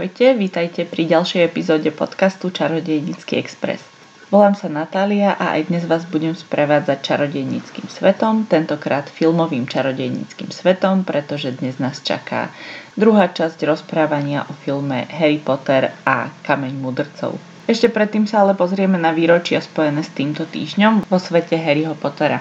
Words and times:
Ahojte, 0.00 0.32
vítajte 0.32 0.88
pri 0.88 1.12
ďalšej 1.12 1.44
epizóde 1.44 1.92
podcastu 1.92 2.48
Čarodejnícky 2.48 3.36
Express. 3.36 3.84
Volám 4.32 4.56
sa 4.56 4.72
Natália 4.72 5.36
a 5.36 5.60
aj 5.60 5.68
dnes 5.68 5.84
vás 5.84 6.08
budem 6.08 6.32
sprevádzať 6.32 7.04
čarodejníckým 7.04 7.84
svetom, 7.84 8.48
tentokrát 8.48 9.12
filmovým 9.12 9.68
čarodejníckým 9.68 10.48
svetom, 10.48 11.04
pretože 11.04 11.52
dnes 11.52 11.76
nás 11.76 12.00
čaká 12.00 12.48
druhá 12.96 13.28
časť 13.28 13.60
rozprávania 13.68 14.48
o 14.48 14.56
filme 14.64 15.04
Harry 15.12 15.36
Potter 15.36 15.92
a 16.08 16.32
Kameň 16.48 16.80
mudrcov. 16.80 17.36
Ešte 17.68 17.92
predtým 17.92 18.24
sa 18.24 18.40
ale 18.40 18.56
pozrieme 18.56 18.96
na 18.96 19.12
výročia 19.12 19.60
spojené 19.60 20.00
s 20.00 20.16
týmto 20.16 20.48
týždňom 20.48 21.12
vo 21.12 21.20
svete 21.20 21.60
Harryho 21.60 21.92
Pottera. 22.00 22.40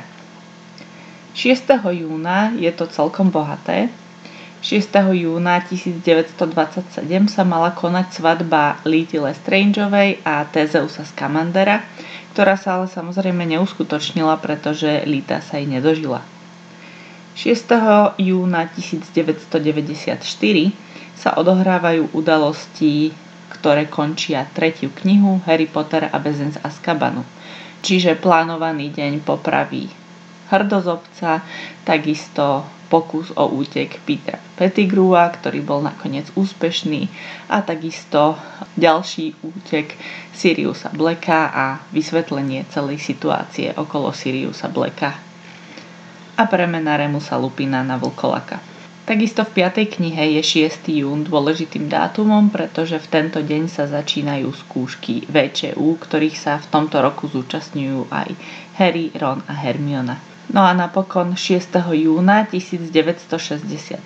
6. 1.36 1.76
júna 1.76 2.56
je 2.56 2.72
to 2.72 2.88
celkom 2.88 3.36
bohaté, 3.36 3.92
6. 4.60 4.92
júna 5.16 5.64
1927 5.64 7.00
sa 7.32 7.44
mala 7.48 7.72
konať 7.72 8.12
svadba 8.12 8.84
Lity 8.84 9.24
Lestrangeovej 9.24 10.20
a 10.28 10.44
Tezeusa 10.52 11.08
Scamandera, 11.08 11.80
ktorá 12.36 12.60
sa 12.60 12.76
ale 12.76 12.92
samozrejme 12.92 13.48
neuskutočnila, 13.56 14.36
pretože 14.44 15.08
Lita 15.08 15.40
sa 15.40 15.64
jej 15.64 15.68
nedožila. 15.68 16.20
6. 17.40 18.20
júna 18.20 18.68
1994 18.76 20.28
sa 21.16 21.30
odohrávajú 21.40 22.12
udalosti, 22.12 23.16
ktoré 23.56 23.88
končia 23.88 24.44
tretiu 24.52 24.92
knihu 24.92 25.40
Harry 25.48 25.72
Potter 25.72 26.12
a 26.12 26.20
Bezen 26.20 26.52
z 26.52 26.60
Azkabanu, 26.60 27.24
čiže 27.80 28.20
plánovaný 28.20 28.92
deň 28.92 29.24
popraví 29.24 29.88
hrdozobca, 30.52 31.46
takisto 31.88 32.66
pokus 32.90 33.30
o 33.38 33.46
útek 33.48 34.02
Petra 34.04 34.42
Pettigrua, 34.58 35.30
ktorý 35.32 35.64
bol 35.64 35.80
nakoniec 35.86 36.28
úspešný 36.36 37.08
a 37.48 37.64
takisto 37.64 38.36
ďalší 38.76 39.40
útek 39.46 39.96
Siriusa 40.36 40.92
Blacka 40.92 41.54
a 41.54 41.66
vysvetlenie 41.96 42.68
celej 42.68 43.00
situácie 43.00 43.72
okolo 43.78 44.12
Siriusa 44.12 44.68
Blacka 44.68 45.16
a 46.36 46.44
premena 46.48 47.00
Remusa 47.00 47.40
Lupina 47.40 47.86
na 47.86 47.96
Vlkolaka. 47.96 48.60
Takisto 49.10 49.42
v 49.42 49.66
5. 49.66 49.98
knihe 49.98 50.38
je 50.38 50.70
6. 50.70 50.86
jún 51.02 51.26
dôležitým 51.26 51.90
dátumom, 51.90 52.54
pretože 52.54 53.02
v 53.02 53.08
tento 53.10 53.42
deň 53.42 53.66
sa 53.66 53.90
začínajú 53.90 54.54
skúšky 54.54 55.26
VČU, 55.26 55.98
ktorých 55.98 56.38
sa 56.38 56.62
v 56.62 56.70
tomto 56.70 57.02
roku 57.02 57.26
zúčastňujú 57.26 58.06
aj 58.14 58.30
Harry, 58.78 59.10
Ron 59.18 59.42
a 59.50 59.54
Hermiona. 59.58 60.29
No 60.50 60.66
a 60.66 60.74
napokon 60.74 61.38
6. 61.38 61.78
júna 61.94 62.50
1963 62.50 64.02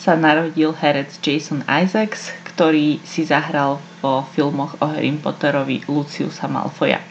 sa 0.00 0.16
narodil 0.16 0.72
herec 0.72 1.20
Jason 1.20 1.60
Isaacs, 1.68 2.32
ktorý 2.48 3.04
si 3.04 3.28
zahral 3.28 3.76
vo 4.00 4.24
filmoch 4.32 4.80
o 4.80 4.88
Harry 4.88 5.12
Potterovi 5.12 5.84
Luciusa 5.84 6.48
Malfoja. 6.48 7.04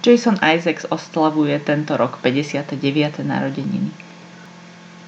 Jason 0.00 0.40
Isaacs 0.40 0.88
oslavuje 0.88 1.60
tento 1.60 1.92
rok 2.00 2.16
59. 2.24 2.80
narodeniny. 3.28 3.92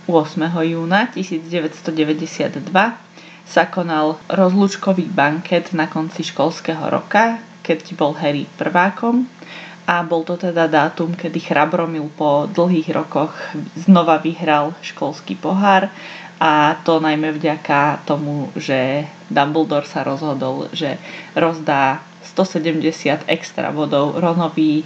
8. 0.04 0.44
júna 0.68 1.08
1992 1.08 2.68
sa 3.48 3.64
konal 3.72 4.20
rozlúčkový 4.28 5.08
banket 5.08 5.72
na 5.72 5.88
konci 5.88 6.20
školského 6.20 6.84
roka, 6.92 7.40
keď 7.64 7.96
bol 7.96 8.12
Harry 8.12 8.44
prvákom 8.60 9.24
a 9.84 10.00
bol 10.00 10.24
to 10.24 10.40
teda 10.40 10.64
dátum, 10.64 11.12
kedy 11.12 11.40
Chrabromil 11.44 12.08
po 12.16 12.48
dlhých 12.48 12.88
rokoch 12.96 13.36
znova 13.76 14.16
vyhral 14.16 14.72
školský 14.80 15.36
pohár 15.36 15.92
a 16.40 16.80
to 16.82 17.04
najmä 17.04 17.36
vďaka 17.36 18.04
tomu, 18.08 18.48
že 18.56 19.04
Dumbledore 19.28 19.84
sa 19.84 20.00
rozhodol, 20.02 20.72
že 20.72 20.96
rozdá 21.36 22.00
170 22.24 23.28
extra 23.28 23.70
bodov 23.70 24.16
Ronovi, 24.18 24.82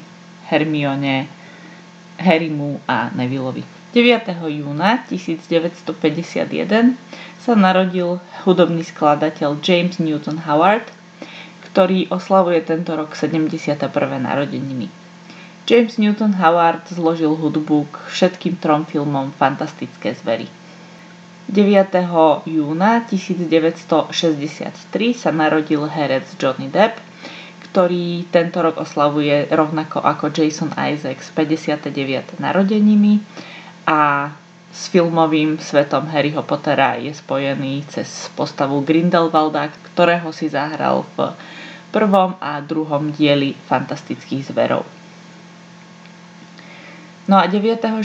Hermione, 0.50 1.30
Harrymu 2.18 2.82
a 2.84 3.14
Nevilleovi. 3.14 3.62
9. 3.94 4.28
júna 4.50 5.06
1951 5.08 6.98
sa 7.40 7.52
narodil 7.56 8.20
hudobný 8.44 8.84
skladateľ 8.84 9.62
James 9.64 9.96
Newton 9.96 10.44
Howard, 10.44 10.84
ktorý 11.78 12.10
oslavuje 12.10 12.58
tento 12.66 12.90
rok 12.90 13.14
71. 13.14 13.70
narodeniny. 14.18 14.90
James 15.62 15.94
Newton 15.94 16.34
Howard 16.34 16.82
zložil 16.90 17.38
hudbu 17.38 17.86
k 17.86 18.02
všetkým 18.10 18.58
trom 18.58 18.82
filmom 18.82 19.30
Fantastické 19.38 20.10
zvery. 20.10 20.50
9. 21.46 21.94
júna 22.50 23.06
1963 23.06 24.10
sa 25.14 25.30
narodil 25.30 25.86
herec 25.86 26.26
Johnny 26.34 26.66
Depp, 26.66 26.98
ktorý 27.70 28.26
tento 28.34 28.58
rok 28.58 28.82
oslavuje 28.82 29.46
rovnako 29.46 30.02
ako 30.02 30.34
Jason 30.34 30.74
Isaacs 30.74 31.30
59. 31.30 32.42
narodeniny 32.42 33.22
a 33.86 34.34
s 34.74 34.90
filmovým 34.90 35.62
svetom 35.62 36.10
Harryho 36.10 36.42
Pottera 36.42 36.98
je 36.98 37.14
spojený 37.14 37.86
cez 37.86 38.26
postavu 38.34 38.82
Grindelwalda, 38.82 39.70
ktorého 39.94 40.34
si 40.34 40.50
zahral 40.50 41.06
v 41.14 41.38
prvom 41.90 42.36
a 42.40 42.60
druhom 42.60 43.12
dieli 43.12 43.56
Fantastických 43.66 44.52
zverov. 44.52 44.84
No 47.28 47.36
a 47.36 47.44
9.6. 47.44 48.00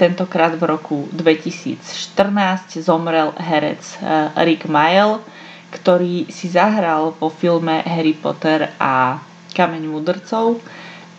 tentokrát 0.00 0.56
v 0.56 0.64
roku 0.64 1.04
2014 1.12 2.80
zomrel 2.80 3.36
herec 3.36 3.84
eh, 4.00 4.32
Rick 4.40 4.64
Mayall, 4.64 5.20
ktorý 5.68 6.32
si 6.32 6.48
zahral 6.48 7.12
vo 7.20 7.28
filme 7.28 7.84
Harry 7.84 8.16
Potter 8.16 8.72
a 8.80 9.20
Kameň 9.52 9.84
mudrcov 9.84 10.64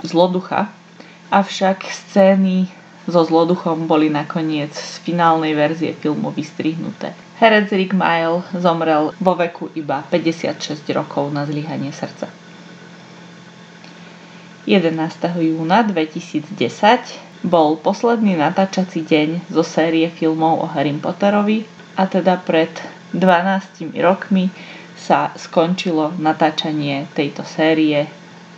Zloducha, 0.01 0.73
avšak 1.29 1.85
scény 1.85 2.66
so 3.05 3.22
zloduchom 3.22 3.85
boli 3.85 4.09
nakoniec 4.09 4.73
z 4.73 5.01
finálnej 5.05 5.53
verzie 5.53 5.94
filmu 5.94 6.34
vystrihnuté. 6.34 7.13
Herec 7.39 7.71
Rick 7.73 7.94
Mayall 7.97 8.45
zomrel 8.53 9.13
vo 9.17 9.33
veku 9.33 9.69
iba 9.73 10.05
56 10.11 10.85
rokov 10.94 11.33
na 11.33 11.45
zlyhanie 11.49 11.89
srdca. 11.89 12.29
11. 14.69 14.95
júna 15.43 15.83
2010 15.83 16.55
bol 17.43 17.75
posledný 17.75 18.39
natáčací 18.39 19.03
deň 19.03 19.51
zo 19.51 19.59
série 19.59 20.07
filmov 20.07 20.63
o 20.63 20.67
Harry 20.72 20.95
Potterovi 20.95 21.67
a 21.99 22.07
teda 22.07 22.39
pred 22.39 22.72
12 23.11 23.91
rokmi 23.99 24.47
sa 24.95 25.35
skončilo 25.35 26.16
natáčanie 26.16 27.11
tejto 27.11 27.43
série 27.43 28.07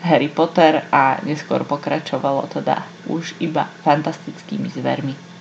Harry 0.06 0.30
Potter 0.30 0.86
a 0.94 1.18
neskôr 1.26 1.66
pokračovalo 1.66 2.46
teda 2.54 2.86
už 3.10 3.42
iba 3.42 3.66
fantastickými 3.82 4.70
zvermi. 4.70 5.35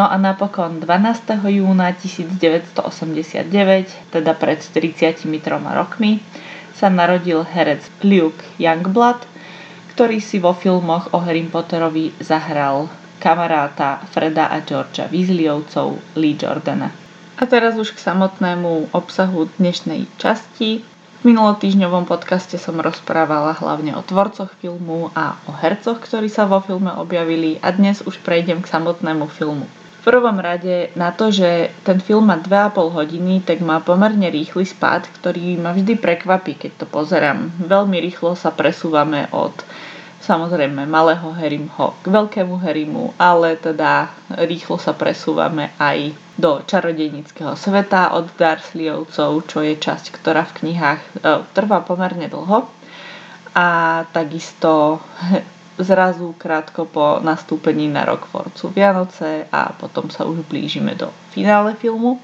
No 0.00 0.08
a 0.08 0.16
napokon 0.16 0.80
12. 0.80 1.44
júna 1.60 1.92
1989, 1.92 2.72
teda 4.08 4.32
pred 4.32 4.56
33 4.56 5.28
rokmi, 5.76 6.24
sa 6.72 6.88
narodil 6.88 7.44
herec 7.44 7.84
Luke 8.00 8.40
Youngblood, 8.56 9.20
ktorý 9.92 10.24
si 10.24 10.40
vo 10.40 10.56
filmoch 10.56 11.12
o 11.12 11.20
Harry 11.20 11.44
Potterovi 11.44 12.16
zahral 12.16 12.88
kamaráta 13.20 14.00
Freda 14.08 14.48
a 14.48 14.64
Georgia 14.64 15.04
Weasleyovcov 15.04 16.00
Lee 16.16 16.32
Jordana. 16.32 16.88
A 17.36 17.44
teraz 17.44 17.76
už 17.76 17.92
k 17.92 18.00
samotnému 18.00 18.96
obsahu 18.96 19.52
dnešnej 19.60 20.08
časti. 20.16 20.80
V 21.20 21.28
minulotýžňovom 21.28 22.08
podcaste 22.08 22.56
som 22.56 22.80
rozprávala 22.80 23.52
hlavne 23.52 23.92
o 23.92 24.00
tvorcoch 24.00 24.48
filmu 24.64 25.12
a 25.12 25.36
o 25.44 25.52
hercoch, 25.52 26.00
ktorí 26.00 26.32
sa 26.32 26.48
vo 26.48 26.64
filme 26.64 26.88
objavili 26.88 27.60
a 27.60 27.68
dnes 27.68 28.00
už 28.00 28.24
prejdem 28.24 28.64
k 28.64 28.70
samotnému 28.72 29.28
filmu. 29.28 29.68
Prvom 30.00 30.40
rade 30.40 30.88
na 30.96 31.12
to, 31.12 31.28
že 31.28 31.68
ten 31.84 32.00
film 32.00 32.32
má 32.32 32.40
2,5 32.40 32.96
hodiny, 32.96 33.44
tak 33.44 33.60
má 33.60 33.84
pomerne 33.84 34.32
rýchly 34.32 34.64
spád, 34.64 35.04
ktorý 35.20 35.60
ma 35.60 35.76
vždy 35.76 36.00
prekvapí, 36.00 36.56
keď 36.56 36.72
to 36.80 36.86
pozerám. 36.88 37.52
Veľmi 37.60 38.00
rýchlo 38.00 38.32
sa 38.32 38.48
presúvame 38.48 39.28
od 39.28 39.52
samozrejme 40.20 40.84
malého 40.84 41.32
Harryho 41.32 41.96
k 42.00 42.06
veľkému 42.06 42.54
Harrymu, 42.60 43.16
ale 43.16 43.56
teda 43.56 44.12
rýchlo 44.46 44.76
sa 44.76 44.92
presúvame 44.92 45.72
aj 45.80 46.12
do 46.36 46.60
čarodejnického 46.64 47.56
sveta 47.56 48.14
od 48.14 48.28
Dursleyovcov, 48.36 49.30
čo 49.48 49.58
je 49.64 49.74
časť, 49.76 50.16
ktorá 50.16 50.44
v 50.48 50.56
knihách 50.64 51.00
e, 51.00 51.08
trvá 51.56 51.84
pomerne 51.84 52.28
dlho. 52.30 52.68
A 53.56 53.68
takisto 54.14 55.02
zrazu 55.82 56.34
krátko 56.38 56.84
po 56.84 57.18
nastúpení 57.20 57.88
na 57.88 58.04
Rockford 58.04 58.54
sú 58.56 58.68
Vianoce 58.70 59.48
a 59.50 59.72
potom 59.74 60.08
sa 60.12 60.28
už 60.28 60.44
blížime 60.46 60.94
do 60.94 61.08
finále 61.32 61.76
filmu. 61.76 62.20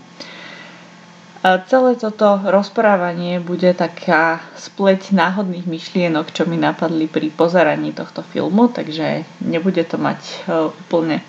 A 1.47 1.63
celé 1.63 1.95
toto 1.95 2.43
rozprávanie 2.43 3.39
bude 3.39 3.71
taká 3.71 4.43
spleť 4.59 5.15
náhodných 5.15 5.69
myšlienok, 5.71 6.35
čo 6.35 6.43
mi 6.43 6.59
napadli 6.59 7.07
pri 7.07 7.31
pozeraní 7.31 7.95
tohto 7.95 8.27
filmu, 8.27 8.67
takže 8.67 9.23
nebude 9.47 9.87
to 9.87 9.95
mať 9.95 10.21
e, 10.27 10.35
úplne 10.75 11.23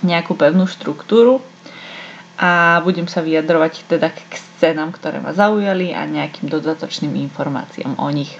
nejakú 0.00 0.32
pevnú 0.32 0.64
štruktúru. 0.64 1.44
a 2.40 2.82
budem 2.82 3.06
sa 3.06 3.22
vyjadrovať 3.22 3.86
teda 3.86 4.10
k 4.10 4.32
scénam, 4.32 4.90
ktoré 4.90 5.22
ma 5.22 5.30
zaujali 5.36 5.92
a 5.92 6.02
nejakým 6.08 6.50
dodatočným 6.50 7.14
informáciám 7.30 8.00
o 8.00 8.08
nich. 8.10 8.34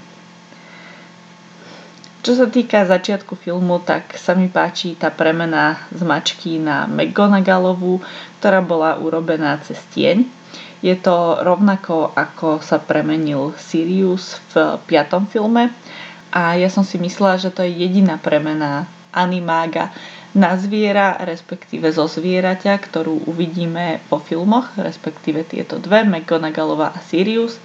Čo 2.24 2.40
sa 2.40 2.48
týka 2.48 2.88
začiatku 2.88 3.36
filmu, 3.36 3.84
tak 3.84 4.16
sa 4.16 4.32
mi 4.32 4.48
páči 4.48 4.96
tá 4.96 5.12
premena 5.12 5.76
z 5.92 6.00
mačky 6.08 6.56
na 6.56 6.88
McGonagallovú, 6.88 8.00
ktorá 8.40 8.64
bola 8.64 8.96
urobená 8.96 9.60
cez 9.60 9.76
tieň. 9.92 10.24
Je 10.80 10.96
to 10.96 11.44
rovnako 11.44 12.16
ako 12.16 12.64
sa 12.64 12.80
premenil 12.80 13.52
Sirius 13.60 14.40
v 14.56 14.80
piatom 14.88 15.28
filme 15.28 15.68
a 16.32 16.56
ja 16.56 16.72
som 16.72 16.80
si 16.80 16.96
myslela, 16.96 17.36
že 17.36 17.52
to 17.52 17.60
je 17.60 17.76
jediná 17.76 18.16
premena 18.16 18.88
animága 19.12 19.92
na 20.32 20.56
zviera, 20.56 21.20
respektíve 21.20 21.92
zo 21.92 22.08
zvieraťa, 22.08 22.72
ktorú 22.88 23.28
uvidíme 23.28 24.00
po 24.08 24.16
filmoch, 24.16 24.72
respektíve 24.80 25.44
tieto 25.44 25.76
dve, 25.76 26.08
McGonagallová 26.08 26.96
a 26.96 27.04
Sirius 27.04 27.60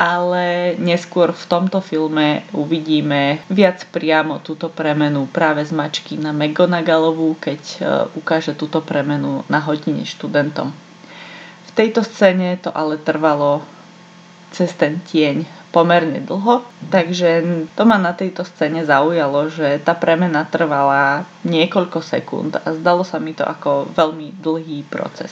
ale 0.00 0.80
neskôr 0.80 1.36
v 1.36 1.44
tomto 1.44 1.84
filme 1.84 2.48
uvidíme 2.56 3.44
viac 3.52 3.84
priamo 3.92 4.40
túto 4.40 4.72
premenu 4.72 5.28
práve 5.28 5.60
z 5.68 5.76
mačky 5.76 6.16
na 6.16 6.32
McGonagallovú, 6.32 7.36
keď 7.36 7.60
e, 7.60 7.78
ukáže 8.16 8.56
túto 8.56 8.80
premenu 8.80 9.44
na 9.52 9.60
hodine 9.60 10.08
študentom. 10.08 10.72
V 11.68 11.70
tejto 11.76 12.00
scéne 12.00 12.56
to 12.56 12.72
ale 12.72 12.96
trvalo 12.96 13.60
cez 14.56 14.72
ten 14.72 15.04
tieň 15.04 15.44
pomerne 15.68 16.24
dlho, 16.24 16.64
takže 16.88 17.44
to 17.76 17.82
ma 17.84 18.00
na 18.00 18.16
tejto 18.16 18.40
scéne 18.42 18.82
zaujalo, 18.82 19.52
že 19.52 19.84
tá 19.84 19.92
premena 19.92 20.48
trvala 20.48 21.28
niekoľko 21.44 22.00
sekúnd 22.00 22.56
a 22.56 22.72
zdalo 22.72 23.04
sa 23.04 23.20
mi 23.20 23.36
to 23.36 23.44
ako 23.44 23.92
veľmi 23.92 24.32
dlhý 24.40 24.80
proces 24.88 25.30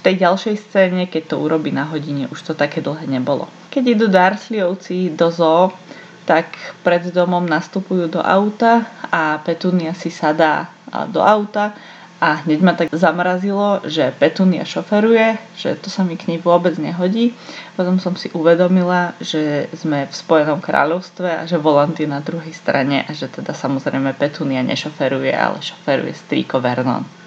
tej 0.00 0.14
ďalšej 0.24 0.56
scéne, 0.58 1.02
keď 1.06 1.34
to 1.34 1.36
urobí 1.42 1.70
na 1.70 1.86
hodine, 1.86 2.26
už 2.32 2.40
to 2.42 2.52
také 2.56 2.82
dlhé 2.82 3.06
nebolo. 3.06 3.46
Keď 3.70 3.84
idú 3.84 4.06
Dursleyovci 4.10 5.14
do 5.14 5.30
zoo, 5.30 5.74
tak 6.24 6.56
pred 6.80 7.04
domom 7.12 7.44
nastupujú 7.44 8.08
do 8.08 8.20
auta 8.24 8.88
a 9.12 9.36
Petunia 9.44 9.92
si 9.92 10.08
sadá 10.08 10.72
do 11.12 11.20
auta 11.20 11.76
a 12.24 12.40
hneď 12.40 12.60
ma 12.64 12.72
tak 12.72 12.88
zamrazilo, 12.96 13.84
že 13.84 14.08
Petunia 14.16 14.64
šoferuje, 14.64 15.36
že 15.60 15.76
to 15.76 15.92
sa 15.92 16.06
mi 16.06 16.16
k 16.16 16.32
nej 16.32 16.40
vôbec 16.40 16.72
nehodí. 16.80 17.36
Potom 17.76 18.00
som 18.00 18.16
si 18.16 18.32
uvedomila, 18.32 19.12
že 19.20 19.68
sme 19.76 20.08
v 20.08 20.14
Spojenom 20.14 20.64
kráľovstve 20.64 21.28
a 21.28 21.42
že 21.44 21.60
volant 21.60 21.92
je 21.92 22.08
na 22.08 22.24
druhej 22.24 22.56
strane 22.56 23.04
a 23.04 23.10
že 23.12 23.28
teda 23.28 23.52
samozrejme 23.52 24.16
Petunia 24.16 24.64
nešoferuje, 24.64 25.36
ale 25.36 25.60
šoferuje 25.60 26.16
strýko 26.16 26.64
Vernon. 26.64 27.23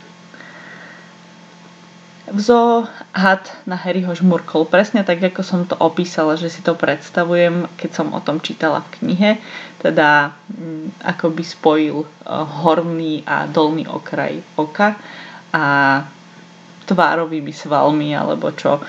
V 2.28 2.40
zoo 2.44 2.84
had 3.16 3.48
na 3.64 3.80
Harryho 3.80 4.12
žmurkol 4.12 4.68
presne 4.68 5.08
tak, 5.08 5.24
ako 5.24 5.42
som 5.48 5.64
to 5.64 5.80
opísala, 5.80 6.36
že 6.36 6.52
si 6.52 6.60
to 6.60 6.76
predstavujem, 6.76 7.72
keď 7.80 7.90
som 7.96 8.12
o 8.12 8.20
tom 8.20 8.44
čítala 8.44 8.84
v 8.84 8.92
knihe. 9.00 9.32
Teda 9.80 10.36
mm, 10.52 11.08
ako 11.08 11.32
by 11.32 11.44
spojil 11.48 11.98
uh, 12.04 12.08
horný 12.68 13.24
a 13.24 13.48
dolný 13.48 13.88
okraj 13.88 14.44
oka 14.60 15.00
a 15.56 15.64
tvárovými 16.88 17.56
svalmi 17.56 18.12
alebo 18.12 18.52
čo 18.52 18.80
uh, 18.80 18.84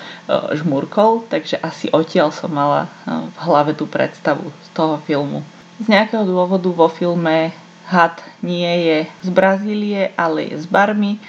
žmurkol, 0.58 1.30
takže 1.30 1.62
asi 1.62 1.94
odtiaľ 1.94 2.34
som 2.34 2.50
mala 2.50 2.90
uh, 2.90 3.22
v 3.30 3.36
hlave 3.46 3.78
tú 3.78 3.86
predstavu 3.86 4.50
z 4.50 4.68
toho 4.74 4.98
filmu. 5.06 5.46
Z 5.78 5.86
nejakého 5.86 6.26
dôvodu 6.26 6.66
vo 6.74 6.90
filme 6.90 7.54
had 7.86 8.18
nie 8.42 8.68
je 8.82 8.98
z 9.22 9.28
Brazílie, 9.30 10.10
ale 10.18 10.50
je 10.50 10.58
z 10.58 10.66
Barmy 10.66 11.22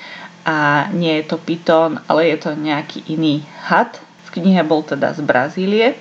a 0.45 0.87
nie 0.95 1.19
je 1.19 1.35
to 1.35 1.37
pitón, 1.37 1.99
ale 2.07 2.31
je 2.31 2.37
to 2.39 2.51
nejaký 2.55 3.03
iný 3.11 3.43
had. 3.65 3.99
V 4.29 4.39
knihe 4.39 4.61
bol 4.61 4.85
teda 4.85 5.11
z 5.17 5.25
Brazílie. 5.25 5.97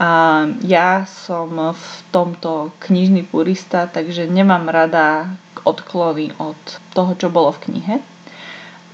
A 0.00 0.44
ja 0.66 1.04
som 1.06 1.52
v 1.54 1.86
tomto 2.10 2.74
knižný 2.82 3.28
purista, 3.28 3.86
takže 3.86 4.26
nemám 4.26 4.66
rada 4.66 5.30
odklony 5.62 6.34
od 6.42 6.58
toho, 6.96 7.14
čo 7.14 7.28
bolo 7.30 7.54
v 7.54 7.62
knihe. 7.70 7.96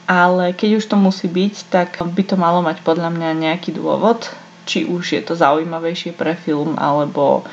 Ale 0.09 0.53
keď 0.53 0.81
už 0.81 0.85
to 0.89 0.97
musí 0.97 1.29
byť, 1.29 1.55
tak 1.69 2.01
by 2.01 2.23
to 2.25 2.37
malo 2.37 2.61
mať 2.65 2.81
podľa 2.85 3.13
mňa 3.13 3.31
nejaký 3.41 3.77
dôvod, 3.77 4.29
či 4.69 4.85
už 4.85 5.17
je 5.17 5.23
to 5.25 5.33
zaujímavejšie 5.33 6.13
pre 6.13 6.37
film, 6.37 6.77
alebo 6.77 7.45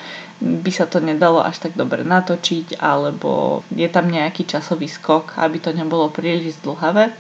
by 0.44 0.72
sa 0.72 0.86
to 0.86 1.00
nedalo 1.00 1.40
až 1.40 1.64
tak 1.64 1.80
dobre 1.80 2.04
natočiť, 2.04 2.80
alebo 2.84 3.64
je 3.72 3.88
tam 3.88 4.12
nejaký 4.12 4.44
časový 4.44 4.92
skok, 4.92 5.40
aby 5.40 5.64
to 5.64 5.72
nebolo 5.72 6.12
príliš 6.12 6.60
zdlhavé. 6.60 7.16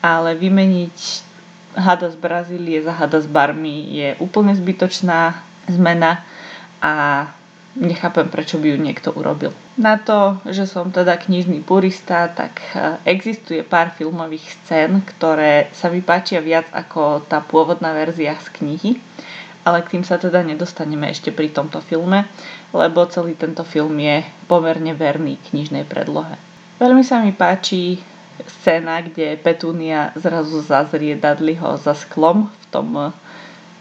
Ale 0.00 0.36
vymeniť 0.36 0.96
hada 1.76 2.10
z 2.10 2.16
Brazílie 2.18 2.82
za 2.82 2.92
hada 2.92 3.20
z 3.20 3.28
Barmy 3.30 3.86
je 3.94 4.08
úplne 4.18 4.56
zbytočná 4.56 5.38
zmena 5.70 6.24
a 6.82 7.26
nechápem, 7.78 8.26
prečo 8.26 8.58
by 8.58 8.74
ju 8.74 8.78
niekto 8.82 9.14
urobil. 9.14 9.54
Na 9.78 9.94
to, 9.94 10.42
že 10.50 10.66
som 10.66 10.90
teda 10.90 11.14
knižný 11.14 11.62
purista, 11.62 12.26
tak 12.26 12.58
e, 12.74 12.98
existuje 13.06 13.62
pár 13.62 13.94
filmových 13.94 14.42
scén, 14.58 14.98
ktoré 15.06 15.70
sa 15.70 15.86
mi 15.86 16.02
páčia 16.02 16.42
viac 16.42 16.66
ako 16.74 17.22
tá 17.30 17.38
pôvodná 17.38 17.94
verzia 17.94 18.34
z 18.42 18.48
knihy 18.58 18.90
ale 19.70 19.86
k 19.86 19.94
tým 19.94 20.02
sa 20.02 20.18
teda 20.18 20.42
nedostaneme 20.42 21.06
ešte 21.06 21.30
pri 21.30 21.54
tomto 21.54 21.78
filme, 21.78 22.26
lebo 22.74 23.06
celý 23.06 23.38
tento 23.38 23.62
film 23.62 23.94
je 24.02 24.26
pomerne 24.50 24.90
verný 24.98 25.38
knižnej 25.38 25.86
predlohe. 25.86 26.34
Veľmi 26.82 27.06
sa 27.06 27.22
mi 27.22 27.30
páči 27.30 28.02
scéna, 28.42 29.06
kde 29.06 29.38
Petúnia 29.38 30.10
zrazu 30.18 30.58
zazrie 30.58 31.14
Dudleyho 31.14 31.78
za 31.78 31.94
sklom 31.94 32.50
v 32.50 32.64
tom 32.74 33.14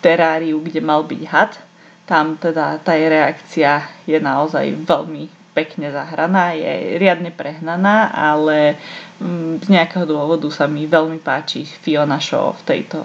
teráriu, 0.05 0.61
kde 0.61 0.85
mal 0.85 1.01
byť 1.07 1.21
had. 1.25 1.57
Tam 2.05 2.37
teda 2.37 2.77
tá 2.85 2.93
jej 2.93 3.09
reakcia 3.09 3.89
je 4.05 4.21
naozaj 4.21 4.85
veľmi 4.85 5.29
pekne 5.53 5.89
zahraná, 5.89 6.53
je 6.53 7.01
riadne 7.01 7.33
prehnaná, 7.33 8.13
ale 8.13 8.77
mm, 9.19 9.65
z 9.65 9.67
nejakého 9.67 10.05
dôvodu 10.05 10.47
sa 10.53 10.69
mi 10.69 10.85
veľmi 10.85 11.19
páči 11.19 11.65
Fiona 11.65 12.21
Shaw 12.21 12.53
v 12.53 12.65
tejto 12.65 12.99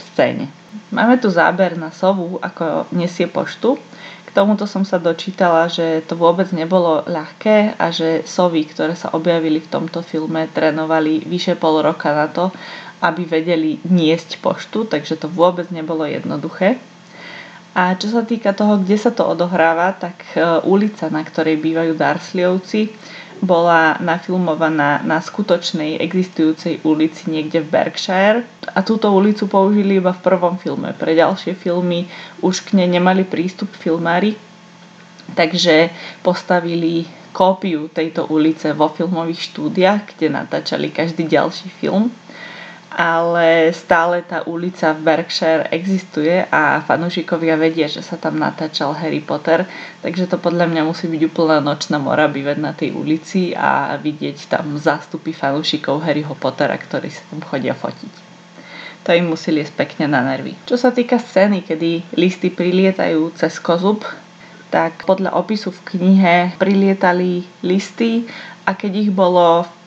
scéne. 0.00 0.59
Máme 0.90 1.22
tu 1.22 1.30
záber 1.30 1.78
na 1.78 1.94
sovu, 1.94 2.42
ako 2.42 2.90
nesie 2.90 3.30
poštu. 3.30 3.78
K 4.26 4.28
tomuto 4.34 4.66
som 4.66 4.82
sa 4.82 4.98
dočítala, 4.98 5.70
že 5.70 6.02
to 6.06 6.18
vôbec 6.18 6.50
nebolo 6.50 7.06
ľahké 7.06 7.78
a 7.78 7.94
že 7.94 8.26
sovy, 8.26 8.66
ktoré 8.66 8.98
sa 8.98 9.14
objavili 9.14 9.62
v 9.62 9.70
tomto 9.70 10.02
filme, 10.02 10.50
trénovali 10.50 11.26
vyše 11.26 11.54
pol 11.54 11.82
roka 11.82 12.10
na 12.10 12.26
to, 12.26 12.50
aby 13.02 13.22
vedeli 13.26 13.78
niesť 13.86 14.42
poštu, 14.42 14.86
takže 14.90 15.18
to 15.18 15.26
vôbec 15.30 15.70
nebolo 15.70 16.06
jednoduché. 16.06 16.78
A 17.70 17.94
čo 17.94 18.10
sa 18.10 18.26
týka 18.26 18.50
toho, 18.50 18.82
kde 18.82 18.98
sa 18.98 19.14
to 19.14 19.22
odohráva, 19.22 19.94
tak 19.94 20.18
e, 20.34 20.42
ulica, 20.66 21.06
na 21.06 21.22
ktorej 21.22 21.62
bývajú 21.62 21.94
Darsleyovci, 21.94 22.90
bola 23.40 23.96
nafilmovaná 24.04 25.00
na 25.00 25.18
skutočnej 25.20 25.96
existujúcej 26.00 26.84
ulici 26.84 27.32
niekde 27.32 27.64
v 27.64 27.72
Berkshire 27.72 28.44
a 28.76 28.84
túto 28.84 29.08
ulicu 29.08 29.48
použili 29.48 29.96
iba 29.96 30.12
v 30.12 30.24
prvom 30.24 30.60
filme. 30.60 30.92
Pre 30.92 31.12
ďalšie 31.12 31.56
filmy 31.56 32.04
už 32.44 32.68
k 32.68 32.76
nej 32.76 32.88
nemali 32.88 33.24
prístup 33.24 33.72
filmári, 33.72 34.36
takže 35.32 35.88
postavili 36.20 37.08
kópiu 37.32 37.88
tejto 37.88 38.28
ulice 38.28 38.76
vo 38.76 38.92
filmových 38.92 39.54
štúdiách, 39.54 40.16
kde 40.16 40.26
natáčali 40.28 40.92
každý 40.92 41.24
ďalší 41.24 41.72
film 41.80 42.12
ale 42.90 43.70
stále 43.70 44.26
tá 44.26 44.42
ulica 44.50 44.90
v 44.90 45.06
Berkshire 45.06 45.70
existuje 45.70 46.42
a 46.50 46.82
fanúšikovia 46.82 47.54
vedia, 47.54 47.86
že 47.86 48.02
sa 48.02 48.18
tam 48.18 48.42
natáčal 48.42 48.90
Harry 48.98 49.22
Potter, 49.22 49.62
takže 50.02 50.26
to 50.26 50.42
podľa 50.42 50.66
mňa 50.66 50.82
musí 50.82 51.06
byť 51.06 51.22
úplná 51.30 51.62
nočná 51.62 52.02
mora 52.02 52.26
bývať 52.26 52.58
na 52.58 52.74
tej 52.74 52.90
ulici 52.98 53.54
a 53.54 53.94
vidieť 53.94 54.50
tam 54.50 54.74
zástupy 54.74 55.30
fanúšikov 55.30 56.02
Harryho 56.02 56.34
Pottera, 56.34 56.74
ktorí 56.74 57.14
sa 57.14 57.22
tam 57.30 57.38
chodia 57.46 57.78
fotiť. 57.78 58.12
To 59.06 59.16
im 59.16 59.32
musí 59.32 59.54
liesť 59.54 59.74
pekne 59.78 60.10
na 60.10 60.20
nervy. 60.20 60.58
Čo 60.68 60.76
sa 60.76 60.92
týka 60.92 61.16
scény, 61.16 61.64
kedy 61.64 62.18
listy 62.20 62.52
prilietajú 62.52 63.32
cez 63.32 63.56
kozub, 63.62 64.04
tak 64.68 65.02
podľa 65.08 65.34
opisu 65.34 65.72
v 65.72 65.80
knihe 65.94 66.36
prilietali 66.60 67.42
listy 67.64 68.28
a 68.68 68.76
keď 68.76 68.92
ich 69.08 69.10
bolo 69.10 69.66
v 69.66 69.79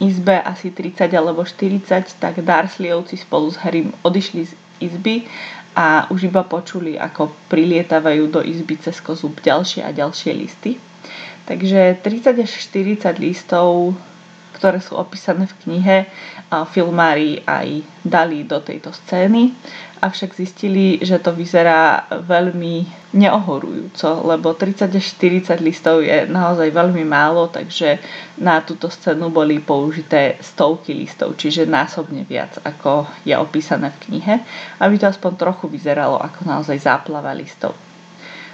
izbe 0.00 0.40
asi 0.40 0.72
30 0.72 1.12
alebo 1.12 1.44
40, 1.44 2.16
tak 2.16 2.40
Dursleyovci 2.40 3.20
spolu 3.20 3.52
s 3.52 3.60
Harrym 3.60 3.92
odišli 4.00 4.42
z 4.48 4.52
izby 4.80 5.28
a 5.76 6.08
už 6.10 6.32
iba 6.32 6.42
počuli, 6.42 6.98
ako 6.98 7.30
prilietavajú 7.52 8.32
do 8.32 8.40
izby 8.42 8.80
cez 8.80 8.98
kozub 8.98 9.38
ďalšie 9.38 9.84
a 9.84 9.92
ďalšie 9.92 10.32
listy. 10.34 10.80
Takže 11.46 12.00
30 12.02 12.42
až 12.42 12.50
40 12.50 13.20
listov, 13.20 13.94
ktoré 14.56 14.82
sú 14.82 14.98
opísané 14.98 15.46
v 15.46 15.58
knihe, 15.62 15.96
filmári 16.74 17.44
aj 17.46 17.86
dali 18.02 18.42
do 18.42 18.58
tejto 18.58 18.90
scény 18.90 19.54
avšak 20.00 20.32
zistili, 20.32 20.96
že 21.04 21.20
to 21.20 21.36
vyzerá 21.36 22.08
veľmi 22.24 22.88
neohorujúco, 23.12 24.24
lebo 24.24 24.56
30 24.56 24.96
až 24.96 25.06
40 25.20 25.60
listov 25.60 26.00
je 26.00 26.24
naozaj 26.24 26.72
veľmi 26.72 27.04
málo, 27.04 27.52
takže 27.52 28.00
na 28.40 28.64
túto 28.64 28.88
scénu 28.88 29.28
boli 29.28 29.60
použité 29.60 30.40
stovky 30.40 30.96
listov, 30.96 31.36
čiže 31.36 31.68
násobne 31.68 32.24
viac, 32.24 32.56
ako 32.64 33.04
je 33.28 33.36
opísané 33.36 33.92
v 33.92 34.00
knihe, 34.08 34.34
aby 34.80 34.94
to 34.96 35.06
aspoň 35.06 35.36
trochu 35.36 35.68
vyzeralo 35.68 36.16
ako 36.16 36.48
naozaj 36.48 36.80
záplava 36.80 37.36
listov. 37.36 37.76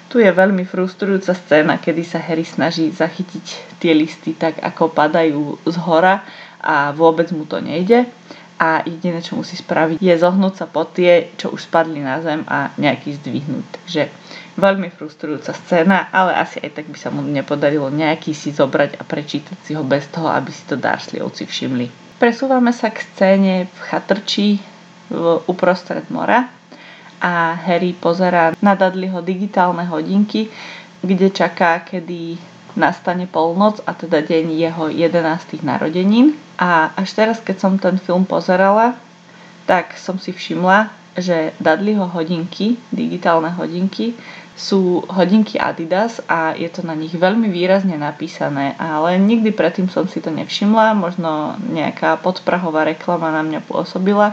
Tu 0.07 0.23
je 0.23 0.31
veľmi 0.31 0.63
frustrujúca 0.67 1.35
scéna, 1.35 1.79
kedy 1.79 2.03
sa 2.07 2.23
Harry 2.23 2.47
snaží 2.47 2.91
zachytiť 2.91 3.79
tie 3.83 3.91
listy 3.95 4.35
tak, 4.35 4.59
ako 4.63 4.91
padajú 4.95 5.63
z 5.67 5.77
hora 5.83 6.23
a 6.63 6.91
vôbec 6.95 7.31
mu 7.31 7.47
to 7.47 7.59
nejde 7.63 8.07
a 8.57 8.81
jediné, 8.89 9.21
čo 9.21 9.37
musí 9.37 9.53
spraviť, 9.53 10.01
je 10.01 10.15
zohnúť 10.17 10.55
sa 10.57 10.67
po 10.69 10.89
tie, 10.89 11.29
čo 11.37 11.53
už 11.53 11.69
spadli 11.69 12.01
na 12.01 12.25
zem 12.25 12.41
a 12.49 12.73
nejaký 12.81 13.21
zdvihnúť. 13.21 13.67
Takže 13.85 14.03
veľmi 14.57 14.89
frustrujúca 14.89 15.53
scéna, 15.53 16.09
ale 16.09 16.33
asi 16.33 16.57
aj 16.65 16.81
tak 16.81 16.87
by 16.89 16.97
sa 16.97 17.13
mu 17.13 17.21
nepodarilo 17.21 17.93
nejaký 17.93 18.33
si 18.33 18.57
zobrať 18.57 18.97
a 18.97 19.03
prečítať 19.05 19.59
si 19.61 19.77
ho 19.77 19.85
bez 19.85 20.09
toho, 20.09 20.33
aby 20.33 20.49
si 20.49 20.65
to 20.65 20.81
Dursleyovci 20.81 21.45
všimli. 21.45 21.87
Presúvame 22.17 22.73
sa 22.73 22.89
k 22.89 23.05
scéne 23.05 23.69
v 23.69 23.79
chatrči 23.93 24.57
v 25.13 25.45
uprostred 25.47 26.09
mora 26.09 26.49
a 27.21 27.53
Harry 27.61 27.93
pozerá 27.93 28.57
na 28.65 28.73
Dudleyho 28.73 29.21
digitálne 29.21 29.85
hodinky, 29.85 30.49
kde 31.05 31.29
čaká, 31.29 31.85
kedy 31.85 32.41
nastane 32.77 33.29
polnoc 33.29 33.81
a 33.85 33.93
teda 33.93 34.25
deň 34.25 34.45
jeho 34.53 34.85
11. 34.93 35.61
narodenín. 35.65 36.46
A 36.57 36.93
až 36.97 37.13
teraz, 37.13 37.37
keď 37.45 37.57
som 37.61 37.73
ten 37.77 38.01
film 38.01 38.25
pozerala, 38.25 38.97
tak 39.69 39.99
som 40.01 40.17
si 40.17 40.33
všimla, 40.33 40.89
že 41.17 41.53
Dudleyho 41.61 42.09
hodinky, 42.09 42.77
digitálne 42.93 43.49
hodinky, 43.57 44.17
sú 44.57 45.05
hodinky 45.13 45.61
Adidas 45.61 46.25
a 46.25 46.57
je 46.57 46.65
to 46.73 46.81
na 46.81 46.97
nich 46.97 47.13
veľmi 47.13 47.53
výrazne 47.53 48.01
napísané, 48.01 48.73
ale 48.81 49.21
nikdy 49.21 49.53
predtým 49.53 49.93
som 49.93 50.09
si 50.09 50.25
to 50.25 50.33
nevšimla, 50.33 50.97
možno 50.97 51.61
nejaká 51.61 52.17
podprahová 52.25 52.89
reklama 52.89 53.29
na 53.29 53.45
mňa 53.45 53.61
pôsobila, 53.69 54.33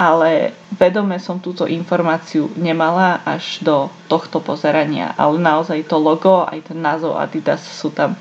ale 0.00 0.56
vedome 0.72 1.20
som 1.20 1.36
túto 1.36 1.68
informáciu 1.68 2.48
nemala 2.56 3.20
až 3.28 3.60
do 3.60 3.92
tohto 4.08 4.40
pozerania, 4.40 5.12
ale 5.20 5.36
naozaj 5.36 5.84
to 5.84 6.00
logo, 6.00 6.48
aj 6.48 6.72
ten 6.72 6.80
názov 6.80 7.20
Adidas 7.20 7.60
sú 7.60 7.92
tam 7.92 8.16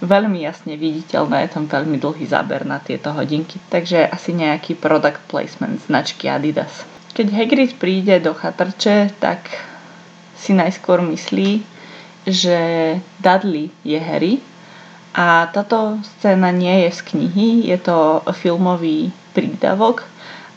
veľmi 0.00 0.40
jasne 0.40 0.76
viditeľné, 0.76 1.46
je 1.46 1.54
tam 1.54 1.64
veľmi 1.68 2.00
dlhý 2.00 2.24
záber 2.24 2.64
na 2.64 2.80
tieto 2.80 3.12
hodinky, 3.12 3.60
takže 3.68 4.08
asi 4.08 4.32
nejaký 4.32 4.76
product 4.76 5.20
placement 5.28 5.80
značky 5.84 6.28
Adidas. 6.28 6.84
Keď 7.12 7.26
Hagrid 7.32 7.72
príde 7.76 8.16
do 8.20 8.32
chatrče, 8.32 9.12
tak 9.20 9.44
si 10.40 10.56
najskôr 10.56 11.04
myslí, 11.04 11.60
že 12.24 12.58
Dudley 13.20 13.68
je 13.84 14.00
Harry 14.00 14.34
a 15.12 15.50
táto 15.52 15.98
scéna 16.16 16.54
nie 16.54 16.86
je 16.86 16.90
z 16.96 17.00
knihy, 17.12 17.48
je 17.68 17.78
to 17.82 18.24
filmový 18.32 19.12
prídavok, 19.34 20.06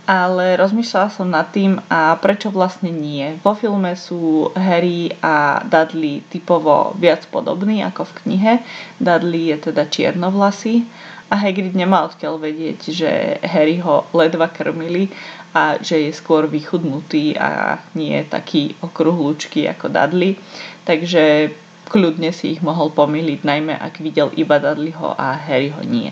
ale 0.04 0.60
rozmýšľala 0.60 1.10
som 1.12 1.32
nad 1.32 1.48
tým 1.56 1.80
a 1.88 2.20
prečo 2.20 2.52
vlastne 2.52 2.92
nie. 2.92 3.40
Vo 3.40 3.56
filme 3.56 3.96
sú 3.96 4.52
Harry 4.52 5.16
a 5.24 5.64
Dudley 5.64 6.20
typovo 6.28 6.92
viac 7.00 7.24
podobní 7.32 7.80
ako 7.88 8.12
v 8.12 8.16
knihe. 8.24 8.54
Dudley 9.00 9.56
je 9.56 9.72
teda 9.72 9.88
čiernovlasý 9.88 10.84
a 11.32 11.40
Hagrid 11.40 11.72
nemá 11.72 12.04
odkiaľ 12.04 12.36
vedieť, 12.36 12.80
že 12.92 13.10
Harry 13.48 13.80
ho 13.80 14.04
ledva 14.12 14.52
krmili 14.52 15.08
a 15.56 15.80
že 15.80 16.10
je 16.10 16.12
skôr 16.12 16.52
vychudnutý 16.52 17.40
a 17.40 17.80
nie 17.96 18.20
taký 18.28 18.76
okruhlučký 18.84 19.72
ako 19.72 19.88
Dudley. 19.88 20.36
Takže 20.84 21.56
kľudne 21.88 22.36
si 22.36 22.60
ich 22.60 22.62
mohol 22.62 22.92
pomýliť, 22.92 23.40
najmä 23.48 23.74
ak 23.80 24.04
videl 24.04 24.36
iba 24.36 24.60
Dudleyho 24.60 25.16
a 25.16 25.32
Harry 25.40 25.72
ho 25.72 25.80
nie. 25.80 26.12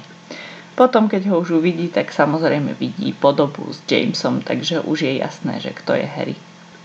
Potom, 0.76 1.12
keď 1.12 1.30
ho 1.30 1.44
už 1.44 1.60
uvidí, 1.60 1.92
tak 1.92 2.16
samozrejme 2.16 2.74
vidí 2.80 3.12
podobu 3.12 3.68
s 3.70 3.84
Jamesom, 3.84 4.40
takže 4.40 4.82
už 4.88 5.04
je 5.04 5.14
jasné, 5.20 5.60
že 5.60 5.76
kto 5.76 6.00
je 6.00 6.08
Harry. 6.08 6.36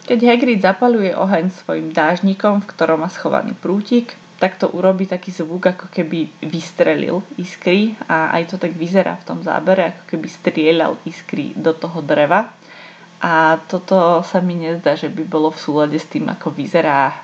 Keď 0.07 0.19
Hagrid 0.23 0.62
zapaluje 0.62 1.11
oheň 1.14 1.50
svojim 1.50 1.90
dážnikom, 1.90 2.62
v 2.62 2.71
ktorom 2.71 3.02
má 3.02 3.11
schovaný 3.11 3.59
prútik, 3.59 4.14
tak 4.37 4.61
to 4.61 4.69
urobí 4.69 5.09
taký 5.09 5.33
zvuk, 5.33 5.66
ako 5.66 5.88
keby 5.88 6.28
vystrelil 6.45 7.25
iskry 7.40 7.97
a 8.05 8.37
aj 8.37 8.52
to 8.52 8.57
tak 8.61 8.76
vyzerá 8.76 9.16
v 9.16 9.26
tom 9.26 9.40
zábere, 9.40 9.97
ako 9.97 10.02
keby 10.12 10.28
strieľal 10.28 10.93
iskry 11.09 11.57
do 11.57 11.73
toho 11.73 12.05
dreva. 12.05 12.52
A 13.19 13.57
toto 13.64 14.21
sa 14.23 14.45
mi 14.45 14.61
nezdá, 14.61 14.93
že 14.93 15.09
by 15.09 15.25
bolo 15.25 15.49
v 15.49 15.62
súlade 15.62 15.97
s 15.97 16.05
tým, 16.05 16.28
ako 16.28 16.52
vyzerá 16.52 17.16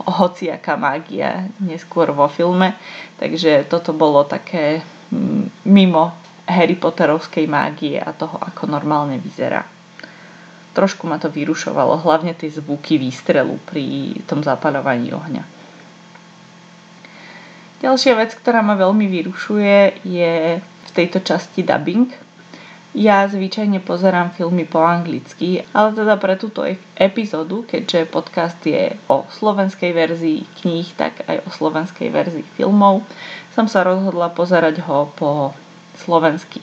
hociaká 0.00 0.78
mágia 0.78 1.50
neskôr 1.60 2.08
vo 2.14 2.30
filme. 2.30 2.78
Takže 3.18 3.66
toto 3.66 3.90
bolo 3.92 4.22
také 4.24 4.80
mimo 5.66 6.16
Harry 6.48 6.74
Potterovskej 6.74 7.46
mágie 7.46 8.00
a 8.00 8.10
toho, 8.10 8.38
ako 8.40 8.66
normálne 8.66 9.20
vyzerá. 9.22 9.62
Trošku 10.70 11.06
ma 11.06 11.18
to 11.18 11.26
vyrušovalo, 11.30 11.98
hlavne 12.02 12.34
tie 12.34 12.50
zvuky 12.50 12.98
výstrelu 12.98 13.58
pri 13.66 14.14
tom 14.26 14.42
zapaľovaní 14.42 15.10
ohňa. 15.10 15.44
Ďalšia 17.80 18.12
vec, 18.12 18.36
ktorá 18.36 18.60
ma 18.60 18.76
veľmi 18.76 19.08
vyrušuje, 19.08 20.04
je 20.04 20.60
v 20.60 20.90
tejto 20.92 21.24
časti 21.24 21.64
dubbing. 21.64 22.12
Ja 22.90 23.22
zvyčajne 23.24 23.80
pozerám 23.86 24.34
filmy 24.34 24.66
po 24.66 24.82
anglicky, 24.82 25.62
ale 25.70 25.94
teda 25.94 26.18
pre 26.18 26.34
túto 26.34 26.66
epizódu, 26.98 27.62
keďže 27.62 28.10
podcast 28.10 28.58
je 28.66 28.98
o 29.06 29.22
slovenskej 29.30 29.94
verzii 29.94 30.42
kníh, 30.60 30.90
tak 30.98 31.22
aj 31.24 31.46
o 31.46 31.48
slovenskej 31.54 32.10
verzii 32.10 32.44
filmov, 32.58 33.06
som 33.54 33.66
sa 33.66 33.82
rozhodla 33.82 34.30
pozerať 34.30 34.82
ho 34.86 35.10
po 35.14 35.54
slovensky. 35.98 36.62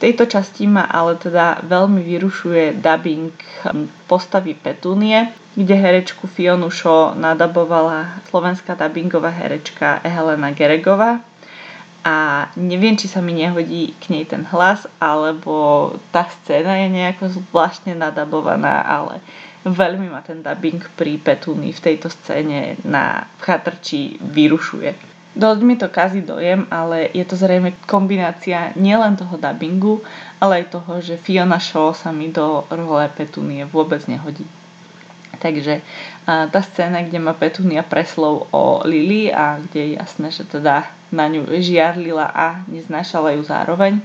V 0.00 0.08
tejto 0.08 0.24
časti 0.24 0.64
ma 0.64 0.88
ale 0.88 1.20
teda 1.20 1.60
veľmi 1.60 2.00
vyrušuje 2.00 2.80
dubbing 2.80 3.36
hm, 3.36 4.08
postavy 4.08 4.56
Petúnie, 4.56 5.28
kde 5.52 5.76
herečku 5.76 6.24
Fionu 6.24 6.72
Shaw 6.72 7.12
nadabovala 7.12 8.24
slovenská 8.32 8.80
dubbingová 8.80 9.28
herečka 9.28 10.00
Helena 10.00 10.56
Geregová. 10.56 11.20
A 12.00 12.48
neviem, 12.56 12.96
či 12.96 13.12
sa 13.12 13.20
mi 13.20 13.36
nehodí 13.36 13.92
k 14.00 14.08
nej 14.08 14.24
ten 14.24 14.48
hlas, 14.48 14.88
alebo 14.96 15.92
tá 16.08 16.24
scéna 16.32 16.80
je 16.80 16.88
nejako 16.88 17.28
zvláštne 17.36 17.92
nadabovaná, 17.92 18.80
ale 18.80 19.20
veľmi 19.68 20.08
ma 20.08 20.24
ten 20.24 20.40
dubbing 20.40 20.80
pri 20.96 21.20
Petúni 21.20 21.76
v 21.76 21.84
tejto 21.84 22.08
scéne 22.08 22.80
na 22.88 23.28
chatrči 23.44 24.16
vyrušuje. 24.16 25.09
Dosť 25.30 25.60
mi 25.62 25.78
to 25.78 25.86
kazí 25.86 26.26
dojem, 26.26 26.66
ale 26.74 27.06
je 27.14 27.22
to 27.22 27.38
zrejme 27.38 27.70
kombinácia 27.86 28.74
nielen 28.74 29.14
toho 29.14 29.38
dubbingu, 29.38 30.02
ale 30.42 30.66
aj 30.66 30.74
toho, 30.74 30.98
že 30.98 31.14
Fiona 31.14 31.62
Shaw 31.62 31.94
sa 31.94 32.10
mi 32.10 32.34
do 32.34 32.66
role 32.66 33.06
Petunie 33.14 33.62
vôbec 33.62 34.02
nehodí. 34.10 34.42
Takže 35.38 35.80
tá 36.26 36.60
scéna, 36.60 37.06
kde 37.06 37.22
má 37.22 37.32
Petunia 37.32 37.86
preslov 37.86 38.50
o 38.50 38.82
Lily 38.82 39.30
a 39.30 39.62
kde 39.62 39.80
je 39.80 39.90
jasné, 39.96 40.28
že 40.34 40.44
teda 40.44 40.90
na 41.14 41.30
ňu 41.30 41.46
žiarlila 41.48 42.26
a 42.28 42.60
neznášala 42.66 43.38
ju 43.38 43.42
zároveň, 43.46 44.02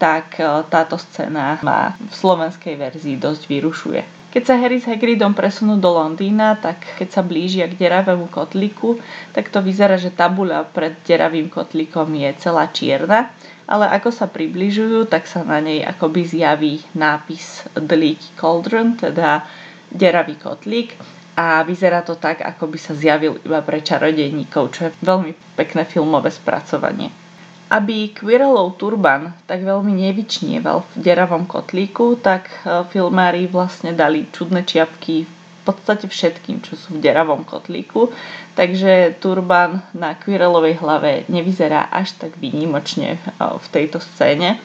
tak 0.00 0.40
táto 0.72 0.96
scéna 0.96 1.60
ma 1.60 1.92
v 1.94 2.14
slovenskej 2.16 2.74
verzii 2.74 3.20
dosť 3.20 3.42
vyrušuje. 3.46 4.17
Keď 4.28 4.42
sa 4.44 4.60
Harry 4.60 4.76
s 4.76 4.84
Hagridom 4.84 5.32
presunú 5.32 5.80
do 5.80 5.88
Londýna, 5.88 6.52
tak 6.60 6.84
keď 7.00 7.08
sa 7.08 7.22
blížia 7.24 7.64
k 7.64 7.80
deravému 7.80 8.28
kotlíku, 8.28 9.00
tak 9.32 9.48
to 9.48 9.64
vyzerá, 9.64 9.96
že 9.96 10.12
tabuľa 10.12 10.68
pred 10.68 11.00
deravým 11.08 11.48
kotlíkom 11.48 12.12
je 12.12 12.28
celá 12.36 12.68
čierna, 12.68 13.32
ale 13.64 13.88
ako 13.88 14.12
sa 14.12 14.28
približujú, 14.28 15.08
tak 15.08 15.24
sa 15.24 15.40
na 15.48 15.64
nej 15.64 15.80
akoby 15.80 16.28
zjaví 16.28 16.84
nápis 16.92 17.64
The 17.72 17.96
Leaky 17.96 18.36
Cauldron, 18.36 19.00
teda 19.00 19.48
deravý 19.88 20.36
kotlík 20.36 20.92
a 21.32 21.64
vyzerá 21.64 22.04
to 22.04 22.20
tak, 22.20 22.44
ako 22.44 22.68
by 22.68 22.78
sa 22.80 22.92
zjavil 22.92 23.40
iba 23.40 23.64
pre 23.64 23.80
čarodejníkov, 23.80 24.76
čo 24.76 24.80
je 24.88 24.96
veľmi 25.00 25.56
pekné 25.56 25.88
filmové 25.88 26.28
spracovanie. 26.28 27.27
Aby 27.68 28.16
Quirrellov 28.16 28.80
turban 28.80 29.36
tak 29.44 29.60
veľmi 29.60 29.92
nevyčnieval 29.92 30.88
v 30.88 30.94
deravom 31.04 31.44
kotlíku, 31.44 32.16
tak 32.16 32.48
e, 32.64 32.80
filmári 32.88 33.44
vlastne 33.44 33.92
dali 33.92 34.24
čudné 34.32 34.64
čiapky 34.64 35.28
v 35.28 35.62
podstate 35.68 36.08
všetkým, 36.08 36.64
čo 36.64 36.80
sú 36.80 36.96
v 36.96 37.04
deravom 37.04 37.44
kotlíku. 37.44 38.08
Takže 38.56 39.20
turban 39.20 39.84
na 39.92 40.16
Quirrellovej 40.16 40.80
hlave 40.80 41.28
nevyzerá 41.28 41.92
až 41.92 42.16
tak 42.16 42.40
výnimočne 42.40 43.16
e, 43.16 43.18
v 43.36 43.66
tejto 43.68 44.00
scéne. 44.00 44.56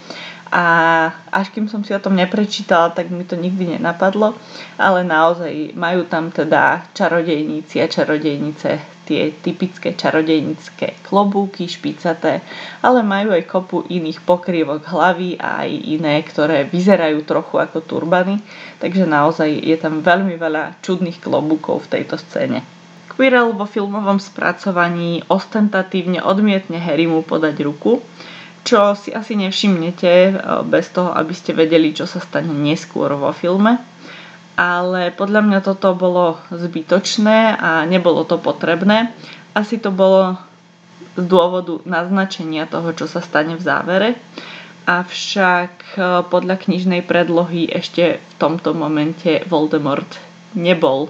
A 0.53 0.65
až 1.33 1.51
kým 1.51 1.67
som 1.67 1.83
si 1.83 1.91
o 1.91 1.99
tom 1.99 2.15
neprečítala, 2.15 2.95
tak 2.95 3.11
mi 3.11 3.27
to 3.27 3.35
nikdy 3.35 3.75
nenapadlo. 3.75 4.31
Ale 4.79 5.03
naozaj 5.03 5.75
majú 5.75 6.07
tam 6.07 6.31
teda 6.31 6.87
čarodejníci 6.95 7.83
a 7.83 7.91
čarodejnice 7.91 8.92
tie 9.03 9.31
typické 9.31 9.93
čarodejnické 9.93 10.99
klobúky, 11.03 11.67
špicaté, 11.67 12.39
ale 12.79 13.03
majú 13.03 13.35
aj 13.35 13.43
kopu 13.47 13.77
iných 13.87 14.23
pokrývok 14.23 14.87
hlavy 14.87 15.37
a 15.37 15.67
aj 15.67 15.71
iné, 15.71 16.23
ktoré 16.23 16.65
vyzerajú 16.67 17.23
trochu 17.27 17.59
ako 17.59 17.83
turbany, 17.83 18.39
takže 18.79 19.03
naozaj 19.03 19.51
je 19.51 19.77
tam 19.79 19.99
veľmi 20.01 20.39
veľa 20.39 20.79
čudných 20.81 21.19
klobúkov 21.19 21.87
v 21.87 21.99
tejto 21.99 22.15
scéne. 22.19 22.63
Quirrell 23.13 23.53
vo 23.53 23.69
filmovom 23.69 24.17
spracovaní 24.17 25.21
ostentatívne 25.29 26.25
odmietne 26.25 26.81
Harrymu 26.81 27.21
podať 27.21 27.61
ruku, 27.61 28.01
čo 28.63 28.95
si 28.95 29.13
asi 29.13 29.37
nevšimnete 29.37 30.11
eh, 30.11 30.33
bez 30.65 30.89
toho, 30.89 31.13
aby 31.13 31.35
ste 31.35 31.53
vedeli, 31.53 31.93
čo 31.93 32.09
sa 32.09 32.17
stane 32.23 32.49
neskôr 32.49 33.13
vo 33.13 33.29
filme 33.35 33.92
ale 34.53 35.09
podľa 35.09 35.41
mňa 35.41 35.59
toto 35.65 35.97
bolo 35.97 36.37
zbytočné 36.53 37.57
a 37.57 37.89
nebolo 37.89 38.21
to 38.21 38.37
potrebné. 38.37 39.09
Asi 39.57 39.81
to 39.81 39.89
bolo 39.89 40.37
z 41.13 41.25
dôvodu 41.25 41.81
naznačenia 41.85 42.69
toho, 42.69 42.93
čo 42.93 43.05
sa 43.09 43.21
stane 43.21 43.57
v 43.57 43.65
závere. 43.65 44.09
Avšak 44.83 45.73
e, 45.93 45.97
podľa 46.27 46.55
knižnej 46.59 47.05
predlohy 47.05 47.69
ešte 47.71 48.19
v 48.19 48.33
tomto 48.37 48.75
momente 48.75 49.41
Voldemort 49.47 50.09
nebol 50.53 51.09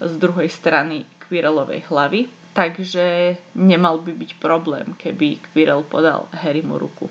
z 0.00 0.12
druhej 0.20 0.48
strany 0.48 1.08
Quirrellovej 1.26 1.88
hlavy, 1.90 2.28
takže 2.54 3.36
nemal 3.58 4.00
by 4.00 4.12
byť 4.14 4.30
problém, 4.38 4.94
keby 4.94 5.42
Quirrell 5.50 5.82
podal 5.82 6.30
Harrymu 6.30 6.78
ruku. 6.78 7.10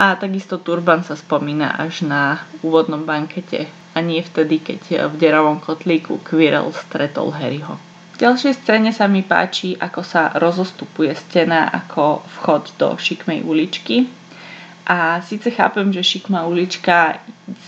A 0.00 0.16
takisto 0.16 0.58
Turban 0.58 1.04
sa 1.04 1.14
spomína 1.14 1.76
až 1.76 2.06
na 2.06 2.40
úvodnom 2.64 3.04
bankete 3.04 3.85
a 3.96 4.04
nie 4.04 4.20
vtedy, 4.20 4.60
keď 4.60 5.08
v 5.08 5.14
deravom 5.16 5.56
kotlíku 5.56 6.20
Quirrell 6.20 6.68
stretol 6.76 7.32
Harryho. 7.32 7.80
V 8.12 8.20
ďalšej 8.20 8.60
scéne 8.60 8.92
sa 8.92 9.08
mi 9.08 9.24
páči, 9.24 9.72
ako 9.76 10.00
sa 10.04 10.36
rozostupuje 10.36 11.16
stena 11.16 11.72
ako 11.72 12.20
vchod 12.36 12.76
do 12.76 12.88
šikmej 12.96 13.40
uličky. 13.44 14.08
A 14.86 15.20
síce 15.24 15.48
chápem, 15.50 15.88
že 15.92 16.04
šikma 16.04 16.44
ulička 16.44 17.18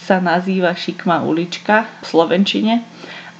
sa 0.04 0.20
nazýva 0.20 0.76
šikma 0.76 1.24
ulička 1.24 1.88
v 2.00 2.04
slovenčine, 2.04 2.74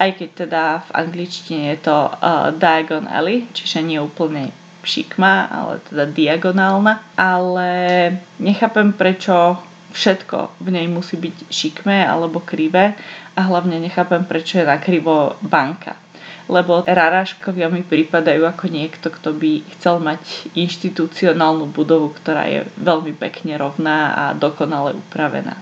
aj 0.00 0.10
keď 0.18 0.28
teda 0.34 0.62
v 0.84 0.90
angličtine 0.94 1.64
je 1.76 1.78
to 1.86 1.96
uh, 2.08 2.50
Diagon 2.56 3.06
Alley, 3.06 3.46
čiže 3.52 3.84
nie 3.84 4.00
úplne 4.00 4.50
šikma, 4.82 5.50
ale 5.50 5.74
teda 5.84 6.04
diagonálna. 6.08 7.18
Ale 7.18 7.70
nechápem, 8.40 8.94
prečo 8.94 9.58
všetko 9.92 10.60
v 10.60 10.68
nej 10.74 10.86
musí 10.88 11.16
byť 11.16 11.48
šikmé 11.48 12.04
alebo 12.04 12.44
krivé 12.44 12.94
a 13.36 13.40
hlavne 13.46 13.80
nechápem, 13.80 14.24
prečo 14.24 14.58
je 14.60 14.66
na 14.66 14.76
krivo 14.80 15.38
banka. 15.44 15.96
Lebo 16.48 16.80
raráškovia 16.88 17.68
mi 17.68 17.84
pripadajú 17.84 18.48
ako 18.48 18.72
niekto, 18.72 19.12
kto 19.12 19.36
by 19.36 19.60
chcel 19.76 20.00
mať 20.00 20.20
inštitucionálnu 20.56 21.68
budovu, 21.68 22.16
ktorá 22.16 22.48
je 22.48 22.64
veľmi 22.80 23.12
pekne 23.20 23.60
rovná 23.60 24.16
a 24.16 24.24
dokonale 24.32 24.96
upravená. 24.96 25.60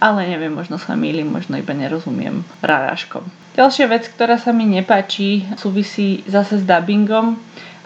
Ale 0.00 0.24
neviem, 0.28 0.52
možno 0.52 0.80
sa 0.80 0.96
mýlim, 0.96 1.28
možno 1.28 1.60
iba 1.60 1.76
nerozumiem 1.76 2.40
raráškom. 2.64 3.24
Ďalšia 3.54 3.86
vec, 3.86 4.08
ktorá 4.10 4.40
sa 4.40 4.50
mi 4.50 4.64
nepáči, 4.64 5.44
súvisí 5.60 6.24
zase 6.24 6.60
s 6.60 6.64
dubbingom 6.64 7.36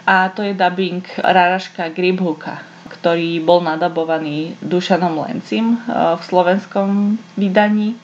a 0.07 0.31
to 0.33 0.41
je 0.41 0.57
dubbing 0.57 1.05
Raraška 1.21 1.93
Gribhuka, 1.93 2.65
ktorý 2.89 3.39
bol 3.45 3.61
nadabovaný 3.61 4.57
Dušanom 4.65 5.21
Lencim 5.21 5.77
eh, 5.77 6.17
v 6.17 6.21
slovenskom 6.25 7.15
vydaní, 7.37 7.95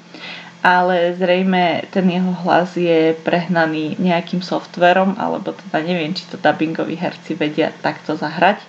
ale 0.65 1.13
zrejme 1.13 1.89
ten 1.93 2.09
jeho 2.09 2.33
hlas 2.41 2.73
je 2.73 3.13
prehnaný 3.21 4.01
nejakým 4.01 4.41
softverom, 4.41 5.13
alebo 5.17 5.53
teda 5.53 5.81
neviem, 5.85 6.13
či 6.13 6.25
to 6.25 6.41
dubbingoví 6.41 6.97
herci 6.97 7.37
vedia 7.37 7.69
takto 7.85 8.17
zahrať, 8.17 8.65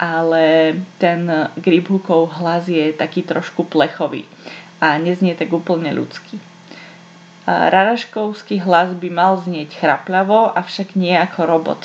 ale 0.00 0.78
ten 0.96 1.28
Gribhukov 1.58 2.32
hlas 2.40 2.70
je 2.70 2.96
taký 2.96 3.26
trošku 3.26 3.68
plechový 3.68 4.24
a 4.78 4.96
neznie 4.96 5.34
tak 5.34 5.50
úplne 5.50 5.90
ľudský. 5.90 6.38
Raraškovský 7.48 8.60
hlas 8.60 8.92
by 8.92 9.08
mal 9.08 9.40
znieť 9.40 9.80
chrapľavo, 9.80 10.52
avšak 10.52 11.00
nie 11.00 11.16
ako 11.16 11.40
robot. 11.48 11.80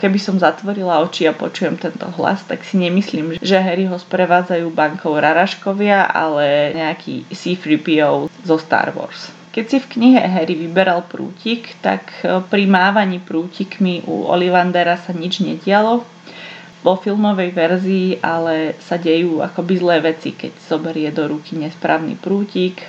Keby 0.00 0.16
som 0.16 0.40
zatvorila 0.40 1.04
oči 1.04 1.28
a 1.28 1.36
počujem 1.36 1.76
tento 1.76 2.08
hlas, 2.16 2.40
tak 2.48 2.64
si 2.64 2.80
nemyslím, 2.80 3.36
že 3.36 3.60
Harry 3.60 3.84
ho 3.84 4.00
sprevádzajú 4.00 4.72
bankou 4.72 5.12
Raraškovia, 5.12 6.08
ale 6.08 6.72
nejaký 6.72 7.28
C-3PO 7.28 8.32
zo 8.32 8.56
Star 8.56 8.96
Wars. 8.96 9.28
Keď 9.52 9.64
si 9.68 9.78
v 9.84 9.90
knihe 9.92 10.20
Harry 10.24 10.56
vyberal 10.56 11.04
prútik, 11.04 11.76
tak 11.84 12.08
pri 12.24 12.64
mávaní 12.64 13.20
prútikmi 13.20 14.00
u 14.08 14.24
Ollivandera 14.32 14.96
sa 14.96 15.12
nič 15.12 15.44
nedialo, 15.44 16.08
vo 16.82 16.98
filmovej 16.98 17.54
verzii 17.54 18.18
ale 18.18 18.74
sa 18.82 18.98
dejú 18.98 19.38
akoby 19.38 19.74
zlé 19.78 19.96
veci, 20.02 20.34
keď 20.34 20.52
zoberie 20.58 21.08
do 21.14 21.30
ruky 21.30 21.54
nesprávny 21.54 22.18
prútik, 22.18 22.82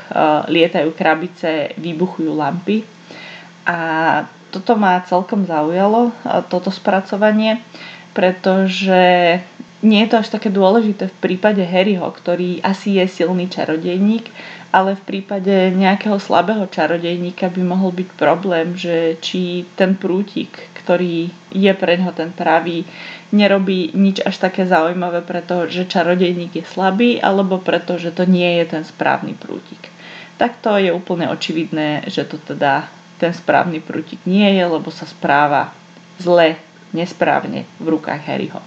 lietajú 0.49 0.91
krabice, 0.97 1.77
vybuchujú 1.77 2.33
lampy. 2.33 2.81
A 3.69 3.77
toto 4.49 4.75
ma 4.75 5.01
celkom 5.05 5.45
zaujalo, 5.45 6.13
toto 6.49 6.73
spracovanie, 6.73 7.61
pretože 8.17 9.37
nie 9.83 9.99
je 10.03 10.09
to 10.09 10.19
až 10.23 10.29
také 10.31 10.49
dôležité 10.49 11.11
v 11.11 11.17
prípade 11.19 11.61
Harryho, 11.61 12.07
ktorý 12.07 12.63
asi 12.63 12.97
je 12.97 13.05
silný 13.05 13.51
čarodejník, 13.51 14.31
ale 14.73 14.97
v 14.97 15.03
prípade 15.05 15.53
nejakého 15.75 16.17
slabého 16.17 16.65
čarodejníka 16.65 17.51
by 17.51 17.61
mohol 17.61 17.93
byť 17.93 18.09
problém, 18.17 18.73
že 18.73 19.21
či 19.21 19.67
ten 19.77 19.93
prútik, 19.93 20.72
ktorý 20.83 21.31
je 21.55 21.71
pre 21.73 21.95
ňoho 21.95 22.11
ten 22.11 22.35
pravý, 22.35 22.83
nerobí 23.31 23.95
nič 23.95 24.19
až 24.19 24.43
také 24.43 24.67
zaujímavé, 24.67 25.23
pretože 25.23 25.87
čarodejník 25.87 26.59
je 26.59 26.65
slabý, 26.67 27.23
alebo 27.23 27.63
preto, 27.63 27.95
že 27.95 28.11
to 28.11 28.27
nie 28.27 28.59
je 28.61 28.77
ten 28.77 28.83
správny 28.83 29.33
prútik. 29.39 29.89
Takto 30.35 30.75
je 30.75 30.91
úplne 30.91 31.31
očividné, 31.31 32.11
že 32.11 32.27
to 32.27 32.35
teda 32.35 32.91
ten 33.17 33.31
správny 33.31 33.79
prútik 33.79 34.19
nie 34.27 34.59
je, 34.59 34.63
lebo 34.67 34.91
sa 34.91 35.07
správa 35.07 35.71
zle, 36.19 36.59
nesprávne 36.91 37.65
v 37.79 37.87
rukách 37.97 38.21
Harryho 38.27 38.61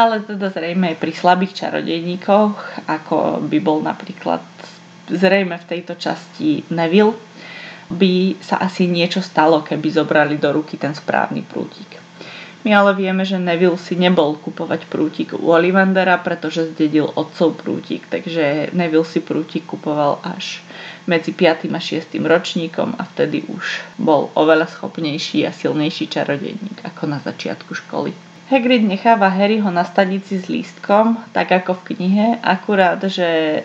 ale 0.00 0.24
teda 0.24 0.48
zrejme 0.48 0.94
aj 0.94 0.96
pri 0.96 1.12
slabých 1.12 1.52
čarodejníkoch, 1.60 2.88
ako 2.88 3.44
by 3.44 3.58
bol 3.60 3.84
napríklad 3.84 4.40
zrejme 5.12 5.60
v 5.60 5.68
tejto 5.68 5.98
časti 6.00 6.64
Neville, 6.72 7.18
by 7.90 8.38
sa 8.38 8.62
asi 8.62 8.86
niečo 8.86 9.18
stalo, 9.18 9.66
keby 9.66 9.90
zobrali 9.90 10.38
do 10.38 10.54
ruky 10.54 10.78
ten 10.78 10.94
správny 10.94 11.42
prútik. 11.42 11.98
My 12.60 12.76
ale 12.76 12.92
vieme, 12.92 13.24
že 13.24 13.40
Neville 13.40 13.80
si 13.80 13.96
nebol 13.96 14.36
kupovať 14.36 14.84
prútik 14.84 15.32
u 15.32 15.48
Ollivandera, 15.48 16.20
pretože 16.20 16.76
zdedil 16.76 17.08
otcov 17.08 17.56
prútik, 17.56 18.04
takže 18.12 18.68
Neville 18.76 19.08
si 19.08 19.24
prútik 19.24 19.64
kupoval 19.64 20.20
až 20.20 20.60
medzi 21.08 21.32
5. 21.32 21.72
a 21.72 21.80
6. 21.80 22.20
ročníkom 22.20 23.00
a 23.00 23.02
vtedy 23.08 23.48
už 23.48 23.80
bol 23.96 24.28
oveľa 24.36 24.68
schopnejší 24.68 25.48
a 25.48 25.56
silnejší 25.56 26.12
čarodejník 26.12 26.84
ako 26.84 27.02
na 27.08 27.18
začiatku 27.24 27.72
školy. 27.72 28.12
Hagrid 28.52 28.84
necháva 28.84 29.32
Harryho 29.32 29.72
na 29.72 29.86
stanici 29.86 30.36
s 30.36 30.52
lístkom, 30.52 31.16
tak 31.32 31.54
ako 31.54 31.80
v 31.80 31.96
knihe, 31.96 32.26
akurát, 32.44 33.00
že 33.08 33.62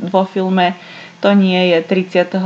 vo 0.00 0.24
filme 0.24 0.72
to 1.22 1.38
nie 1.38 1.70
je 1.70 1.78
31. 1.86 2.42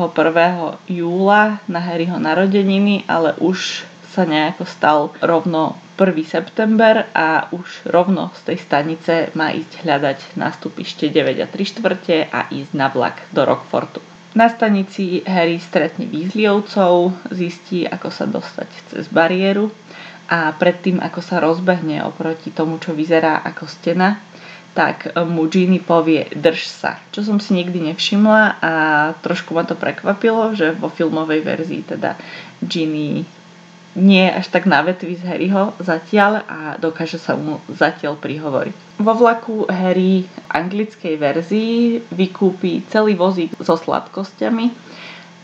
júla 0.84 1.64
na 1.64 1.80
Harryho 1.80 2.20
narodeniny, 2.20 3.08
ale 3.08 3.32
už 3.40 3.88
sa 4.12 4.28
nejako 4.28 4.68
stal 4.68 4.98
rovno 5.24 5.80
1. 5.96 6.12
september 6.28 7.08
a 7.16 7.48
už 7.56 7.88
rovno 7.88 8.28
z 8.36 8.52
tej 8.52 8.58
stanice 8.60 9.12
má 9.32 9.48
ísť 9.48 9.80
hľadať 9.80 10.18
nástupište 10.36 11.08
9 11.08 11.40
a 11.40 11.48
3 11.48 11.72
štvrte 11.72 12.16
a 12.28 12.52
ísť 12.52 12.72
na 12.76 12.92
vlak 12.92 13.24
do 13.32 13.48
Rockfortu. 13.48 14.04
Na 14.36 14.52
stanici 14.52 15.24
Harry 15.24 15.56
stretne 15.56 16.04
výzliovcov, 16.04 17.16
zistí, 17.32 17.88
ako 17.88 18.08
sa 18.12 18.28
dostať 18.28 18.68
cez 18.92 19.08
bariéru 19.08 19.72
a 20.28 20.52
predtým, 20.52 21.00
ako 21.00 21.20
sa 21.24 21.40
rozbehne 21.40 22.04
oproti 22.04 22.52
tomu, 22.52 22.76
čo 22.76 22.92
vyzerá 22.92 23.40
ako 23.40 23.64
stena, 23.64 24.20
tak 24.76 25.08
mu 25.24 25.48
Ginny 25.48 25.80
povie 25.80 26.28
drž 26.36 26.68
sa, 26.68 27.00
čo 27.08 27.24
som 27.24 27.40
si 27.40 27.56
nikdy 27.56 27.80
nevšimla 27.90 28.60
a 28.60 28.72
trošku 29.24 29.56
ma 29.56 29.64
to 29.64 29.72
prekvapilo, 29.72 30.52
že 30.52 30.76
vo 30.76 30.92
filmovej 30.92 31.40
verzii 31.40 31.82
teda 31.96 32.20
Ginny 32.60 33.24
nie 33.96 34.28
až 34.28 34.52
tak 34.52 34.68
na 34.68 34.84
vetvi 34.84 35.16
z 35.16 35.24
Harryho 35.24 35.72
zatiaľ 35.80 36.44
a 36.44 36.58
dokáže 36.76 37.16
sa 37.16 37.32
mu 37.32 37.64
zatiaľ 37.72 38.20
prihovoriť. 38.20 39.00
Vo 39.00 39.12
vlaku 39.16 39.64
Harry 39.72 40.28
anglickej 40.52 41.16
verzii 41.16 42.04
vykúpi 42.12 42.84
celý 42.92 43.16
vozík 43.16 43.56
so 43.56 43.72
sladkosťami 43.72 44.68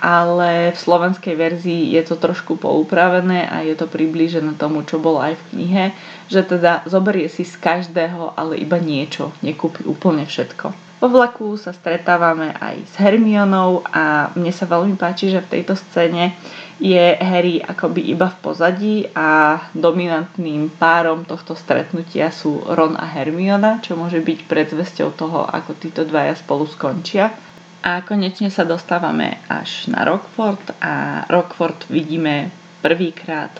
ale 0.03 0.75
v 0.75 0.79
slovenskej 0.83 1.39
verzii 1.39 1.95
je 1.95 2.03
to 2.03 2.19
trošku 2.19 2.59
poupravené 2.59 3.47
a 3.47 3.63
je 3.63 3.79
to 3.79 3.87
priblížené 3.87 4.59
tomu, 4.59 4.83
čo 4.83 4.99
bolo 4.99 5.23
aj 5.23 5.39
v 5.39 5.47
knihe, 5.55 5.85
že 6.27 6.43
teda 6.43 6.83
zoberie 6.91 7.31
si 7.31 7.47
z 7.47 7.55
každého, 7.63 8.35
ale 8.35 8.59
iba 8.59 8.83
niečo, 8.83 9.31
nekúpi 9.47 9.87
úplne 9.87 10.27
všetko. 10.27 10.75
Vo 11.03 11.11
vlaku 11.11 11.59
sa 11.59 11.75
stretávame 11.75 12.55
aj 12.59 12.83
s 12.87 12.95
Hermionou 12.99 13.83
a 13.91 14.31
mne 14.39 14.55
sa 14.55 14.71
veľmi 14.71 14.95
páči, 14.95 15.31
že 15.31 15.43
v 15.43 15.59
tejto 15.59 15.75
scéne 15.75 16.35
je 16.83 17.19
Harry 17.19 17.59
akoby 17.63 18.11
iba 18.11 18.31
v 18.31 18.39
pozadí 18.43 18.97
a 19.15 19.59
dominantným 19.75 20.71
párom 20.79 21.23
tohto 21.27 21.55
stretnutia 21.55 22.35
sú 22.35 22.63
Ron 22.67 22.99
a 22.99 23.07
Hermiona, 23.07 23.79
čo 23.83 23.95
môže 23.95 24.19
byť 24.19 24.47
predzvesťou 24.47 25.15
toho, 25.15 25.47
ako 25.47 25.79
títo 25.79 26.03
dvaja 26.07 26.39
spolu 26.39 26.71
skončia. 26.71 27.35
A 27.83 27.99
konečne 28.07 28.47
sa 28.47 28.63
dostávame 28.63 29.43
až 29.51 29.91
na 29.91 30.07
Rockford 30.07 30.79
a 30.79 31.27
Rockford 31.27 31.91
vidíme 31.91 32.55
prvýkrát 32.79 33.51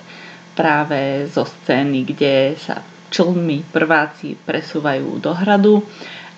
práve 0.55 1.27
zo 1.27 1.43
scény, 1.43 2.07
kde 2.07 2.55
sa 2.55 2.87
člnmi 3.11 3.67
prváci 3.75 4.39
presúvajú 4.47 5.19
do 5.19 5.35
hradu 5.35 5.83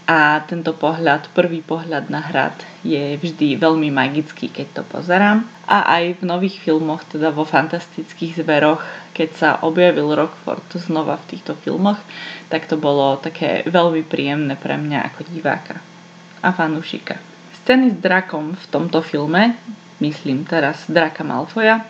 a 0.08 0.40
tento 0.48 0.72
pohľad, 0.72 1.28
prvý 1.36 1.60
pohľad 1.60 2.08
na 2.08 2.24
hrad 2.24 2.56
je 2.84 3.20
vždy 3.20 3.60
veľmi 3.60 3.92
magický, 3.92 4.48
keď 4.48 4.80
to 4.80 4.82
pozerám. 4.88 5.44
A 5.68 5.84
aj 6.00 6.20
v 6.20 6.28
nových 6.28 6.60
filmoch, 6.60 7.04
teda 7.08 7.32
vo 7.32 7.44
fantastických 7.44 8.40
zveroch, 8.44 8.84
keď 9.12 9.28
sa 9.36 9.50
objavil 9.60 10.12
Rockford 10.12 10.72
znova 10.76 11.20
v 11.20 11.36
týchto 11.36 11.52
filmoch, 11.56 12.00
tak 12.48 12.64
to 12.64 12.80
bolo 12.80 13.20
také 13.20 13.64
veľmi 13.68 14.04
príjemné 14.04 14.56
pre 14.56 14.76
mňa 14.76 15.12
ako 15.12 15.20
diváka 15.28 15.80
a 16.44 16.48
fanúšika. 16.52 17.33
Scény 17.64 17.96
s 17.96 17.98
drakom 17.98 18.52
v 18.52 18.66
tomto 18.68 19.00
filme, 19.00 19.56
myslím 20.04 20.44
teraz 20.44 20.84
Draka 20.84 21.24
Malfoja, 21.24 21.80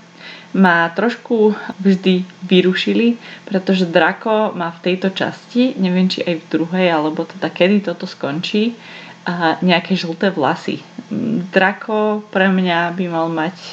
ma 0.54 0.86
trošku 0.94 1.50
vždy 1.82 2.22
vyrušili, 2.46 3.18
pretože 3.42 3.90
Draco 3.90 4.54
má 4.54 4.70
v 4.70 4.82
tejto 4.86 5.10
časti, 5.10 5.74
neviem 5.74 6.06
či 6.06 6.22
aj 6.22 6.46
v 6.46 6.46
druhej, 6.46 6.86
alebo 6.94 7.26
teda 7.26 7.50
kedy 7.50 7.90
toto 7.90 8.06
skončí, 8.06 8.78
a 9.24 9.56
nejaké 9.64 9.96
žlté 9.96 10.30
vlasy. 10.30 10.84
Draco 11.50 12.22
pre 12.28 12.52
mňa 12.52 12.92
by 12.92 13.04
mal 13.08 13.32
mať 13.32 13.56
e, 13.56 13.72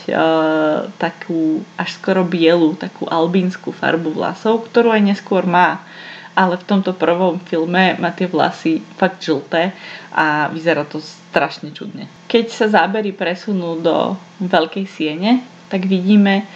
takú 0.95 1.59
až 1.75 1.99
skoro 1.99 2.23
bielu, 2.23 2.71
takú 2.79 3.03
albínsku 3.03 3.75
farbu 3.75 4.15
vlasov, 4.15 4.71
ktorú 4.71 4.95
aj 4.95 5.11
neskôr 5.11 5.43
má. 5.43 5.83
Ale 6.32 6.56
v 6.56 6.63
tomto 6.63 6.96
prvom 6.96 7.39
filme 7.44 8.00
má 8.00 8.15
tie 8.15 8.28
vlasy 8.28 8.80
fakt 8.96 9.20
žlté 9.20 9.76
a 10.15 10.48
vyzerá 10.48 10.88
to 10.88 11.04
strašne 11.04 11.76
čudne. 11.76 12.08
Keď 12.32 12.46
sa 12.48 12.67
zábery 12.72 13.12
presunú 13.12 13.84
do 13.84 14.15
veľkej 14.39 14.86
siene, 14.88 15.44
tak 15.67 15.88
vidíme 15.88 16.48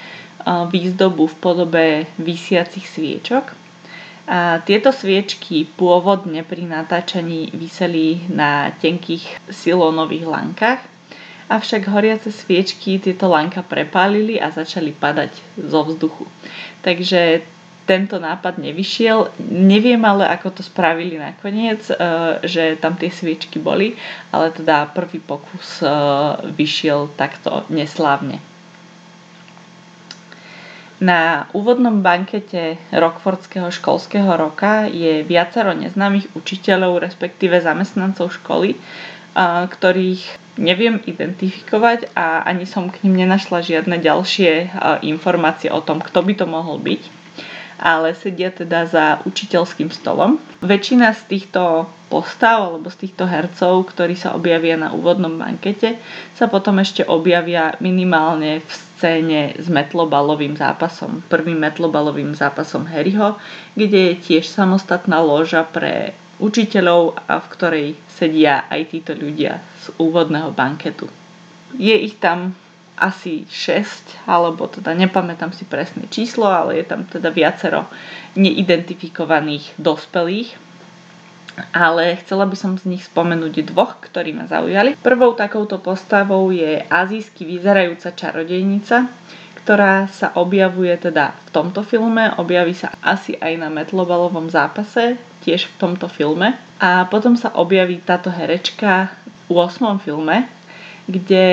výzdobu 0.45 1.27
v 1.27 1.35
podobe 1.39 1.85
vysiacich 2.19 2.87
sviečok. 2.87 3.51
A 4.25 4.57
tieto 4.65 4.89
sviečky 4.89 5.69
pôvodne 5.77 6.41
pri 6.41 6.65
natáčaní 6.65 7.53
vyseli 7.53 8.25
na 8.33 8.73
tenkých 8.73 9.37
silónových 9.53 10.25
lankách, 10.25 10.81
avšak 11.45 11.85
horiace 11.93 12.33
sviečky 12.33 12.97
tieto 12.97 13.29
lanka 13.29 13.61
prepálili 13.61 14.41
a 14.41 14.49
začali 14.49 14.97
padať 14.97 15.29
zo 15.61 15.85
vzduchu. 15.85 16.25
Takže 16.81 17.45
tento 17.85 18.17
nápad 18.17 18.57
nevyšiel. 18.57 19.37
Neviem 19.49 20.01
ale, 20.01 20.25
ako 20.25 20.59
to 20.59 20.61
spravili 20.65 21.21
nakoniec, 21.21 21.85
e, 21.87 21.93
že 22.43 22.75
tam 22.81 22.97
tie 22.97 23.13
sviečky 23.13 23.61
boli, 23.61 23.93
ale 24.33 24.49
teda 24.51 24.89
prvý 24.91 25.21
pokus 25.21 25.79
e, 25.79 25.87
vyšiel 26.51 27.13
takto 27.13 27.63
neslávne. 27.69 28.41
Na 30.95 31.45
úvodnom 31.53 32.01
bankete 32.01 32.79
Rockfordského 32.89 33.67
školského 33.69 34.31
roka 34.39 34.87
je 34.87 35.27
viacero 35.27 35.75
neznámych 35.75 36.31
učiteľov, 36.39 37.03
respektíve 37.03 37.59
zamestnancov 37.59 38.31
školy, 38.39 38.79
ktorých 39.67 40.55
neviem 40.55 41.03
identifikovať 41.03 42.15
a 42.15 42.47
ani 42.47 42.63
som 42.63 42.87
k 42.87 43.03
ním 43.03 43.27
nenašla 43.27 43.59
žiadne 43.59 43.99
ďalšie 43.99 44.71
informácie 45.03 45.67
o 45.67 45.83
tom, 45.83 45.99
kto 45.99 46.23
by 46.23 46.33
to 46.39 46.47
mohol 46.47 46.79
byť 46.79 47.24
ale 47.79 48.15
sedia 48.15 48.51
teda 48.51 48.87
za 48.87 49.05
učiteľským 49.27 49.91
stolom. 49.91 50.39
Väčšina 50.63 51.11
z 51.11 51.21
týchto 51.27 51.89
postav 52.07 52.71
alebo 52.71 52.87
z 52.87 53.07
týchto 53.07 53.27
hercov, 53.27 53.91
ktorí 53.91 54.15
sa 54.15 54.37
objavia 54.37 54.79
na 54.79 54.95
úvodnom 54.95 55.35
bankete, 55.35 55.99
sa 56.37 56.47
potom 56.47 56.79
ešte 56.79 57.03
objavia 57.03 57.75
minimálne 57.83 58.63
v 58.63 58.71
scéne 58.71 59.41
s 59.59 59.67
metlobalovým 59.67 60.55
zápasom. 60.55 61.19
Prvým 61.27 61.59
metlobalovým 61.59 62.31
zápasom 62.31 62.87
Harryho, 62.87 63.35
kde 63.75 64.13
je 64.13 64.13
tiež 64.15 64.47
samostatná 64.47 65.19
loža 65.19 65.67
pre 65.67 66.15
učiteľov 66.39 67.15
a 67.27 67.39
v 67.39 67.47
ktorej 67.51 67.87
sedia 68.11 68.67
aj 68.71 68.91
títo 68.91 69.11
ľudia 69.15 69.59
z 69.83 69.91
úvodného 69.99 70.51
banketu. 70.55 71.07
Je 71.75 71.95
ich 71.95 72.15
tam 72.19 72.55
asi 72.95 73.47
6, 73.47 74.27
alebo 74.27 74.67
teda 74.71 74.95
nepamätám 74.95 75.51
si 75.51 75.67
presné 75.67 76.07
číslo, 76.07 76.47
ale 76.47 76.79
je 76.79 76.85
tam 76.87 77.03
teda 77.03 77.31
viacero 77.31 77.87
neidentifikovaných 78.39 79.75
dospelých. 79.79 80.63
Ale 81.71 82.19
chcela 82.19 82.43
by 82.43 82.55
som 82.59 82.75
z 82.75 82.83
nich 82.91 83.07
spomenúť 83.07 83.71
dvoch, 83.71 84.03
ktorí 84.03 84.35
ma 84.35 84.43
zaujali. 84.43 84.99
Prvou 84.99 85.31
takouto 85.39 85.79
postavou 85.79 86.51
je 86.51 86.83
azijsky 86.83 87.47
vyzerajúca 87.47 88.11
čarodejnica, 88.11 89.07
ktorá 89.63 90.11
sa 90.11 90.35
objavuje 90.35 90.91
teda 90.99 91.31
v 91.31 91.49
tomto 91.55 91.81
filme, 91.87 92.27
objaví 92.37 92.75
sa 92.75 92.91
asi 92.99 93.39
aj 93.39 93.55
na 93.55 93.71
metlobalovom 93.71 94.51
zápase, 94.51 95.15
tiež 95.47 95.71
v 95.71 95.75
tomto 95.79 96.11
filme. 96.11 96.59
A 96.83 97.07
potom 97.07 97.39
sa 97.39 97.55
objaví 97.55 98.03
táto 98.03 98.27
herečka 98.27 99.15
v 99.47 99.55
8. 99.55 99.95
filme, 100.03 100.51
kde 101.07 101.47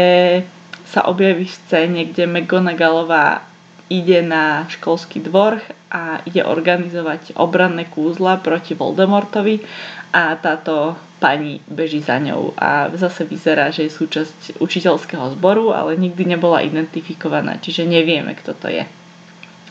sa 0.93 1.09
objaví 1.09 1.49
v 1.49 1.57
scéne, 1.57 2.01
kde 2.05 2.29
McGonagallová 2.29 3.49
ide 3.89 4.21
na 4.21 4.69
školský 4.69 5.25
dvor 5.25 5.61
a 5.93 6.21
ide 6.25 6.45
organizovať 6.45 7.37
obranné 7.37 7.89
kúzla 7.89 8.41
proti 8.41 8.77
Voldemortovi 8.77 9.65
a 10.13 10.37
táto 10.37 10.97
pani 11.21 11.61
beží 11.69 12.01
za 12.01 12.17
ňou 12.17 12.57
a 12.57 12.89
zase 12.97 13.25
vyzerá, 13.29 13.69
že 13.69 13.85
je 13.89 13.93
súčasť 13.93 14.61
učiteľského 14.61 15.37
zboru, 15.37 15.77
ale 15.77 16.01
nikdy 16.01 16.25
nebola 16.25 16.65
identifikovaná, 16.65 17.61
čiže 17.61 17.89
nevieme, 17.89 18.33
kto 18.33 18.53
to 18.57 18.69
je. 18.73 18.85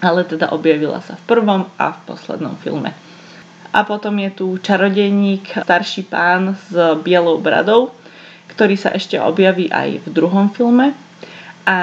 Ale 0.01 0.25
teda 0.25 0.49
objavila 0.53 1.01
sa 1.01 1.17
v 1.17 1.25
prvom 1.25 1.69
a 1.77 1.87
v 1.93 1.99
poslednom 2.09 2.57
filme. 2.61 2.93
A 3.71 3.85
potom 3.85 4.17
je 4.21 4.29
tu 4.33 4.47
čarodejník, 4.57 5.65
starší 5.65 6.09
pán 6.09 6.57
s 6.57 6.73
bielou 7.01 7.41
bradou, 7.41 7.93
ktorý 8.53 8.75
sa 8.75 8.91
ešte 8.91 9.17
objaví 9.17 9.71
aj 9.71 10.03
v 10.03 10.07
druhom 10.11 10.51
filme 10.51 10.93
a 11.65 11.79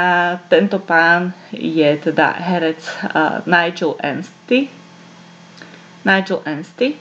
tento 0.50 0.82
pán 0.82 1.34
je 1.54 1.86
teda 1.98 2.34
herec 2.34 2.82
uh, 2.82 3.40
Nigel 3.46 3.94
Ansty. 4.02 4.66
Nigel 6.02 6.42
Ansty. 6.42 6.98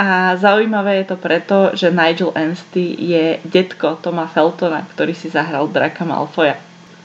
A 0.00 0.36
zaujímavé 0.40 1.04
je 1.04 1.06
to 1.12 1.16
preto, 1.20 1.56
že 1.76 1.92
Nigel 1.92 2.32
Ansty 2.32 2.96
je 2.96 3.38
detko 3.44 4.00
Toma 4.00 4.24
Feltona, 4.24 4.80
ktorý 4.88 5.12
si 5.12 5.28
zahral 5.28 5.68
Draka 5.68 6.08
Malfoja. 6.08 6.56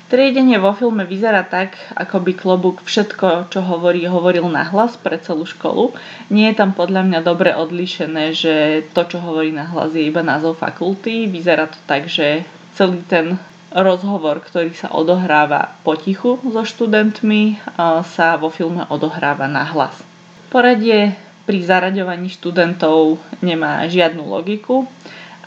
Triedenie 0.08 0.56
vo 0.56 0.72
filme 0.72 1.04
vyzerá 1.04 1.44
tak, 1.44 1.76
ako 1.92 2.24
by 2.24 2.32
klobúk 2.32 2.80
všetko, 2.88 3.52
čo 3.52 3.60
hovorí, 3.60 4.08
hovoril 4.08 4.48
nahlas 4.48 4.96
pre 4.96 5.20
celú 5.20 5.44
školu. 5.44 5.92
Nie 6.32 6.56
je 6.56 6.64
tam 6.64 6.72
podľa 6.72 7.04
mňa 7.04 7.20
dobre 7.28 7.52
odlišené, 7.52 8.32
že 8.32 8.88
to, 8.96 9.04
čo 9.04 9.20
hovorí 9.20 9.52
nahlas, 9.52 9.92
je 9.92 10.08
iba 10.08 10.24
názov 10.24 10.64
fakulty. 10.64 11.28
Vyzerá 11.28 11.68
to 11.68 11.76
tak, 11.84 12.08
že 12.08 12.48
celý 12.80 13.04
ten 13.04 13.36
rozhovor, 13.74 14.40
ktorý 14.44 14.72
sa 14.72 14.92
odohráva 14.96 15.76
potichu 15.84 16.40
so 16.40 16.64
študentmi, 16.64 17.60
sa 18.08 18.40
vo 18.40 18.48
filme 18.48 18.88
odohráva 18.88 19.48
na 19.52 19.68
hlas. 19.68 20.00
Poradie 20.48 21.16
pri 21.44 21.60
zaraďovaní 21.64 22.32
študentov 22.32 23.20
nemá 23.44 23.84
žiadnu 23.88 24.24
logiku 24.24 24.88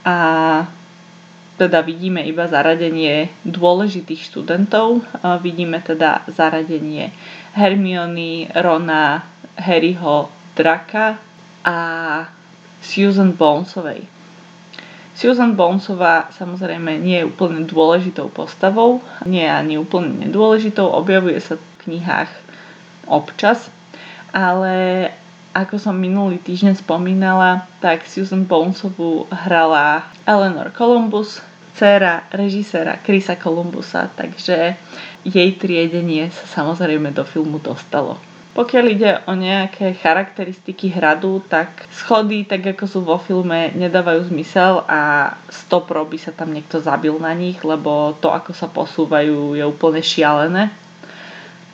a 0.05 0.17
teda 1.61 1.85
vidíme 1.85 2.25
iba 2.25 2.49
zaradenie 2.49 3.29
dôležitých 3.45 4.33
študentov. 4.33 5.05
Vidíme 5.45 5.85
teda 5.85 6.25
zaradenie 6.25 7.13
Hermiony, 7.53 8.49
Rona, 8.57 9.29
Harryho, 9.61 10.33
Draka 10.57 11.21
a 11.61 11.79
Susan 12.81 13.37
Bonesovej. 13.37 14.20
Susan 15.21 15.53
Bonesová 15.53 16.33
samozrejme 16.33 16.97
nie 16.97 17.21
je 17.21 17.29
úplne 17.29 17.69
dôležitou 17.69 18.33
postavou, 18.33 19.05
nie 19.29 19.45
je 19.45 19.53
ani 19.53 19.75
úplne 19.77 20.17
nedôležitou, 20.17 20.89
objavuje 20.89 21.37
sa 21.45 21.61
v 21.61 21.77
knihách 21.85 22.33
občas, 23.05 23.69
ale 24.33 25.13
ako 25.53 25.77
som 25.77 25.93
minulý 25.93 26.41
týždeň 26.41 26.81
spomínala, 26.81 27.69
tak 27.85 28.09
Susan 28.09 28.49
Bonesovú 28.49 29.29
hrala 29.29 30.09
Eleanor 30.25 30.73
Columbus, 30.73 31.45
dcera 31.77 32.25
režiséra 32.33 32.97
Chrisa 33.05 33.37
Columbusa, 33.37 34.09
takže 34.17 34.73
jej 35.29 35.51
triedenie 35.61 36.33
sa 36.33 36.65
samozrejme 36.65 37.13
do 37.13 37.29
filmu 37.29 37.61
dostalo. 37.61 38.17
Pokiaľ 38.51 38.85
ide 38.91 39.11
o 39.31 39.33
nejaké 39.39 39.95
charakteristiky 39.95 40.91
hradu, 40.91 41.39
tak 41.47 41.87
schody, 41.95 42.43
tak 42.43 42.67
ako 42.75 42.85
sú 42.85 42.99
vo 43.07 43.15
filme, 43.23 43.71
nedávajú 43.79 44.27
zmysel 44.27 44.83
a 44.91 45.33
stopro 45.47 46.03
by 46.03 46.19
sa 46.19 46.35
tam 46.35 46.51
niekto 46.51 46.83
zabil 46.83 47.15
na 47.23 47.31
nich, 47.31 47.63
lebo 47.63 48.19
to, 48.19 48.35
ako 48.35 48.51
sa 48.51 48.67
posúvajú, 48.67 49.55
je 49.55 49.63
úplne 49.63 50.03
šialené. 50.03 50.75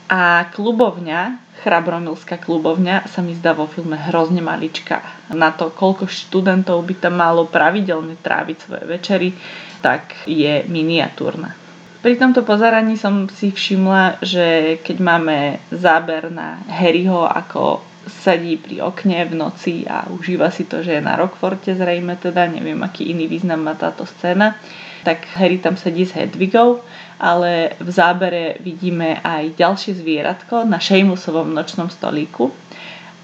A 0.07 0.47
klubovňa, 0.53 1.49
Chrabromilská 1.57 2.37
klubovňa, 2.37 3.09
sa 3.09 3.25
mi 3.25 3.33
zdá 3.33 3.57
vo 3.57 3.65
filme 3.65 3.97
hrozne 3.97 4.45
maličká. 4.45 5.01
Na 5.33 5.49
to, 5.49 5.73
koľko 5.73 6.05
študentov 6.05 6.85
by 6.85 6.93
tam 7.01 7.17
malo 7.17 7.49
pravidelne 7.49 8.13
tráviť 8.21 8.57
svoje 8.61 8.85
večery, 8.85 9.33
tak 9.81 10.13
je 10.29 10.61
miniatúrna. 10.69 11.66
Pri 11.97 12.13
tomto 12.13 12.45
pozeraní 12.45 12.93
som 12.93 13.25
si 13.25 13.49
všimla, 13.49 14.21
že 14.21 14.77
keď 14.85 14.97
máme 15.01 15.37
záber 15.73 16.29
na 16.29 16.61
Harryho, 16.69 17.25
ako 17.25 17.81
sedí 18.07 18.55
pri 18.55 18.85
okne 18.85 19.27
v 19.27 19.33
noci 19.35 19.83
a 19.83 20.07
užíva 20.07 20.47
si 20.53 20.63
to, 20.69 20.79
že 20.79 20.97
je 20.97 21.01
na 21.03 21.19
Rockforte 21.19 21.75
zrejme 21.75 22.15
teda, 22.15 22.47
neviem 22.47 22.79
aký 22.79 23.11
iný 23.11 23.27
význam 23.27 23.65
má 23.65 23.75
táto 23.75 24.07
scéna, 24.07 24.55
tak 25.03 25.27
Harry 25.35 25.59
tam 25.59 25.75
sedí 25.75 26.07
s 26.07 26.15
Hedvigou, 26.15 26.79
ale 27.19 27.75
v 27.81 27.89
zábere 27.89 28.61
vidíme 28.61 29.19
aj 29.25 29.57
ďalšie 29.57 29.97
zvieratko 29.97 30.63
na 30.69 30.77
Seamusovom 30.77 31.51
nočnom 31.51 31.89
stolíku. 31.89 32.53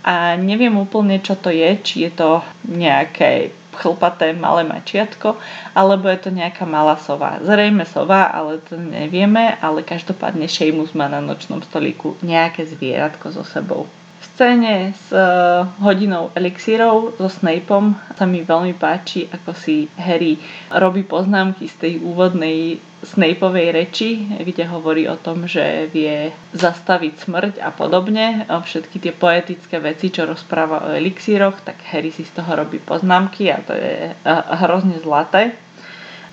A 0.04 0.36
neviem 0.36 0.76
úplne, 0.76 1.24
čo 1.24 1.40
to 1.40 1.48
je, 1.48 1.80
či 1.80 2.10
je 2.10 2.12
to 2.12 2.44
nejaké 2.68 3.63
chlpaté 3.74 4.34
malé 4.38 4.64
mačiatko, 4.64 5.38
alebo 5.74 6.10
je 6.10 6.20
to 6.24 6.30
nejaká 6.30 6.64
malá 6.70 6.96
sova. 7.02 7.42
Zrejme 7.42 7.84
sova, 7.90 8.30
ale 8.30 8.62
to 8.62 8.78
nevieme, 8.78 9.58
ale 9.60 9.82
každopádne 9.82 10.46
Seamus 10.46 10.94
má 10.94 11.10
na 11.10 11.20
nočnom 11.20 11.60
stolíku 11.66 12.16
nejaké 12.22 12.70
zvieratko 12.70 13.34
so 13.34 13.42
sebou. 13.42 13.90
Scéne 14.34 14.98
s 14.98 15.14
uh, 15.14 15.62
hodinou 15.78 16.34
elixírov 16.34 17.14
so 17.22 17.30
Snapeom 17.30 17.94
sa 18.18 18.26
mi 18.26 18.42
veľmi 18.42 18.74
páči, 18.74 19.30
ako 19.30 19.54
si 19.54 19.86
Harry 19.94 20.42
robí 20.74 21.06
poznámky 21.06 21.70
z 21.70 21.76
tej 21.78 21.94
úvodnej 22.02 22.82
Snapeovej 23.06 23.70
reči, 23.70 24.26
kde 24.42 24.66
hovorí 24.66 25.06
o 25.06 25.22
tom, 25.22 25.46
že 25.46 25.86
vie 25.94 26.34
zastaviť 26.58 27.14
smrť 27.14 27.54
a 27.62 27.70
podobne. 27.76 28.50
Všetky 28.50 28.98
tie 29.06 29.14
poetické 29.14 29.78
veci, 29.78 30.10
čo 30.10 30.26
rozpráva 30.26 30.88
o 30.88 30.96
elixíroch, 30.98 31.62
tak 31.62 31.84
Harry 31.94 32.10
si 32.10 32.26
z 32.26 32.34
toho 32.34 32.58
robí 32.58 32.82
poznámky 32.82 33.54
a 33.54 33.62
to 33.62 33.78
je 33.78 34.18
hrozne 34.66 34.98
zlaté. 35.04 35.54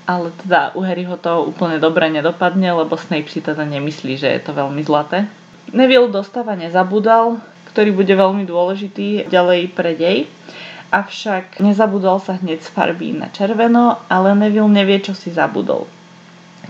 Ale 0.08 0.32
teda 0.40 0.72
u 0.72 0.80
Harryho 0.80 1.20
to 1.20 1.52
úplne 1.52 1.76
dobre 1.76 2.08
nedopadne, 2.08 2.72
lebo 2.72 2.96
Snape 2.96 3.28
si 3.28 3.44
teda 3.44 3.66
nemyslí, 3.66 4.16
že 4.16 4.30
je 4.30 4.40
to 4.40 4.56
veľmi 4.56 4.80
zlaté. 4.86 5.28
Neville 5.74 6.08
dostáva 6.08 6.56
nezabudal, 6.56 7.42
ktorý 7.70 7.94
bude 7.94 8.12
veľmi 8.12 8.44
dôležitý 8.44 9.30
ďalej 9.30 9.72
pre 9.72 9.94
dej. 9.94 10.26
Avšak 10.90 11.62
nezabudol 11.62 12.18
sa 12.18 12.34
hneď 12.36 12.66
z 12.66 12.70
farby 12.74 13.14
na 13.14 13.30
červeno, 13.30 14.02
ale 14.10 14.34
Neville 14.34 14.66
nevie, 14.66 14.98
čo 14.98 15.14
si 15.14 15.30
zabudol 15.30 15.86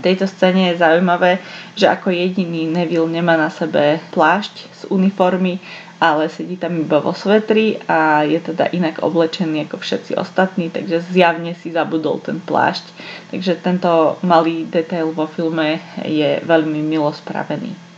tejto 0.01 0.25
scéne 0.25 0.73
je 0.73 0.81
zaujímavé, 0.81 1.37
že 1.77 1.85
ako 1.85 2.09
jediný 2.09 2.65
Neville 2.65 3.07
nemá 3.07 3.37
na 3.37 3.53
sebe 3.53 4.01
plášť 4.09 4.53
z 4.73 4.81
uniformy, 4.89 5.61
ale 6.01 6.33
sedí 6.33 6.57
tam 6.57 6.81
iba 6.81 6.97
vo 6.97 7.13
svetri 7.13 7.77
a 7.85 8.25
je 8.25 8.41
teda 8.41 8.73
inak 8.73 9.05
oblečený 9.05 9.69
ako 9.69 9.77
všetci 9.77 10.17
ostatní, 10.17 10.73
takže 10.73 11.05
zjavne 11.13 11.53
si 11.53 11.69
zabudol 11.69 12.17
ten 12.17 12.41
plášť. 12.41 12.89
Takže 13.29 13.61
tento 13.61 14.17
malý 14.25 14.65
detail 14.65 15.13
vo 15.13 15.29
filme 15.29 15.77
je 16.01 16.41
veľmi 16.41 16.81
milo 16.81 17.13
spravený. 17.13 17.90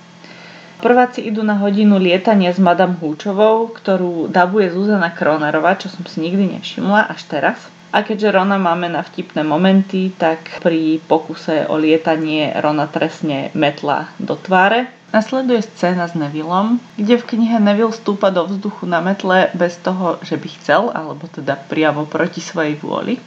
Prváci 0.83 1.23
idú 1.23 1.47
na 1.47 1.55
hodinu 1.63 1.95
lietania 1.95 2.51
s 2.51 2.59
Madame 2.59 2.99
Húčovou, 2.99 3.71
ktorú 3.71 4.27
dabuje 4.27 4.67
Zuzana 4.67 5.15
Kronerová, 5.15 5.79
čo 5.79 5.87
som 5.87 6.03
si 6.03 6.19
nikdy 6.19 6.59
nevšimla 6.59 7.07
až 7.07 7.23
teraz. 7.31 7.55
A 7.95 8.03
keďže 8.03 8.35
Rona 8.35 8.59
máme 8.59 8.91
na 8.91 8.99
vtipné 8.99 9.47
momenty, 9.47 10.11
tak 10.11 10.59
pri 10.59 10.99
pokuse 11.07 11.63
o 11.71 11.79
lietanie 11.79 12.51
Rona 12.59 12.91
trestne 12.91 13.47
metla 13.55 14.11
do 14.19 14.35
tváre. 14.35 14.91
Nasleduje 15.15 15.63
scéna 15.63 16.11
s 16.11 16.19
Nevillom, 16.19 16.83
kde 16.99 17.15
v 17.15 17.27
knihe 17.31 17.63
Neville 17.63 17.95
stúpa 17.95 18.27
do 18.27 18.43
vzduchu 18.43 18.83
na 18.83 18.99
metle 18.99 19.55
bez 19.55 19.79
toho, 19.79 20.19
že 20.19 20.35
by 20.35 20.47
chcel, 20.59 20.91
alebo 20.91 21.31
teda 21.31 21.63
priamo 21.63 22.03
proti 22.11 22.43
svojej 22.43 22.75
vôli. 22.75 23.23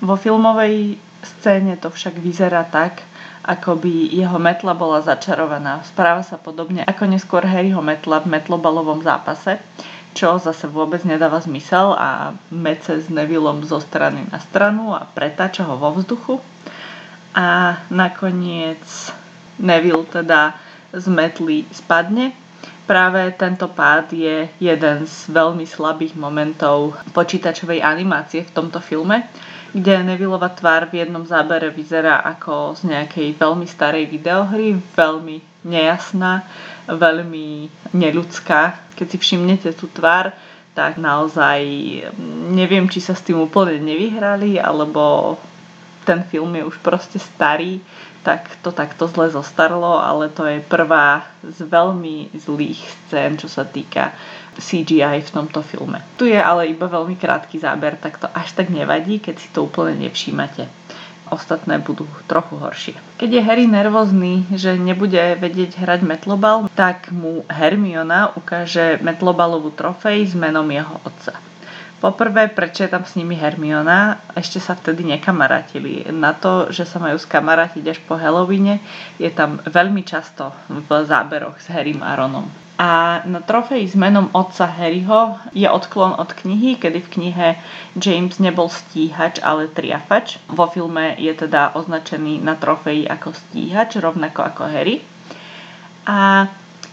Vo 0.00 0.16
filmovej 0.16 0.96
scéne 1.20 1.76
to 1.76 1.92
však 1.92 2.16
vyzerá 2.16 2.64
tak, 2.64 3.04
ako 3.50 3.82
by 3.82 4.14
jeho 4.14 4.38
metla 4.38 4.78
bola 4.78 5.02
začarovaná. 5.02 5.82
Správa 5.82 6.22
sa 6.22 6.38
podobne 6.38 6.86
ako 6.86 7.10
neskôr 7.10 7.42
Harryho 7.42 7.82
metla 7.82 8.22
v 8.22 8.38
metlobalovom 8.38 9.02
zápase, 9.02 9.58
čo 10.14 10.38
zase 10.38 10.70
vôbec 10.70 11.02
nedáva 11.02 11.42
zmysel 11.42 11.98
a 11.98 12.38
mece 12.54 13.02
s 13.02 13.10
Nevillom 13.10 13.66
zo 13.66 13.82
strany 13.82 14.22
na 14.30 14.38
stranu 14.38 14.94
a 14.94 15.02
pretáča 15.02 15.66
ho 15.66 15.74
vo 15.74 15.90
vzduchu. 15.98 16.38
A 17.34 17.78
nakoniec 17.90 18.82
Neville 19.58 20.06
teda 20.06 20.54
z 20.94 21.10
metly 21.10 21.66
spadne. 21.74 22.30
Práve 22.86 23.34
tento 23.38 23.70
pád 23.70 24.10
je 24.14 24.50
jeden 24.58 24.98
z 25.06 25.16
veľmi 25.30 25.62
slabých 25.62 26.18
momentov 26.18 26.98
počítačovej 27.14 27.82
animácie 27.82 28.42
v 28.42 28.54
tomto 28.54 28.82
filme, 28.82 29.30
kde 29.70 30.02
Nevillova 30.02 30.50
tvár 30.50 30.90
v 30.90 31.06
jednom 31.06 31.22
zábere 31.22 31.70
vyzerá 31.70 32.22
ako 32.26 32.74
z 32.74 32.90
nejakej 32.90 33.38
veľmi 33.38 33.66
starej 33.66 34.10
videohry, 34.10 34.74
veľmi 34.74 35.66
nejasná, 35.66 36.42
veľmi 36.90 37.70
neľudská. 37.94 38.94
Keď 38.98 39.06
si 39.06 39.16
všimnete 39.18 39.70
tú 39.78 39.86
tvár, 39.92 40.34
tak 40.74 40.98
naozaj 40.98 41.62
neviem, 42.50 42.86
či 42.90 43.02
sa 43.02 43.14
s 43.14 43.26
tým 43.26 43.38
úplne 43.42 43.78
nevyhrali, 43.82 44.58
alebo 44.58 45.36
ten 46.06 46.24
film 46.26 46.56
je 46.56 46.64
už 46.66 46.76
proste 46.82 47.18
starý, 47.20 47.78
tak 48.20 48.60
to 48.60 48.70
takto 48.72 49.08
zle 49.08 49.32
zostarlo, 49.32 49.96
ale 49.96 50.28
to 50.28 50.44
je 50.44 50.60
prvá 50.60 51.24
z 51.40 51.64
veľmi 51.64 52.32
zlých 52.36 52.80
scén, 53.08 53.40
čo 53.40 53.48
sa 53.48 53.64
týka 53.64 54.12
CGI 54.60 55.24
v 55.24 55.30
tomto 55.32 55.64
filme. 55.64 56.04
Tu 56.20 56.34
je 56.34 56.40
ale 56.40 56.68
iba 56.68 56.84
veľmi 56.84 57.16
krátky 57.16 57.56
záber, 57.56 57.96
tak 57.96 58.20
to 58.20 58.28
až 58.28 58.52
tak 58.52 58.68
nevadí, 58.68 59.18
keď 59.22 59.36
si 59.40 59.48
to 59.48 59.64
úplne 59.64 59.96
nevšímate 59.96 60.68
ostatné 61.30 61.78
budú 61.78 62.04
trochu 62.26 62.58
horšie. 62.58 62.96
Keď 63.16 63.30
je 63.30 63.40
Harry 63.46 63.66
nervózny, 63.70 64.50
že 64.50 64.74
nebude 64.74 65.38
vedieť 65.38 65.78
hrať 65.78 66.02
metlobal, 66.02 66.66
tak 66.74 67.14
mu 67.14 67.46
Hermiona 67.46 68.34
ukáže 68.34 68.98
metlobalovú 69.00 69.70
trofej 69.70 70.26
s 70.26 70.34
menom 70.34 70.66
jeho 70.66 70.98
otca. 71.06 71.49
Poprvé, 72.00 72.48
prečo 72.48 72.80
je 72.80 72.88
tam 72.88 73.04
s 73.04 73.12
nimi 73.12 73.36
Hermiona, 73.36 74.24
ešte 74.32 74.56
sa 74.56 74.72
vtedy 74.72 75.04
nekamarátili. 75.04 76.08
Na 76.08 76.32
to, 76.32 76.72
že 76.72 76.88
sa 76.88 76.96
majú 76.96 77.20
skamarátiť 77.20 77.84
až 77.92 78.00
po 78.08 78.16
Halloweene, 78.16 78.80
je 79.20 79.28
tam 79.28 79.60
veľmi 79.60 80.00
často 80.00 80.48
v 80.72 80.88
záberoch 80.88 81.60
s 81.60 81.68
Harrym 81.68 82.00
a 82.00 82.16
Ronom. 82.16 82.48
A 82.80 83.20
na 83.28 83.44
trofeji 83.44 83.84
s 83.84 83.92
menom 83.92 84.32
otca 84.32 84.64
Harryho 84.64 85.36
je 85.52 85.68
odklon 85.68 86.16
od 86.16 86.32
knihy, 86.32 86.80
kedy 86.80 87.04
v 87.04 87.12
knihe 87.12 87.48
James 88.00 88.40
nebol 88.40 88.72
stíhač, 88.72 89.36
ale 89.44 89.68
triafač. 89.68 90.40
Vo 90.48 90.72
filme 90.72 91.12
je 91.20 91.36
teda 91.36 91.76
označený 91.76 92.40
na 92.40 92.56
trofeji 92.56 93.04
ako 93.04 93.36
stíhač, 93.36 94.00
rovnako 94.00 94.40
ako 94.48 94.62
Harry. 94.72 95.04
A 96.08 96.48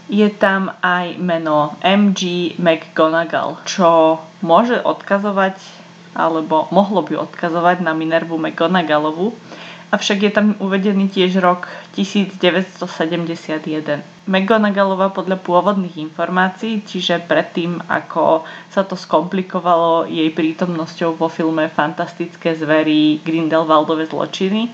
je 0.08 0.24
tam 0.32 0.72
aj 0.80 1.20
meno 1.20 1.76
MG 1.84 2.56
McGonagall, 2.56 3.60
čo 3.68 4.16
môže 4.40 4.80
odkazovať, 4.80 5.60
alebo 6.16 6.64
mohlo 6.72 7.04
by 7.04 7.28
odkazovať 7.28 7.84
na 7.84 7.92
Minervu 7.92 8.40
McGonagallovu, 8.40 9.36
avšak 9.92 10.18
je 10.24 10.32
tam 10.32 10.56
uvedený 10.60 11.08
tiež 11.12 11.36
rok 11.44 11.68
1971. 11.92 14.00
McGonagallova 14.28 15.08
podľa 15.12 15.36
pôvodných 15.40 15.96
informácií, 16.00 16.82
čiže 16.84 17.20
predtým, 17.24 17.80
ako 17.88 18.44
sa 18.72 18.84
to 18.84 18.96
skomplikovalo 18.96 20.04
jej 20.08 20.30
prítomnosťou 20.32 21.16
vo 21.16 21.28
filme 21.32 21.68
Fantastické 21.72 22.54
zvery 22.56 23.20
Grindelwaldove 23.24 24.06
zločiny, 24.08 24.68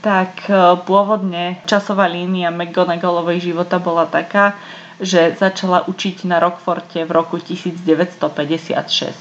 tak 0.00 0.48
e, 0.48 0.76
pôvodne 0.84 1.56
časová 1.64 2.06
línia 2.08 2.50
McGonagallovej 2.52 3.40
života 3.52 3.78
bola 3.80 4.06
taká, 4.08 4.56
že 4.96 5.36
začala 5.36 5.84
učiť 5.84 6.24
na 6.24 6.40
Rockforte 6.40 7.04
v 7.04 7.10
roku 7.12 7.36
1956. 7.36 9.12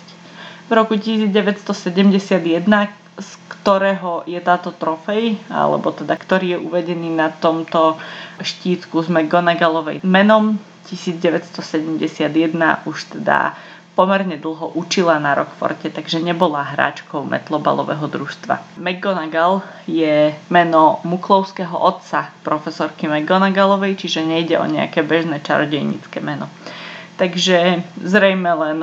V 0.65 0.71
roku 0.71 0.97
1971 0.97 3.05
z 3.15 3.29
ktorého 3.47 4.27
je 4.27 4.35
táto 4.43 4.75
trofej, 4.75 5.39
alebo 5.47 5.95
teda 5.95 6.19
ktorý 6.19 6.55
je 6.55 6.59
uvedený 6.59 7.15
na 7.15 7.31
tomto 7.31 7.95
štítku 8.43 8.99
s 8.99 9.07
McGonagallovej 9.07 10.03
menom 10.03 10.59
1971 10.85 12.85
už 12.85 12.97
teda 13.15 13.55
pomerne 13.95 14.35
dlho 14.35 14.75
učila 14.75 15.17
na 15.23 15.33
Rockforte, 15.33 15.87
takže 15.89 16.19
nebola 16.19 16.75
hráčkou 16.75 17.23
metlobalového 17.23 18.05
družstva. 18.11 18.77
McGonagall 18.77 19.63
je 19.87 20.35
meno 20.51 20.99
muklovského 21.07 21.73
otca 21.73 22.29
profesorky 22.43 23.07
McGonagallovej, 23.07 23.95
čiže 23.95 24.27
nejde 24.27 24.59
o 24.59 24.67
nejaké 24.67 25.01
bežné 25.01 25.39
čarodejnícke 25.39 26.19
meno. 26.19 26.51
takže 27.15 27.83
zrejme 28.03 28.51
len 28.51 28.77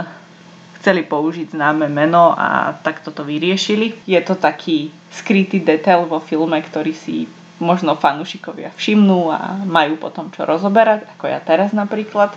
chceli 0.81 1.07
použiť 1.07 1.55
známe 1.55 1.87
meno 1.87 2.35
a 2.35 2.75
takto 2.83 3.15
to 3.15 3.23
vyriešili. 3.23 3.95
Je 4.09 4.19
to 4.25 4.35
taký 4.35 4.91
skrytý 5.15 5.63
detail 5.63 6.09
vo 6.09 6.19
filme, 6.19 6.59
ktorý 6.59 6.91
si 6.97 7.31
možno 7.63 7.95
fanúšikovia 7.95 8.75
všimnú 8.75 9.31
a 9.31 9.63
majú 9.63 9.95
potom 9.95 10.35
čo 10.35 10.43
rozoberať, 10.43 11.07
ako 11.15 11.25
ja 11.31 11.39
teraz 11.39 11.71
napríklad. 11.71 12.35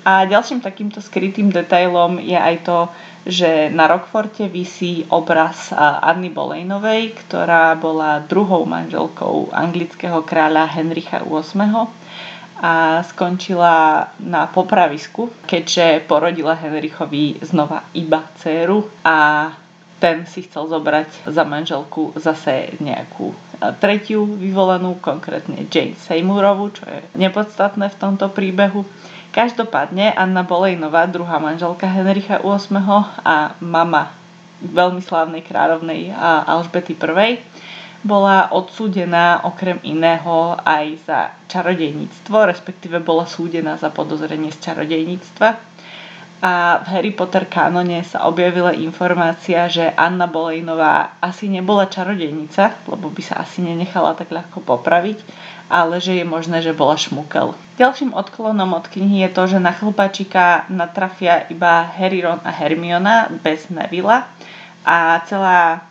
A 0.00 0.24
ďalším 0.24 0.64
takýmto 0.64 1.04
skrytým 1.04 1.52
detailom 1.52 2.16
je 2.24 2.36
aj 2.36 2.56
to, 2.64 2.78
že 3.28 3.68
na 3.68 3.84
Rockforte 3.84 4.48
visí 4.48 5.04
obraz 5.12 5.68
Anny 5.76 6.32
Bolejnovej, 6.32 7.20
ktorá 7.20 7.76
bola 7.76 8.24
druhou 8.24 8.64
manželkou 8.64 9.52
anglického 9.52 10.24
kráľa 10.24 10.64
Henricha 10.72 11.20
VIII 11.20 11.92
a 12.60 13.00
skončila 13.04 14.08
na 14.20 14.48
popravisku, 14.48 15.32
keďže 15.44 16.04
porodila 16.08 16.56
Henrichovi 16.56 17.40
znova 17.44 17.88
iba 17.96 18.24
dceru 18.40 18.88
a 19.04 19.48
ten 20.00 20.24
si 20.24 20.48
chcel 20.48 20.64
zobrať 20.68 21.28
za 21.28 21.44
manželku 21.44 22.16
zase 22.16 22.72
nejakú 22.80 23.36
tretiu 23.84 24.24
vyvolenú, 24.24 24.96
konkrétne 24.96 25.68
Jane 25.68 25.92
Seymouravu, 25.92 26.72
čo 26.72 26.88
je 26.88 27.00
nepodstatné 27.20 27.92
v 27.92 28.00
tomto 28.00 28.32
príbehu. 28.32 28.80
Každopádne 29.30 30.10
Anna 30.10 30.42
Bolejnová, 30.42 31.06
druhá 31.06 31.38
manželka 31.38 31.86
Henricha 31.86 32.42
VIII 32.42 33.22
a 33.22 33.54
mama 33.62 34.10
veľmi 34.58 34.98
slávnej 34.98 35.46
kráľovnej 35.46 36.10
Alžbety 36.50 36.98
I, 36.98 37.38
bola 38.00 38.48
odsúdená 38.50 39.44
okrem 39.44 39.78
iného 39.84 40.56
aj 40.64 40.86
za 41.04 41.18
čarodejníctvo, 41.52 42.48
respektíve 42.48 42.98
bola 42.98 43.28
súdená 43.28 43.76
za 43.76 43.92
podozrenie 43.92 44.50
z 44.50 44.58
čarodejníctva. 44.66 45.48
A 46.40 46.80
v 46.80 46.86
Harry 46.96 47.12
Potter 47.12 47.44
kanone 47.44 48.00
sa 48.00 48.24
objavila 48.24 48.72
informácia, 48.72 49.68
že 49.68 49.92
Anna 49.92 50.24
Bolejnová 50.24 51.20
asi 51.20 51.52
nebola 51.52 51.84
čarodejnica, 51.84 52.88
lebo 52.88 53.12
by 53.12 53.20
sa 53.20 53.44
asi 53.44 53.60
nenechala 53.60 54.16
tak 54.16 54.32
ľahko 54.32 54.64
popraviť, 54.64 55.18
ale 55.70 56.02
že 56.02 56.18
je 56.18 56.26
možné, 56.26 56.66
že 56.66 56.74
bola 56.74 56.98
šmukel. 56.98 57.54
Ďalším 57.78 58.10
odklonom 58.10 58.74
od 58.74 58.90
knihy 58.90 59.22
je 59.24 59.30
to, 59.30 59.42
že 59.46 59.62
na 59.62 59.70
chlpačika 59.70 60.66
natrafia 60.66 61.46
iba 61.46 61.86
Harry, 61.86 62.26
Ron 62.26 62.42
a 62.42 62.50
Hermiona 62.50 63.30
bez 63.30 63.70
Nevilla 63.70 64.26
a 64.82 65.22
celá 65.30 65.86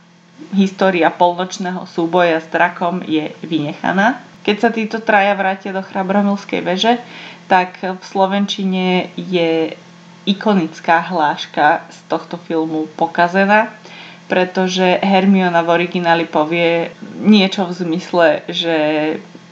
história 0.51 1.07
polnočného 1.07 1.87
súboja 1.87 2.43
s 2.43 2.47
drakom 2.51 2.99
je 3.07 3.31
vynechaná. 3.39 4.19
Keď 4.43 4.55
sa 4.59 4.69
títo 4.71 4.99
traja 4.99 5.35
vrátia 5.35 5.71
do 5.71 5.83
Chrabromilskej 5.83 6.59
veže, 6.63 6.99
tak 7.47 7.79
v 7.81 8.03
Slovenčine 8.03 9.11
je 9.15 9.75
ikonická 10.27 11.01
hláška 11.09 11.87
z 11.89 11.99
tohto 12.11 12.37
filmu 12.37 12.87
pokazená, 12.93 13.73
pretože 14.29 15.01
Hermiona 15.01 15.65
v 15.65 15.73
origináli 15.73 16.25
povie 16.29 16.93
niečo 17.17 17.65
v 17.65 17.73
zmysle, 17.73 18.27
že 18.45 18.75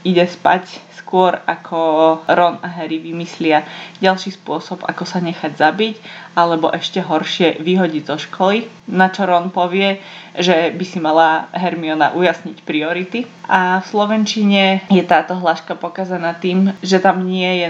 ide 0.04 0.26
spať 0.26 0.80
skôr 1.08 1.40
ako 1.48 1.80
Ron 2.28 2.60
a 2.60 2.68
Harry 2.68 3.00
vymyslia 3.00 3.64
ďalší 4.04 4.36
spôsob, 4.36 4.84
ako 4.84 5.08
sa 5.08 5.24
nechať 5.24 5.56
zabiť, 5.56 5.96
alebo 6.36 6.68
ešte 6.68 7.00
horšie 7.00 7.64
vyhodiť 7.64 8.04
zo 8.04 8.20
školy, 8.28 8.68
na 8.92 9.08
čo 9.08 9.24
Ron 9.24 9.48
povie, 9.48 10.04
že 10.36 10.68
by 10.68 10.84
si 10.84 11.00
mala 11.00 11.48
Hermiona 11.56 12.12
ujasniť 12.12 12.60
priority. 12.60 13.24
A 13.48 13.80
v 13.80 13.88
Slovenčine 13.88 14.84
je 14.92 15.00
táto 15.00 15.32
hláška 15.32 15.80
pokazaná 15.80 16.36
tým, 16.36 16.76
že 16.84 17.00
tam 17.00 17.24
nie 17.24 17.64
je 17.64 17.68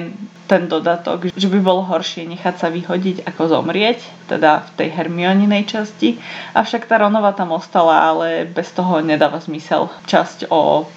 ten 0.48 0.64
dodatok, 0.64 1.28
že 1.36 1.46
by 1.46 1.60
bolo 1.60 1.84
horšie 1.84 2.24
nechať 2.24 2.54
sa 2.56 2.68
vyhodiť 2.72 3.28
ako 3.28 3.52
zomrieť, 3.52 4.00
teda 4.32 4.64
v 4.64 4.70
tej 4.80 4.88
Hermioninej 4.96 5.68
časti. 5.68 6.16
Avšak 6.56 6.88
tá 6.88 7.04
Ronova 7.04 7.36
tam 7.36 7.52
ostala, 7.52 8.00
ale 8.00 8.48
bez 8.48 8.72
toho 8.72 9.04
nedáva 9.04 9.44
zmysel 9.44 9.92
časť 10.08 10.48
o, 10.48 10.88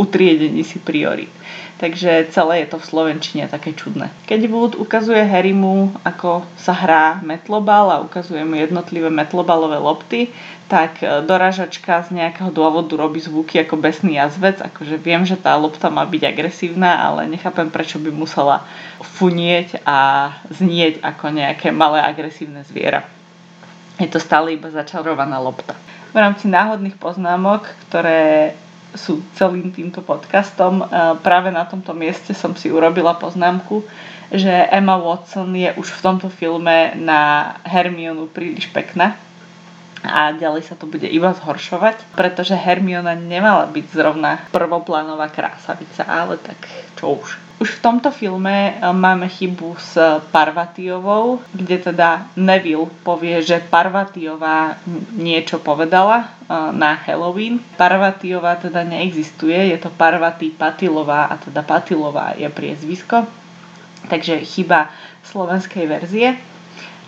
utriedení 0.00 0.64
si 0.64 0.80
priorit. 0.80 1.28
Takže 1.76 2.32
celé 2.32 2.64
je 2.64 2.72
to 2.72 2.80
v 2.80 2.88
Slovenčine 2.88 3.44
také 3.52 3.76
čudné. 3.76 4.08
Keď 4.24 4.40
Wood 4.48 4.72
ukazuje 4.80 5.20
Harrymu, 5.20 5.92
ako 6.08 6.48
sa 6.56 6.72
hrá 6.72 7.20
metlobal 7.20 7.92
a 7.92 8.00
ukazuje 8.00 8.40
mu 8.48 8.56
jednotlivé 8.56 9.12
metlobalové 9.12 9.76
lopty, 9.76 10.32
tak 10.72 11.04
e, 11.04 11.20
doražačka 11.20 12.00
z 12.08 12.16
nejakého 12.16 12.48
dôvodu 12.48 12.96
robí 12.96 13.20
zvuky 13.20 13.60
ako 13.60 13.76
besný 13.76 14.16
jazvec. 14.16 14.64
Akože 14.64 14.96
viem, 14.96 15.28
že 15.28 15.36
tá 15.36 15.52
lopta 15.52 15.92
má 15.92 16.08
byť 16.08 16.22
agresívna, 16.24 16.96
ale 16.96 17.28
nechápem, 17.28 17.68
prečo 17.68 18.00
by 18.00 18.08
musela 18.08 18.64
funieť 19.20 19.84
a 19.84 20.32
znieť 20.48 21.04
ako 21.04 21.28
nejaké 21.28 21.76
malé 21.76 22.00
agresívne 22.00 22.64
zviera. 22.64 23.04
Je 24.00 24.08
to 24.08 24.16
stále 24.16 24.56
iba 24.56 24.72
začarovaná 24.72 25.36
lopta. 25.36 25.76
V 26.12 26.16
rámci 26.16 26.48
náhodných 26.48 26.96
poznámok, 26.96 27.68
ktoré 27.88 28.56
sú 28.96 29.22
celým 29.36 29.70
týmto 29.70 30.02
podcastom, 30.02 30.82
e, 30.82 30.84
práve 31.20 31.52
na 31.52 31.64
tomto 31.68 31.94
mieste 31.94 32.34
som 32.34 32.56
si 32.56 32.72
urobila 32.72 33.14
poznámku, 33.16 33.84
že 34.32 34.50
Emma 34.50 34.98
Watson 34.98 35.54
je 35.54 35.70
už 35.78 35.86
v 35.86 36.02
tomto 36.02 36.28
filme 36.32 36.96
na 36.98 37.54
Hermionu 37.62 38.26
príliš 38.26 38.66
pekná 38.74 39.14
a 40.02 40.34
ďalej 40.34 40.66
sa 40.66 40.74
to 40.74 40.86
bude 40.86 41.06
iba 41.06 41.32
zhoršovať, 41.34 42.18
pretože 42.18 42.58
Hermiona 42.58 43.14
nemala 43.14 43.70
byť 43.70 43.86
zrovna 43.90 44.42
prvoplánová 44.50 45.30
krásavica, 45.30 46.04
ale 46.04 46.38
tak 46.42 46.58
čo 46.98 47.22
už. 47.22 47.45
Už 47.56 47.80
v 47.80 47.82
tomto 47.82 48.12
filme 48.12 48.76
eh, 48.76 48.92
máme 48.92 49.32
chybu 49.32 49.80
s 49.80 49.96
Parvatiovou, 50.28 51.40
kde 51.56 51.88
teda 51.88 52.28
Neville 52.36 52.92
povie, 53.00 53.40
že 53.40 53.64
Parvatiová 53.64 54.76
niečo 55.16 55.64
povedala 55.64 56.28
eh, 56.28 56.52
na 56.76 57.00
Halloween. 57.00 57.56
Parvatiová 57.80 58.60
teda 58.60 58.84
neexistuje, 58.84 59.72
je 59.72 59.78
to 59.80 59.88
Parvati 59.88 60.52
Patilová 60.52 61.32
a 61.32 61.40
teda 61.40 61.64
Patilová 61.64 62.36
je 62.36 62.48
priezvisko. 62.52 63.24
Takže 64.06 64.44
chyba 64.44 64.92
slovenskej 65.24 65.88
verzie. 65.88 66.36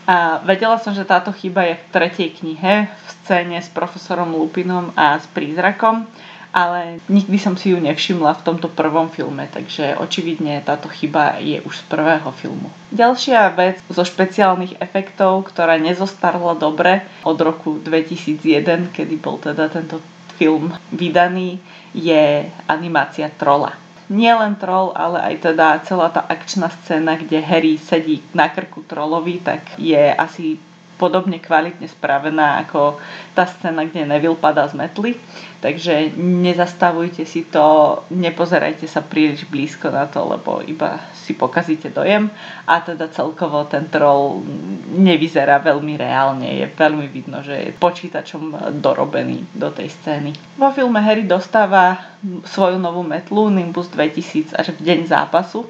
A 0.09 0.41
vedela 0.41 0.81
som, 0.81 0.97
že 0.97 1.05
táto 1.05 1.29
chyba 1.37 1.69
je 1.69 1.77
v 1.77 1.85
tretej 1.93 2.29
knihe, 2.41 2.89
v 2.89 3.09
scéne 3.21 3.61
s 3.61 3.69
profesorom 3.69 4.33
Lupinom 4.33 4.89
a 4.97 5.21
s 5.21 5.29
prízrakom, 5.29 6.09
ale 6.53 7.03
nikdy 7.09 7.37
som 7.39 7.55
si 7.55 7.71
ju 7.73 7.79
nevšimla 7.81 8.41
v 8.41 8.45
tomto 8.45 8.69
prvom 8.73 9.13
filme, 9.13 9.49
takže 9.53 9.97
očividne 10.01 10.65
táto 10.65 10.89
chyba 10.89 11.39
je 11.41 11.61
už 11.63 11.75
z 11.75 11.85
prvého 11.87 12.31
filmu. 12.33 12.69
Ďalšia 12.95 13.53
vec 13.53 13.81
zo 13.93 14.05
špeciálnych 14.05 14.81
efektov, 14.81 15.53
ktorá 15.53 15.77
nezostarla 15.77 16.57
dobre 16.57 17.05
od 17.25 17.39
roku 17.39 17.77
2001, 17.81 18.95
kedy 18.95 19.15
bol 19.21 19.37
teda 19.37 19.69
tento 19.69 20.01
film 20.41 20.73
vydaný, 20.95 21.61
je 21.93 22.47
animácia 22.69 23.29
trola 23.35 23.75
nie 24.09 24.33
len 24.33 24.57
troll, 24.57 24.97
ale 24.97 25.21
aj 25.21 25.53
teda 25.53 25.85
celá 25.85 26.09
tá 26.09 26.25
akčná 26.25 26.73
scéna, 26.73 27.21
kde 27.21 27.45
Harry 27.45 27.77
sedí 27.77 28.25
na 28.33 28.49
krku 28.49 28.81
trollovi, 28.89 29.45
tak 29.45 29.77
je 29.77 30.01
asi 30.17 30.57
podobne 30.99 31.39
kvalitne 31.39 31.87
spravená 31.87 32.67
ako 32.67 32.99
tá 33.33 33.47
scéna, 33.47 33.87
kde 33.87 34.05
Neville 34.05 34.37
padá 34.37 34.67
z 34.67 34.75
metly. 34.75 35.15
Takže 35.59 36.15
nezastavujte 36.19 37.27
si 37.27 37.47
to, 37.47 37.99
nepozerajte 38.15 38.87
sa 38.87 39.03
príliš 39.03 39.47
blízko 39.47 39.91
na 39.91 40.07
to, 40.07 40.23
lebo 40.23 40.63
iba 40.63 41.03
si 41.15 41.35
pokazíte 41.35 41.91
dojem. 41.91 42.31
A 42.67 42.83
teda 42.83 43.11
celkovo 43.11 43.67
ten 43.67 43.91
troll 43.91 44.43
nevyzerá 44.95 45.59
veľmi 45.59 45.99
reálne. 45.99 46.63
Je 46.63 46.67
veľmi 46.71 47.07
vidno, 47.11 47.43
že 47.43 47.55
je 47.59 47.79
počítačom 47.79 48.75
dorobený 48.79 49.51
do 49.55 49.71
tej 49.75 49.91
scény. 49.91 50.35
Vo 50.59 50.71
filme 50.71 51.03
Harry 51.03 51.27
dostáva 51.27 52.19
svoju 52.47 52.79
novú 52.79 53.03
metlu 53.03 53.51
Nimbus 53.51 53.91
2000 53.91 54.55
až 54.55 54.75
v 54.75 54.83
deň 54.83 54.99
zápasu 55.11 55.67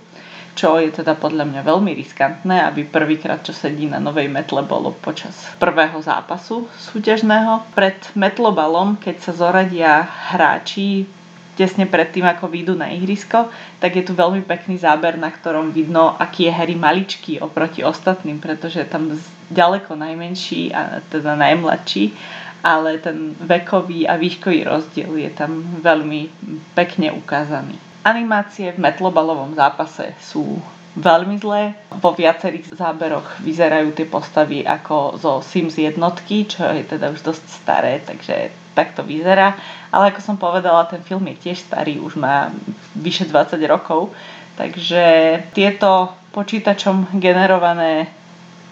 čo 0.58 0.74
je 0.82 0.90
teda 0.90 1.14
podľa 1.14 1.46
mňa 1.46 1.62
veľmi 1.62 1.94
riskantné, 1.94 2.66
aby 2.66 2.82
prvýkrát, 2.82 3.46
čo 3.46 3.54
sedí 3.54 3.86
na 3.86 4.02
novej 4.02 4.26
metle, 4.26 4.66
bolo 4.66 4.90
počas 4.90 5.46
prvého 5.62 6.02
zápasu 6.02 6.66
súťažného. 6.82 7.62
Pred 7.78 8.18
metlobalom, 8.18 8.98
keď 8.98 9.22
sa 9.22 9.32
zoradia 9.38 10.02
hráči 10.02 11.06
tesne 11.54 11.86
pred 11.86 12.10
tým, 12.10 12.26
ako 12.26 12.50
výjdu 12.50 12.74
na 12.74 12.90
ihrisko, 12.90 13.50
tak 13.78 13.98
je 13.98 14.02
tu 14.02 14.18
veľmi 14.18 14.42
pekný 14.46 14.78
záber, 14.78 15.14
na 15.18 15.30
ktorom 15.30 15.70
vidno, 15.70 16.14
aký 16.18 16.50
je 16.50 16.54
Harry 16.54 16.74
maličký 16.78 17.38
oproti 17.38 17.82
ostatným, 17.86 18.42
pretože 18.42 18.82
je 18.82 18.88
tam 18.90 19.14
ďaleko 19.50 19.94
najmenší 19.94 20.74
a 20.74 21.02
teda 21.06 21.34
najmladší, 21.34 22.14
ale 22.62 22.98
ten 22.98 23.34
vekový 23.38 24.06
a 24.06 24.18
výškový 24.18 24.66
rozdiel 24.66 25.14
je 25.18 25.30
tam 25.34 25.62
veľmi 25.82 26.30
pekne 26.78 27.14
ukázaný. 27.14 27.87
Animácie 28.08 28.72
v 28.72 28.80
metlobalovom 28.80 29.52
zápase 29.52 30.16
sú 30.16 30.56
veľmi 30.96 31.36
zlé. 31.36 31.76
Vo 32.00 32.16
viacerých 32.16 32.72
záberoch 32.72 33.36
vyzerajú 33.44 33.92
tie 33.92 34.08
postavy 34.08 34.64
ako 34.64 35.20
zo 35.20 35.32
Sims 35.44 35.76
jednotky, 35.76 36.48
čo 36.48 36.64
je 36.72 36.88
teda 36.88 37.12
už 37.12 37.20
dosť 37.20 37.44
staré, 37.52 38.00
takže 38.00 38.48
tak 38.72 38.96
to 38.96 39.04
vyzerá. 39.04 39.60
Ale 39.92 40.08
ako 40.08 40.20
som 40.24 40.36
povedala, 40.40 40.88
ten 40.88 41.04
film 41.04 41.28
je 41.28 41.52
tiež 41.52 41.68
starý, 41.68 42.00
už 42.00 42.16
má 42.16 42.48
vyše 42.96 43.28
20 43.28 43.60
rokov, 43.68 44.16
takže 44.56 45.04
tieto 45.52 46.16
počítačom 46.32 47.20
generované 47.20 48.08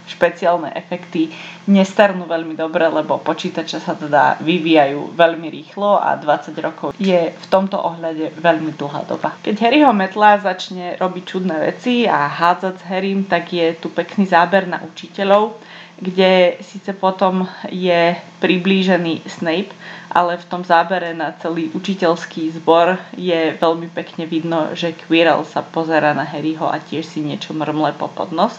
špeciálne 0.06 0.70
efekty 0.72 1.30
nestarnú 1.66 2.30
veľmi 2.30 2.54
dobre, 2.54 2.86
lebo 2.86 3.18
počítače 3.18 3.82
sa 3.82 3.98
teda 3.98 4.38
vyvíjajú 4.40 5.18
veľmi 5.18 5.48
rýchlo 5.50 5.98
a 5.98 6.14
20 6.14 6.56
rokov 6.62 6.88
je 6.96 7.34
v 7.34 7.46
tomto 7.50 7.76
ohľade 7.76 8.38
veľmi 8.38 8.78
dlhá 8.78 9.02
doba. 9.04 9.34
Keď 9.42 9.54
Harryho 9.58 9.92
Metla 9.92 10.38
začne 10.38 10.94
robiť 10.96 11.24
čudné 11.26 11.56
veci 11.58 12.06
a 12.06 12.30
hádzať 12.30 12.74
s 12.78 12.86
Harrym, 12.86 13.26
tak 13.26 13.50
je 13.50 13.74
tu 13.76 13.90
pekný 13.90 14.30
záber 14.30 14.70
na 14.70 14.78
učiteľov, 14.80 15.58
kde 15.96 16.60
síce 16.60 16.92
potom 16.92 17.48
je 17.72 18.12
priblížený 18.40 19.24
Snape, 19.24 19.72
ale 20.12 20.36
v 20.36 20.48
tom 20.48 20.62
zábere 20.64 21.16
na 21.16 21.32
celý 21.40 21.72
učiteľský 21.72 22.52
zbor 22.60 23.00
je 23.16 23.56
veľmi 23.56 23.88
pekne 23.92 24.28
vidno, 24.28 24.76
že 24.76 24.92
Quirrell 24.92 25.44
sa 25.48 25.64
pozera 25.64 26.12
na 26.12 26.24
Harryho 26.24 26.68
a 26.68 26.76
tiež 26.80 27.04
si 27.04 27.24
niečo 27.24 27.56
mrmle 27.56 27.96
po 27.96 28.12
podnos. 28.12 28.56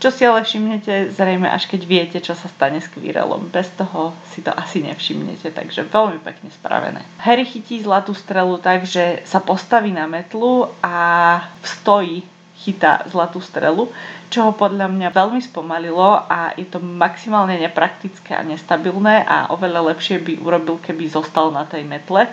Čo 0.00 0.08
si 0.08 0.24
ale 0.24 0.48
všimnete 0.48 1.12
zrejme 1.12 1.44
až 1.44 1.68
keď 1.68 1.80
viete, 1.84 2.18
čo 2.24 2.32
sa 2.32 2.48
stane 2.48 2.80
s 2.80 2.88
Quirrellom. 2.88 3.52
Bez 3.52 3.68
toho 3.76 4.16
si 4.32 4.40
to 4.40 4.48
asi 4.48 4.80
nevšimnete, 4.80 5.52
takže 5.52 5.84
veľmi 5.92 6.24
pekne 6.24 6.48
spravené. 6.48 7.04
Harry 7.20 7.44
chytí 7.44 7.84
zlatú 7.84 8.16
strelu 8.16 8.56
tak, 8.64 8.88
že 8.88 9.20
sa 9.28 9.44
postaví 9.44 9.92
na 9.92 10.08
metlu 10.08 10.72
a 10.80 10.96
stojí 11.60 12.24
chytá 12.64 13.04
zlatú 13.12 13.44
strelu, 13.44 13.92
čo 14.32 14.48
ho 14.48 14.52
podľa 14.56 14.88
mňa 14.88 15.08
veľmi 15.12 15.40
spomalilo 15.44 16.24
a 16.28 16.56
je 16.56 16.64
to 16.68 16.80
maximálne 16.80 17.56
nepraktické 17.60 18.36
a 18.36 18.44
nestabilné 18.44 19.24
a 19.24 19.52
oveľa 19.52 19.92
lepšie 19.92 20.20
by 20.20 20.40
urobil, 20.40 20.80
keby 20.80 21.12
zostal 21.12 21.52
na 21.52 21.68
tej 21.68 21.84
metle. 21.84 22.24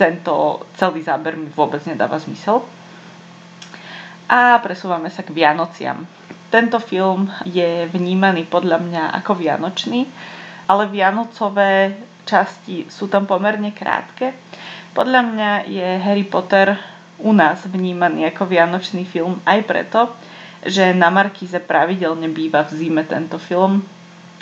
Tento 0.00 0.64
celý 0.80 1.04
záber 1.04 1.36
mi 1.36 1.52
vôbec 1.52 1.84
nedáva 1.84 2.16
zmysel. 2.16 2.64
A 4.24 4.56
presúvame 4.64 5.12
sa 5.12 5.20
k 5.20 5.36
Vianociam. 5.36 6.08
Tento 6.54 6.78
film 6.78 7.26
je 7.42 7.90
vnímaný 7.90 8.46
podľa 8.46 8.78
mňa 8.78 9.02
ako 9.18 9.42
vianočný, 9.42 10.06
ale 10.70 10.86
vianocové 10.86 11.98
časti 12.22 12.86
sú 12.86 13.10
tam 13.10 13.26
pomerne 13.26 13.74
krátke. 13.74 14.30
Podľa 14.94 15.20
mňa 15.34 15.50
je 15.66 15.88
Harry 15.98 16.22
Potter 16.22 16.78
u 17.26 17.34
nás 17.34 17.66
vnímaný 17.66 18.30
ako 18.30 18.46
vianočný 18.46 19.02
film 19.02 19.42
aj 19.42 19.66
preto, 19.66 20.14
že 20.62 20.94
na 20.94 21.10
Markíze 21.10 21.58
pravidelne 21.58 22.30
býva 22.30 22.62
v 22.62 22.86
zime 22.86 23.02
tento 23.02 23.42
film 23.42 23.82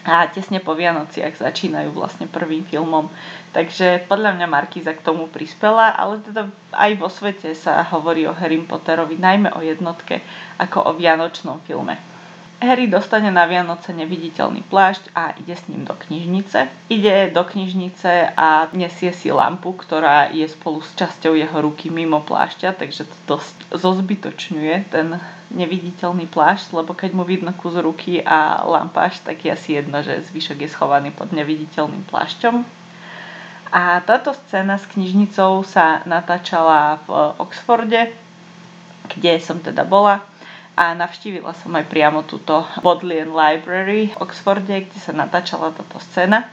a 0.03 0.27
tesne 0.27 0.59
po 0.59 0.75
Vianociach 0.75 1.39
začínajú 1.39 1.95
vlastne 1.95 2.27
prvým 2.27 2.67
filmom. 2.67 3.07
Takže 3.55 4.11
podľa 4.11 4.35
mňa 4.35 4.47
Markíza 4.51 4.99
k 4.99 5.05
tomu 5.05 5.31
prispela, 5.31 5.95
ale 5.95 6.19
teda 6.23 6.51
aj 6.75 6.91
vo 6.99 7.07
svete 7.07 7.55
sa 7.55 7.87
hovorí 7.87 8.27
o 8.27 8.35
Harry 8.35 8.59
Potterovi, 8.59 9.15
najmä 9.15 9.55
o 9.55 9.63
jednotke, 9.63 10.19
ako 10.59 10.91
o 10.91 10.93
vianočnom 10.99 11.63
filme. 11.63 12.13
Harry 12.63 12.87
dostane 12.87 13.27
na 13.35 13.43
Vianoce 13.51 13.91
neviditeľný 13.91 14.63
plášť 14.71 15.11
a 15.19 15.35
ide 15.35 15.51
s 15.51 15.67
ním 15.67 15.83
do 15.83 15.99
knižnice. 15.99 16.71
Ide 16.95 17.35
do 17.35 17.43
knižnice 17.43 18.39
a 18.39 18.71
nesie 18.71 19.11
si 19.11 19.35
lampu, 19.35 19.75
ktorá 19.75 20.31
je 20.31 20.47
spolu 20.47 20.79
s 20.79 20.95
časťou 20.95 21.35
jeho 21.35 21.59
ruky 21.59 21.91
mimo 21.91 22.23
plášťa, 22.23 22.79
takže 22.79 23.11
to 23.11 23.17
dosť 23.35 23.57
zozbytočňuje 23.75 24.95
ten 24.95 25.19
neviditeľný 25.53 26.27
plášť, 26.27 26.73
lebo 26.73 26.97
keď 26.97 27.11
mu 27.13 27.23
vidno 27.23 27.53
kus 27.53 27.77
ruky 27.77 28.25
a 28.25 28.65
lampáš, 28.65 29.21
tak 29.21 29.45
je 29.45 29.53
asi 29.53 29.79
jedno, 29.79 30.01
že 30.01 30.25
zvyšok 30.33 30.65
je 30.65 30.69
schovaný 30.73 31.13
pod 31.13 31.31
neviditeľným 31.31 32.09
plášťom. 32.09 32.65
A 33.73 34.05
táto 34.05 34.37
scéna 34.37 34.77
s 34.77 34.85
knižnicou 34.93 35.65
sa 35.65 36.05
natáčala 36.05 37.01
v 37.09 37.09
Oxforde, 37.41 38.13
kde 39.09 39.33
som 39.41 39.61
teda 39.61 39.85
bola 39.89 40.21
a 40.73 40.97
navštívila 40.97 41.53
som 41.53 41.73
aj 41.77 41.85
priamo 41.85 42.25
túto 42.25 42.65
Bodleian 42.81 43.33
Library 43.33 44.09
v 44.09 44.21
Oxforde, 44.25 44.89
kde 44.89 44.99
sa 45.01 45.13
natáčala 45.13 45.73
táto 45.73 46.01
scéna. 46.01 46.49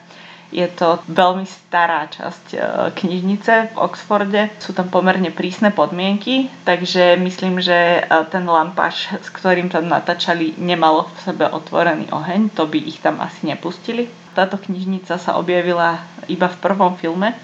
Je 0.49 0.65
to 0.65 0.97
veľmi 1.05 1.45
stará 1.45 2.09
časť 2.09 2.45
e, 2.53 2.59
knižnice 2.97 3.53
v 3.69 3.75
Oxforde. 3.77 4.49
Sú 4.57 4.73
tam 4.73 4.89
pomerne 4.89 5.29
prísne 5.29 5.69
podmienky, 5.69 6.49
takže 6.65 7.21
myslím, 7.21 7.61
že 7.61 8.01
e, 8.01 8.01
ten 8.33 8.49
lampáš, 8.49 9.13
s 9.13 9.29
ktorým 9.29 9.69
tam 9.69 9.85
natáčali, 9.85 10.57
nemalo 10.57 11.05
v 11.05 11.17
sebe 11.21 11.45
otvorený 11.45 12.09
oheň. 12.09 12.49
To 12.57 12.65
by 12.65 12.81
ich 12.81 12.97
tam 12.97 13.21
asi 13.21 13.45
nepustili. 13.45 14.09
Táto 14.33 14.57
knižnica 14.57 15.21
sa 15.21 15.37
objavila 15.37 16.01
iba 16.25 16.49
v 16.49 16.61
prvom 16.65 16.97
filme, 16.97 17.37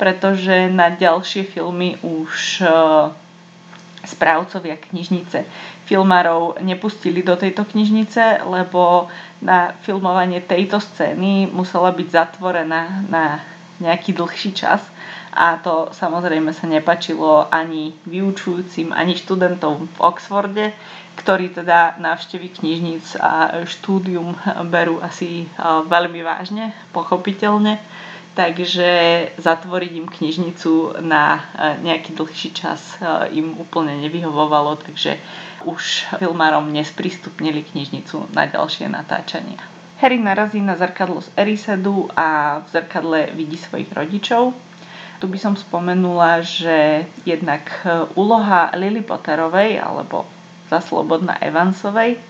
pretože 0.00 0.72
na 0.72 0.88
ďalšie 0.88 1.44
filmy 1.52 2.00
už 2.00 2.64
e, 2.64 2.68
správcovia 4.08 4.80
knižnice 4.80 5.44
filmárov 5.86 6.58
nepustili 6.60 7.22
do 7.22 7.38
tejto 7.38 7.62
knižnice, 7.64 8.42
lebo 8.42 9.06
na 9.40 9.72
filmovanie 9.86 10.42
tejto 10.42 10.82
scény 10.82 11.46
musela 11.48 11.94
byť 11.94 12.08
zatvorená 12.10 13.06
na 13.06 13.40
nejaký 13.78 14.12
dlhší 14.16 14.52
čas. 14.52 14.82
A 15.36 15.60
to 15.60 15.92
samozrejme 15.92 16.48
sa 16.56 16.64
nepačilo 16.64 17.44
ani 17.52 17.92
vyučujúcim, 18.08 18.88
ani 18.90 19.14
študentom 19.20 19.84
v 19.84 19.98
Oxforde, 20.00 20.72
ktorí 21.20 21.52
teda 21.52 22.00
návštevy 22.00 22.56
knižníc 22.56 23.20
a 23.20 23.64
štúdium 23.68 24.32
berú 24.72 25.00
asi 25.04 25.44
veľmi 25.60 26.24
vážne, 26.24 26.72
pochopiteľne. 26.96 27.76
Takže 28.36 28.88
zatvoriť 29.40 29.92
im 29.96 30.12
knižnicu 30.12 31.00
na 31.00 31.40
e, 31.56 31.80
nejaký 31.88 32.12
dlhší 32.12 32.52
čas 32.52 33.00
e, 33.00 33.32
im 33.40 33.56
úplne 33.56 33.96
nevyhovovalo, 34.04 34.76
takže 34.76 35.16
už 35.66 36.06
filmárom 36.22 36.70
nesprístupnili 36.70 37.66
knižnicu 37.66 38.30
na 38.30 38.46
ďalšie 38.46 38.86
natáčania. 38.86 39.58
Harry 39.98 40.20
narazí 40.20 40.62
na 40.62 40.78
zrkadlo 40.78 41.24
z 41.24 41.32
Erisedu 41.34 42.06
a 42.14 42.60
v 42.62 42.66
zrkadle 42.70 43.20
vidí 43.34 43.58
svojich 43.58 43.90
rodičov. 43.90 44.54
Tu 45.16 45.24
by 45.24 45.38
som 45.40 45.56
spomenula, 45.56 46.44
že 46.44 47.08
jednak 47.24 47.72
úloha 48.14 48.70
Lily 48.76 49.00
Potterovej 49.00 49.80
alebo 49.80 50.28
za 50.68 50.84
Slobodna 50.84 51.40
Evansovej 51.40 52.20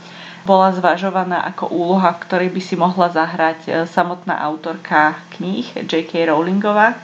bola 0.47 0.71
zvažovaná 0.71 1.43
ako 1.43 1.75
úloha, 1.75 2.15
v 2.15 2.23
ktorej 2.23 2.51
by 2.55 2.61
si 2.63 2.79
mohla 2.79 3.11
zahrať 3.11 3.61
e, 3.67 3.71
samotná 3.91 4.39
autorka 4.39 5.19
kníh 5.35 5.67
J.K. 5.75 6.31
Rowlingová. 6.31 6.95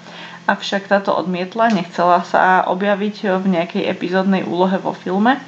Avšak 0.47 0.87
táto 0.87 1.11
odmietla, 1.11 1.75
nechcela 1.75 2.23
sa 2.23 2.63
objaviť 2.71 3.43
v 3.43 3.47
nejakej 3.51 3.91
epizódnej 3.91 4.47
úlohe 4.47 4.79
vo 4.79 4.95
filme. 4.95 5.43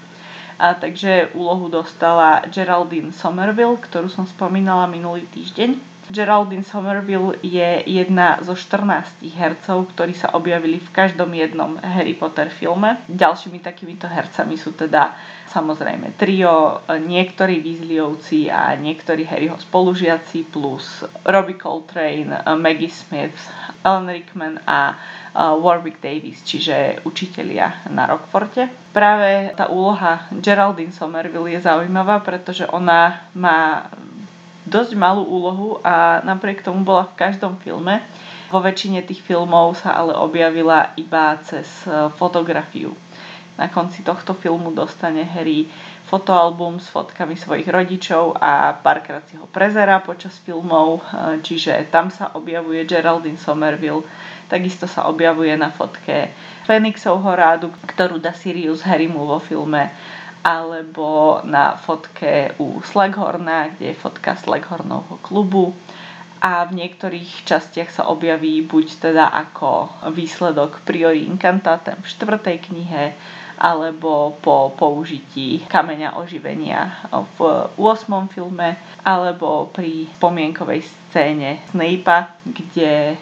A 0.58 0.78
takže 0.78 1.34
úlohu 1.34 1.66
dostala 1.66 2.46
Geraldine 2.46 3.10
Somerville, 3.10 3.80
ktorú 3.80 4.06
som 4.06 4.24
spomínala 4.28 4.86
minulý 4.86 5.26
týždeň. 5.30 5.94
Geraldine 6.12 6.62
Somerville 6.62 7.40
je 7.40 7.80
jedna 7.88 8.36
zo 8.44 8.52
14 8.52 9.24
hercov, 9.24 9.88
ktorí 9.96 10.12
sa 10.12 10.36
objavili 10.36 10.76
v 10.76 10.92
každom 10.92 11.32
jednom 11.32 11.80
Harry 11.80 12.12
Potter 12.12 12.52
filme. 12.52 13.00
Ďalšími 13.08 13.64
takýmito 13.64 14.04
hercami 14.04 14.60
sú 14.60 14.76
teda 14.76 15.16
samozrejme 15.48 16.12
trio, 16.20 16.84
niektorí 16.92 17.62
Weasleyovci 17.62 18.52
a 18.52 18.76
niektorí 18.76 19.24
Harryho 19.24 19.56
spolužiaci 19.56 20.52
plus 20.52 21.08
Robbie 21.24 21.56
Coltrane, 21.56 22.42
Maggie 22.60 22.92
Smith, 22.92 23.38
Alan 23.80 24.10
Rickman 24.10 24.60
a 24.68 24.98
Warwick 25.34 25.98
Davis, 25.98 26.46
čiže 26.46 27.02
učitelia 27.02 27.82
na 27.90 28.06
Rockforte. 28.06 28.70
Práve 28.94 29.50
tá 29.58 29.66
úloha 29.66 30.30
Geraldine 30.38 30.94
Somerville 30.94 31.58
je 31.58 31.66
zaujímavá, 31.66 32.22
pretože 32.22 32.62
ona 32.70 33.26
má 33.34 33.90
dosť 34.64 34.94
malú 34.94 35.26
úlohu 35.26 35.82
a 35.82 36.22
napriek 36.22 36.62
tomu 36.62 36.86
bola 36.86 37.10
v 37.10 37.18
každom 37.18 37.58
filme. 37.60 38.00
Vo 38.48 38.62
väčšine 38.62 39.02
tých 39.02 39.20
filmov 39.26 39.74
sa 39.82 39.98
ale 39.98 40.14
objavila 40.14 40.94
iba 40.94 41.36
cez 41.42 41.66
e, 41.84 42.08
fotografiu. 42.14 42.94
Na 43.58 43.66
konci 43.66 44.06
tohto 44.06 44.34
filmu 44.34 44.70
dostane 44.70 45.26
Harry 45.26 45.66
fotoalbum 46.06 46.78
s 46.78 46.86
fotkami 46.92 47.34
svojich 47.34 47.66
rodičov 47.66 48.36
a 48.38 48.76
párkrát 48.76 49.24
si 49.26 49.34
ho 49.40 49.48
prezera 49.50 49.98
počas 49.98 50.38
filmov, 50.38 51.00
e, 51.00 51.42
čiže 51.42 51.74
tam 51.90 52.12
sa 52.14 52.30
objavuje 52.38 52.86
Geraldine 52.86 53.40
Somerville, 53.40 54.06
takisto 54.48 54.84
sa 54.86 55.08
objavuje 55.08 55.52
na 55.56 55.70
fotke 55.70 56.32
Fenixovho 56.64 57.32
rádu, 57.36 57.68
ktorú 57.84 58.16
dá 58.18 58.32
Sirius 58.32 58.80
Harrymu 58.84 59.28
vo 59.28 59.38
filme 59.38 59.92
alebo 60.44 61.40
na 61.48 61.72
fotke 61.80 62.52
u 62.60 62.84
Slaghorna, 62.84 63.72
kde 63.72 63.92
je 63.92 63.96
fotka 63.96 64.36
Slaghornovho 64.36 65.16
klubu 65.24 65.72
a 66.44 66.68
v 66.68 66.76
niektorých 66.76 67.48
častiach 67.48 67.88
sa 67.88 68.04
objaví 68.12 68.60
buď 68.68 69.08
teda 69.08 69.32
ako 69.32 69.88
výsledok 70.12 70.84
priori 70.84 71.24
incantatem 71.24 71.96
v 71.96 72.10
štvrtej 72.12 72.56
knihe, 72.68 73.04
alebo 73.56 74.36
po 74.44 74.76
použití 74.76 75.64
kameňa 75.64 76.20
oživenia 76.20 77.08
v 77.40 77.64
8. 77.80 78.28
filme, 78.28 78.76
alebo 79.00 79.72
pri 79.72 80.04
spomienkovej 80.20 80.84
scéne 80.84 81.64
Snape'a, 81.72 82.36
kde 82.44 83.16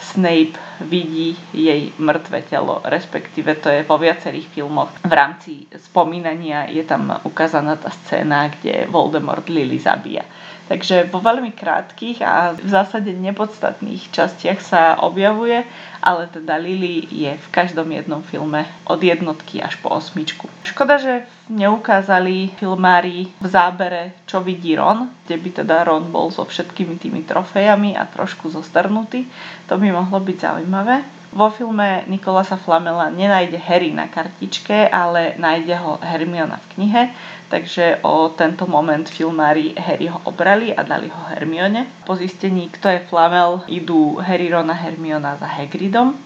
Snape 0.00 0.54
vidí 0.80 1.36
jej 1.52 1.92
mŕtve 1.98 2.42
telo, 2.42 2.80
respektíve 2.84 3.54
to 3.58 3.68
je 3.68 3.82
vo 3.82 3.98
viacerých 3.98 4.48
filmoch. 4.48 4.94
V 5.02 5.12
rámci 5.12 5.66
spomínania 5.74 6.70
je 6.70 6.86
tam 6.86 7.10
ukázaná 7.26 7.76
tá 7.76 7.90
scéna, 7.90 8.48
kde 8.48 8.86
Voldemort 8.86 9.48
Lily 9.50 9.78
zabíja. 9.78 10.22
Takže 10.68 11.08
vo 11.08 11.24
veľmi 11.24 11.56
krátkých 11.56 12.20
a 12.20 12.52
v 12.52 12.68
zásade 12.68 13.08
nepodstatných 13.16 14.12
častiach 14.12 14.60
sa 14.60 14.82
objavuje, 15.00 15.64
ale 16.04 16.28
teda 16.28 16.60
Lily 16.60 17.08
je 17.08 17.32
v 17.40 17.48
každom 17.48 17.88
jednom 17.88 18.20
filme 18.20 18.68
od 18.84 19.00
jednotky 19.00 19.64
až 19.64 19.80
po 19.80 19.88
osmičku. 19.96 20.44
Škoda, 20.68 21.00
že 21.00 21.24
neukázali 21.48 22.52
filmári 22.60 23.32
v 23.40 23.46
zábere, 23.48 24.12
čo 24.28 24.44
vidí 24.44 24.76
Ron, 24.76 25.08
kde 25.24 25.36
by 25.40 25.48
teda 25.64 25.88
Ron 25.88 26.12
bol 26.12 26.28
so 26.28 26.44
všetkými 26.44 27.00
tými 27.00 27.24
trofejami 27.24 27.96
a 27.96 28.04
trošku 28.04 28.52
zostrnutý. 28.52 29.24
To 29.72 29.80
by 29.80 29.88
mohlo 29.88 30.20
byť 30.20 30.36
zaujímavé. 30.36 31.00
Vo 31.28 31.52
filme 31.52 32.08
Nikolasa 32.08 32.56
Flamela 32.56 33.12
nenájde 33.12 33.60
Harry 33.60 33.92
na 33.92 34.08
kartičke, 34.08 34.88
ale 34.88 35.36
nájde 35.36 35.76
ho 35.76 36.00
Hermiona 36.00 36.56
v 36.56 36.66
knihe, 36.72 37.02
takže 37.48 37.98
o 38.04 38.28
tento 38.28 38.68
moment 38.68 39.08
filmári 39.08 39.72
Harry 39.76 40.06
ho 40.08 40.20
obrali 40.24 40.72
a 40.76 40.84
dali 40.84 41.08
ho 41.08 41.22
Hermione. 41.32 41.88
Po 42.04 42.16
zistení, 42.16 42.68
kto 42.68 42.88
je 42.88 43.04
Flamel, 43.08 43.64
idú 43.68 44.20
Harry, 44.20 44.52
Ron 44.52 44.70
a 44.70 44.76
Hermiona 44.76 45.36
za 45.36 45.48
Hagridom 45.48 46.16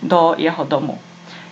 do 0.00 0.34
jeho 0.40 0.64
domu. 0.64 0.96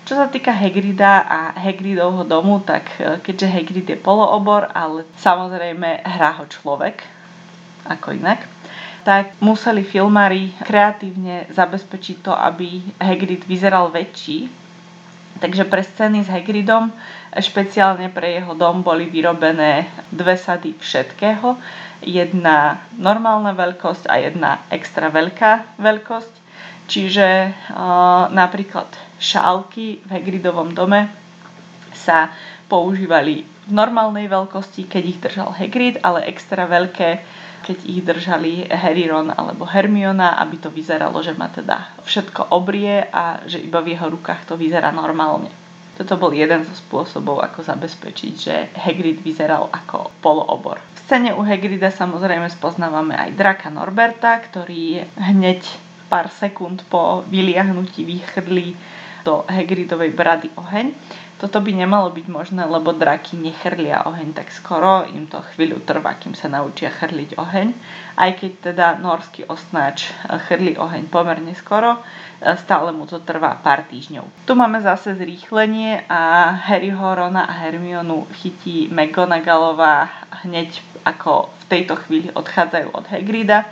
Čo 0.08 0.16
sa 0.16 0.32
týka 0.32 0.48
Hagrida 0.56 1.20
a 1.20 1.52
Hagridovho 1.52 2.24
domu, 2.24 2.64
tak 2.64 2.88
e, 2.96 3.20
keďže 3.20 3.52
Hagrid 3.52 3.86
je 3.92 3.98
poloobor, 4.00 4.72
ale 4.72 5.04
samozrejme 5.20 6.00
hrá 6.00 6.32
ho 6.40 6.48
človek, 6.48 7.04
ako 7.84 8.16
inak, 8.16 8.48
tak 9.04 9.36
museli 9.44 9.84
filmári 9.84 10.56
kreatívne 10.64 11.44
zabezpečiť 11.52 12.24
to, 12.24 12.32
aby 12.32 12.80
Hagrid 12.96 13.44
vyzeral 13.44 13.92
väčší. 13.92 14.48
Takže 15.44 15.68
pre 15.68 15.84
scény 15.84 16.24
s 16.24 16.32
Hagridom, 16.32 16.88
špeciálne 17.38 18.10
pre 18.10 18.38
jeho 18.38 18.52
dom, 18.54 18.82
boli 18.82 19.06
vyrobené 19.08 19.88
dve 20.10 20.36
sady 20.36 20.74
všetkého. 20.78 21.58
Jedna 22.04 22.86
normálna 22.94 23.54
veľkosť 23.54 24.04
a 24.06 24.14
jedna 24.22 24.50
extra 24.70 25.10
veľká 25.10 25.80
veľkosť. 25.80 26.34
Čiže 26.88 27.26
napríklad 28.32 28.88
šálky 29.18 30.06
v 30.06 30.08
Hagridovom 30.08 30.72
dome 30.72 31.10
sa 31.92 32.32
používali 32.70 33.44
v 33.68 33.72
normálnej 33.74 34.30
veľkosti, 34.30 34.88
keď 34.88 35.02
ich 35.04 35.18
držal 35.20 35.52
Hagrid, 35.52 36.00
ale 36.00 36.28
extra 36.30 36.64
veľké 36.64 37.40
keď 37.58 37.78
ich 37.84 38.00
držali 38.00 38.70
Harry, 38.70 39.10
Ron 39.10 39.28
alebo 39.34 39.66
Hermiona, 39.68 40.40
aby 40.40 40.56
to 40.62 40.70
vyzeralo, 40.72 41.20
že 41.20 41.36
má 41.36 41.52
teda 41.52 42.00
všetko 42.06 42.54
obrie 42.54 43.04
a 43.10 43.44
že 43.44 43.60
iba 43.60 43.84
v 43.84 43.92
jeho 43.92 44.08
rukách 44.08 44.48
to 44.48 44.54
vyzerá 44.56 44.88
normálne. 44.94 45.52
Toto 45.98 46.14
bol 46.14 46.30
jeden 46.30 46.62
zo 46.62 46.78
spôsobov, 46.78 47.42
ako 47.42 47.66
zabezpečiť, 47.66 48.34
že 48.38 48.54
Hagrid 48.78 49.18
vyzeral 49.18 49.66
ako 49.66 50.14
poloobor. 50.22 50.78
V 50.94 50.98
scéne 51.02 51.34
u 51.34 51.42
Hagrida 51.42 51.90
samozrejme 51.90 52.46
spoznávame 52.54 53.18
aj 53.18 53.34
draka 53.34 53.66
Norberta, 53.66 54.38
ktorý 54.38 55.02
hneď 55.18 55.66
pár 56.06 56.30
sekúnd 56.30 56.86
po 56.86 57.26
vyliahnutí 57.26 58.06
vychrlí 58.06 58.78
do 59.26 59.42
Hagridovej 59.50 60.14
brady 60.14 60.48
oheň 60.54 60.94
toto 61.38 61.62
by 61.62 61.70
nemalo 61.70 62.10
byť 62.10 62.26
možné, 62.26 62.66
lebo 62.66 62.90
draky 62.90 63.38
nechrlia 63.38 64.02
oheň 64.10 64.34
tak 64.34 64.50
skoro, 64.50 65.06
im 65.06 65.30
to 65.30 65.38
chvíľu 65.54 65.78
trvá, 65.86 66.18
kým 66.18 66.34
sa 66.34 66.50
naučia 66.50 66.90
chrliť 66.90 67.38
oheň. 67.38 67.68
Aj 68.18 68.30
keď 68.34 68.74
teda 68.74 68.86
norský 68.98 69.46
osnáč 69.46 70.10
chrli 70.50 70.74
oheň 70.74 71.06
pomerne 71.06 71.54
skoro, 71.54 72.02
stále 72.38 72.90
mu 72.90 73.06
to 73.06 73.22
trvá 73.22 73.54
pár 73.58 73.86
týždňov. 73.86 74.46
Tu 74.46 74.52
máme 74.54 74.82
zase 74.82 75.14
zrýchlenie 75.14 76.06
a 76.10 76.54
Harry 76.54 76.90
Horona 76.90 77.46
a 77.46 77.54
Hermionu 77.54 78.26
chytí 78.34 78.90
McGonagallová 78.90 80.10
hneď 80.46 80.82
ako 81.06 81.50
v 81.50 81.64
tejto 81.70 81.94
chvíli 82.02 82.28
odchádzajú 82.34 82.94
od 82.94 83.06
Hagrida 83.10 83.66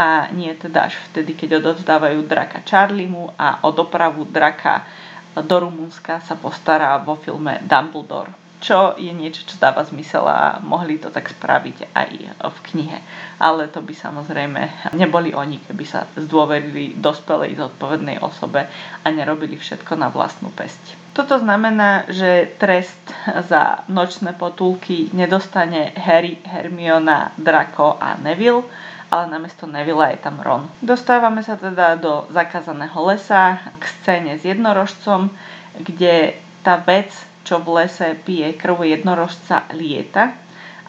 a 0.00 0.32
nie 0.32 0.52
teda 0.56 0.88
až 0.88 0.96
vtedy, 1.12 1.36
keď 1.36 1.60
odovzdávajú 1.60 2.24
draka 2.24 2.64
Charliemu 2.64 3.32
a 3.36 3.60
o 3.64 3.72
dopravu 3.72 4.24
draka 4.24 4.88
do 5.36 5.56
Rumunska 5.62 6.18
sa 6.24 6.34
postará 6.34 6.98
vo 7.02 7.14
filme 7.14 7.62
Dumbledore 7.62 8.40
čo 8.60 8.92
je 9.00 9.08
niečo, 9.10 9.48
čo 9.48 9.56
dáva 9.56 9.80
zmysel 9.88 10.28
a 10.28 10.60
mohli 10.60 11.00
to 11.00 11.08
tak 11.08 11.32
spraviť 11.32 11.96
aj 11.96 12.10
v 12.44 12.58
knihe. 12.70 12.98
Ale 13.40 13.72
to 13.72 13.80
by 13.80 13.96
samozrejme 13.96 14.92
neboli 15.00 15.32
oni, 15.32 15.64
keby 15.64 15.84
sa 15.88 16.04
zdôverili 16.12 16.92
dospelej 17.00 17.56
zodpovednej 17.56 18.20
osobe 18.20 18.68
a 19.00 19.06
nerobili 19.08 19.56
všetko 19.56 19.96
na 19.96 20.12
vlastnú 20.12 20.52
pesť. 20.52 21.00
Toto 21.16 21.40
znamená, 21.40 22.06
že 22.06 22.52
trest 22.60 23.00
za 23.48 23.82
nočné 23.88 24.36
potulky 24.36 25.08
nedostane 25.16 25.96
Harry, 25.96 26.38
Hermiona, 26.44 27.32
Draco 27.40 27.96
a 27.96 28.14
Neville, 28.20 28.68
ale 29.10 29.26
namiesto 29.26 29.66
Nevilla 29.66 30.14
je 30.14 30.18
tam 30.22 30.38
Ron. 30.38 30.70
Dostávame 30.80 31.42
sa 31.42 31.58
teda 31.58 31.98
do 31.98 32.30
zakázaného 32.30 32.96
lesa 33.10 33.58
k 33.76 33.82
scéne 34.00 34.38
s 34.38 34.46
jednorožcom, 34.46 35.34
kde 35.82 36.38
tá 36.62 36.78
vec, 36.78 37.10
čo 37.42 37.58
v 37.58 37.82
lese 37.82 38.14
pije 38.22 38.54
krv 38.54 38.86
jednorožca, 38.86 39.66
lieta 39.74 40.38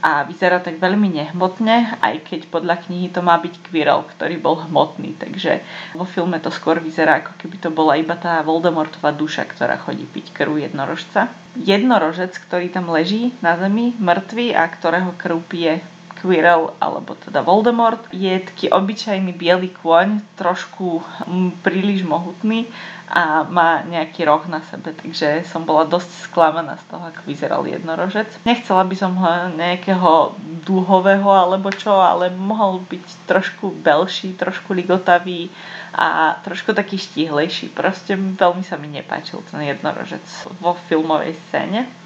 a 0.02 0.26
vyzerá 0.26 0.58
tak 0.58 0.82
veľmi 0.82 1.14
nehmotne, 1.14 2.02
aj 2.02 2.26
keď 2.26 2.50
podľa 2.50 2.82
knihy 2.90 3.14
to 3.14 3.22
má 3.22 3.38
byť 3.38 3.62
Quirrell, 3.70 4.02
ktorý 4.10 4.42
bol 4.42 4.58
hmotný, 4.66 5.14
takže 5.14 5.62
vo 5.94 6.10
filme 6.10 6.42
to 6.42 6.50
skôr 6.50 6.82
vyzerá, 6.82 7.22
ako 7.22 7.38
keby 7.38 7.56
to 7.62 7.70
bola 7.70 8.02
iba 8.02 8.18
tá 8.18 8.42
Voldemortová 8.42 9.14
duša, 9.14 9.46
ktorá 9.46 9.78
chodí 9.78 10.10
piť 10.10 10.34
krv 10.34 10.58
jednorožca. 10.58 11.30
Jednorožec, 11.54 12.34
ktorý 12.34 12.74
tam 12.74 12.90
leží 12.90 13.30
na 13.46 13.54
zemi, 13.62 13.94
mŕtvý 14.02 14.58
a 14.58 14.66
ktorého 14.66 15.14
krv 15.22 15.38
pije 15.46 15.74
Quirrell 16.22 16.78
alebo 16.78 17.18
teda 17.18 17.42
Voldemort. 17.42 18.06
Je 18.14 18.38
taký 18.38 18.70
obyčajný 18.70 19.34
biely 19.34 19.74
kôň, 19.74 20.22
trošku 20.38 21.02
mm, 21.02 21.66
príliš 21.66 22.06
mohutný 22.06 22.70
a 23.12 23.44
má 23.44 23.84
nejaký 23.84 24.24
roh 24.24 24.40
na 24.48 24.64
sebe, 24.72 24.96
takže 24.96 25.44
som 25.44 25.68
bola 25.68 25.84
dosť 25.84 26.32
sklamaná 26.32 26.80
z 26.80 26.86
toho, 26.88 27.04
ako 27.12 27.22
vyzeral 27.28 27.68
jednorožec. 27.68 28.32
Nechcela 28.48 28.88
by 28.88 28.96
som 28.96 29.20
ho 29.20 29.52
nejakého 29.52 30.38
dúhového 30.64 31.28
alebo 31.28 31.74
čo, 31.76 31.92
ale 31.92 32.32
mohol 32.32 32.80
byť 32.88 33.28
trošku 33.28 33.76
belší, 33.84 34.40
trošku 34.40 34.72
ligotavý 34.72 35.52
a 35.92 36.40
trošku 36.40 36.72
taký 36.72 36.96
štíhlejší. 36.96 37.76
Proste 37.76 38.16
veľmi 38.16 38.64
sa 38.64 38.80
mi 38.80 38.88
nepáčil 38.88 39.44
ten 39.52 39.60
jednorožec 39.68 40.24
vo 40.64 40.80
filmovej 40.88 41.36
scéne 41.50 42.01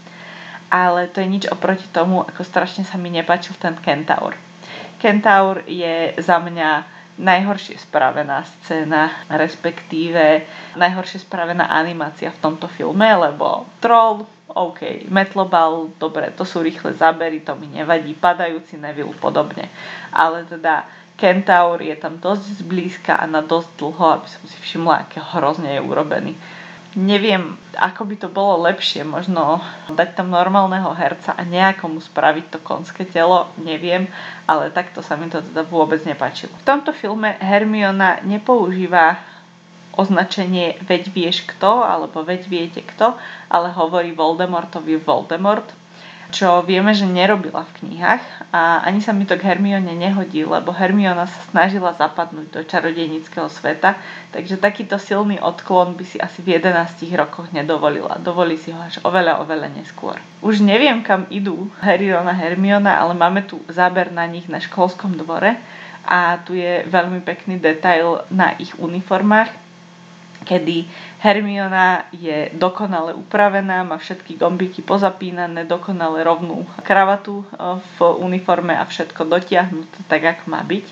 ale 0.69 1.07
to 1.07 1.21
je 1.21 1.27
nič 1.27 1.45
oproti 1.51 1.85
tomu, 1.93 2.21
ako 2.25 2.41
strašne 2.41 2.83
sa 2.83 2.97
mi 2.97 3.13
nepáčil 3.13 3.55
ten 3.57 3.77
Kentaur. 3.77 4.33
Kentaur 4.97 5.61
je 5.69 6.17
za 6.17 6.41
mňa 6.41 6.95
najhoršie 7.15 7.79
spravená 7.79 8.43
scéna, 8.43 9.23
respektíve 9.31 10.43
najhoršie 10.75 11.23
spravená 11.23 11.71
animácia 11.71 12.27
v 12.27 12.41
tomto 12.43 12.67
filme, 12.67 13.07
lebo 13.07 13.63
troll, 13.79 14.27
OK, 14.51 15.07
metlobal, 15.07 15.95
dobre, 15.95 16.31
to 16.35 16.43
sú 16.43 16.59
rýchle 16.59 16.91
zábery, 16.95 17.39
to 17.39 17.55
mi 17.55 17.71
nevadí, 17.71 18.15
padajúci 18.15 18.75
Neville 18.75 19.15
podobne, 19.15 19.71
ale 20.11 20.43
teda 20.43 20.87
Kentaur 21.15 21.79
je 21.79 21.95
tam 21.95 22.19
dosť 22.19 22.59
zblízka 22.59 23.15
a 23.15 23.23
na 23.23 23.39
dosť 23.39 23.79
dlho, 23.79 24.19
aby 24.19 24.27
som 24.27 24.43
si 24.51 24.59
všimla, 24.59 25.07
aké 25.07 25.23
hrozne 25.23 25.79
je 25.79 25.81
urobený 25.81 26.35
neviem, 26.95 27.59
ako 27.75 28.07
by 28.07 28.15
to 28.15 28.27
bolo 28.31 28.63
lepšie, 28.65 29.03
možno 29.03 29.59
dať 29.91 30.15
tam 30.15 30.31
normálneho 30.31 30.95
herca 30.95 31.35
a 31.35 31.43
nejakomu 31.43 31.99
spraviť 31.99 32.45
to 32.55 32.59
konské 32.63 33.03
telo, 33.03 33.51
neviem, 33.59 34.07
ale 34.47 34.71
takto 34.71 35.03
sa 35.03 35.19
mi 35.19 35.27
to 35.27 35.43
teda 35.43 35.67
vôbec 35.67 36.01
nepáčilo. 36.07 36.55
V 36.55 36.67
tomto 36.67 36.95
filme 36.95 37.35
Hermiona 37.37 38.23
nepoužíva 38.23 39.19
označenie 39.95 40.79
veď 40.83 41.11
vieš 41.11 41.47
kto, 41.47 41.83
alebo 41.83 42.23
veď 42.23 42.41
viete 42.47 42.81
kto, 42.83 43.15
ale 43.47 43.71
hovorí 43.71 44.11
Voldemortovi 44.11 44.99
Voldemort, 44.99 45.67
čo 46.35 46.59
vieme, 46.67 46.91
že 46.91 47.07
nerobila 47.07 47.63
v 47.63 47.75
knihách 47.79 48.51
a 48.51 48.83
ani 48.83 48.99
sa 48.99 49.15
mi 49.15 49.23
to 49.23 49.39
k 49.39 49.47
Hermione 49.47 49.95
nehodí, 49.95 50.43
lebo 50.43 50.75
Hermiona 50.75 51.31
sa 51.31 51.39
snažila 51.47 51.95
zapadnúť 51.95 52.51
do 52.51 52.61
čarodejnického 52.67 53.47
sveta, 53.47 53.95
takže 54.35 54.59
takýto 54.59 54.99
silný 54.99 55.39
odklon 55.39 55.95
by 55.95 56.03
si 56.03 56.19
asi 56.19 56.43
v 56.43 56.59
11 56.59 57.07
rokoch 57.15 57.47
nedovolila. 57.55 58.19
Dovolí 58.19 58.59
si 58.59 58.75
ho 58.75 58.83
až 58.83 58.99
oveľa, 59.07 59.39
oveľa 59.47 59.71
neskôr. 59.79 60.19
Už 60.43 60.59
neviem, 60.59 60.99
kam 61.07 61.23
idú 61.31 61.71
Harry, 61.79 62.11
Ron 62.11 62.27
a 62.27 62.35
Hermiona, 62.35 62.99
ale 62.99 63.15
máme 63.15 63.47
tu 63.47 63.63
záber 63.71 64.11
na 64.11 64.27
nich 64.27 64.51
na 64.51 64.59
školskom 64.59 65.15
dvore 65.15 65.55
a 66.03 66.35
tu 66.43 66.51
je 66.51 66.83
veľmi 66.83 67.23
pekný 67.23 67.63
detail 67.63 68.27
na 68.27 68.59
ich 68.59 68.75
uniformách 68.75 69.63
kedy 70.45 70.85
Hermiona 71.19 72.11
je 72.11 72.51
dokonale 72.53 73.15
upravená, 73.15 73.87
má 73.87 73.95
všetky 73.95 74.35
gombiky 74.35 74.83
pozapínané, 74.83 75.63
dokonale 75.63 76.21
rovnú 76.21 76.67
kravatu 76.83 77.41
e, 77.41 77.45
v 77.79 77.97
uniforme 78.19 78.75
a 78.75 78.83
všetko 78.83 79.23
dotiahnuté 79.23 80.03
tak, 80.11 80.21
ako 80.23 80.43
má 80.51 80.61
byť. 80.61 80.85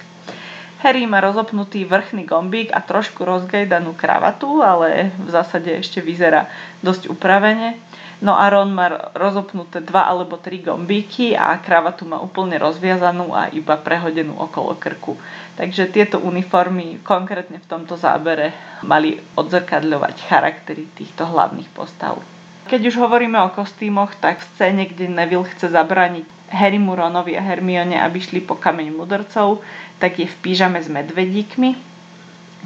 Harry 0.84 1.08
má 1.08 1.24
rozopnutý 1.24 1.88
vrchný 1.88 2.28
gombík 2.28 2.76
a 2.76 2.84
trošku 2.84 3.24
rozgajdanú 3.24 3.96
kravatu, 3.96 4.60
ale 4.60 5.16
v 5.16 5.30
zásade 5.32 5.80
ešte 5.80 6.04
vyzerá 6.04 6.52
dosť 6.84 7.08
upravene. 7.08 7.80
No 8.24 8.40
a 8.40 8.48
Ron 8.48 8.72
má 8.72 9.12
rozopnuté 9.12 9.84
dva 9.84 10.08
alebo 10.08 10.40
tri 10.40 10.64
gombíky 10.64 11.36
a 11.36 11.60
kravatu 11.60 12.08
má 12.08 12.24
úplne 12.24 12.56
rozviazanú 12.56 13.36
a 13.36 13.52
iba 13.52 13.76
prehodenú 13.76 14.40
okolo 14.40 14.80
krku. 14.80 15.20
Takže 15.60 15.92
tieto 15.92 16.24
uniformy 16.24 17.04
konkrétne 17.04 17.60
v 17.60 17.68
tomto 17.68 18.00
zábere 18.00 18.56
mali 18.88 19.20
odzrkadľovať 19.36 20.16
charaktery 20.24 20.88
týchto 20.96 21.28
hlavných 21.28 21.68
postav. 21.76 22.16
Keď 22.64 22.82
už 22.88 22.96
hovoríme 22.96 23.36
o 23.44 23.52
kostýmoch, 23.52 24.16
tak 24.24 24.40
v 24.40 24.48
scéne, 24.56 24.84
kde 24.88 25.12
Neville 25.12 25.44
chce 25.44 25.68
zabrániť 25.76 26.24
Harrymu, 26.48 26.96
Ronovi 26.96 27.36
a 27.36 27.44
Hermione, 27.44 28.00
aby 28.00 28.24
šli 28.24 28.40
po 28.40 28.56
kameň 28.56 28.88
mudrcov, 28.96 29.60
tak 30.00 30.24
je 30.24 30.32
v 30.32 30.36
pížame 30.40 30.80
s 30.80 30.88
medvedíkmi, 30.88 31.93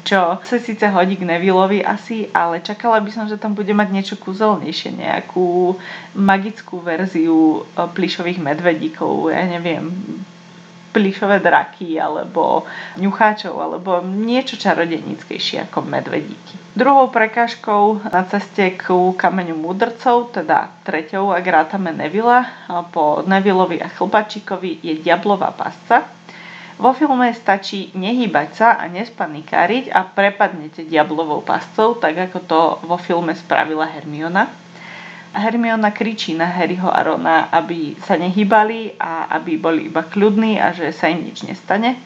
čo 0.03 0.37
sa 0.41 0.57
síce 0.59 0.85
hodí 0.89 1.17
k 1.17 1.25
Nevillovi 1.25 1.81
asi, 1.81 2.29
ale 2.35 2.61
čakala 2.61 3.01
by 3.01 3.09
som, 3.09 3.25
že 3.25 3.39
tam 3.39 3.57
bude 3.57 3.71
mať 3.73 3.89
niečo 3.89 4.15
kúzelnejšie, 4.19 4.97
nejakú 4.97 5.77
magickú 6.17 6.81
verziu 6.81 7.65
e, 7.65 7.85
plišových 7.87 8.41
medvedíkov, 8.41 9.33
ja 9.33 9.45
neviem, 9.45 9.89
plišové 10.97 11.37
draky 11.45 12.01
alebo 12.01 12.65
ňucháčov 12.97 13.53
alebo 13.53 14.01
niečo 14.01 14.57
čarodenickejšie 14.57 15.69
ako 15.69 15.85
medvedíky. 15.85 16.57
Druhou 16.73 17.13
prekážkou 17.13 18.09
na 18.09 18.25
ceste 18.25 18.73
k 18.73 18.89
kameňu 19.17 19.53
mudrcov, 19.57 20.33
teda 20.33 20.73
treťou, 20.85 21.33
ak 21.33 21.45
rátame 21.45 21.93
Nevilla, 21.93 22.45
po 22.93 23.21
Nevillovi 23.25 23.81
a 23.81 23.89
Chlpačíkovi 23.89 24.81
je 24.81 24.93
Diablová 25.01 25.53
pasca, 25.53 26.16
vo 26.77 26.93
filme 26.93 27.33
stačí 27.33 27.89
nehýbať 27.97 28.49
sa 28.53 28.69
a 28.77 28.85
nespanikáriť 28.85 29.89
a 29.89 30.05
prepadnete 30.05 30.85
diablovou 30.85 31.41
pascou, 31.41 31.97
tak 31.97 32.29
ako 32.29 32.39
to 32.45 32.61
vo 32.85 32.97
filme 33.01 33.33
spravila 33.33 33.89
Hermiona. 33.89 34.45
Hermiona 35.33 35.93
kričí 35.93 36.33
na 36.33 36.49
Harryho 36.49 36.89
a 36.89 37.01
Rona, 37.01 37.49
aby 37.53 37.97
sa 38.01 38.17
nehýbali 38.17 38.97
a 38.97 39.29
aby 39.37 39.57
boli 39.57 39.89
iba 39.89 40.05
kľudní 40.05 40.57
a 40.57 40.73
že 40.73 40.93
sa 40.93 41.09
im 41.09 41.25
nič 41.25 41.45
nestane. 41.45 41.97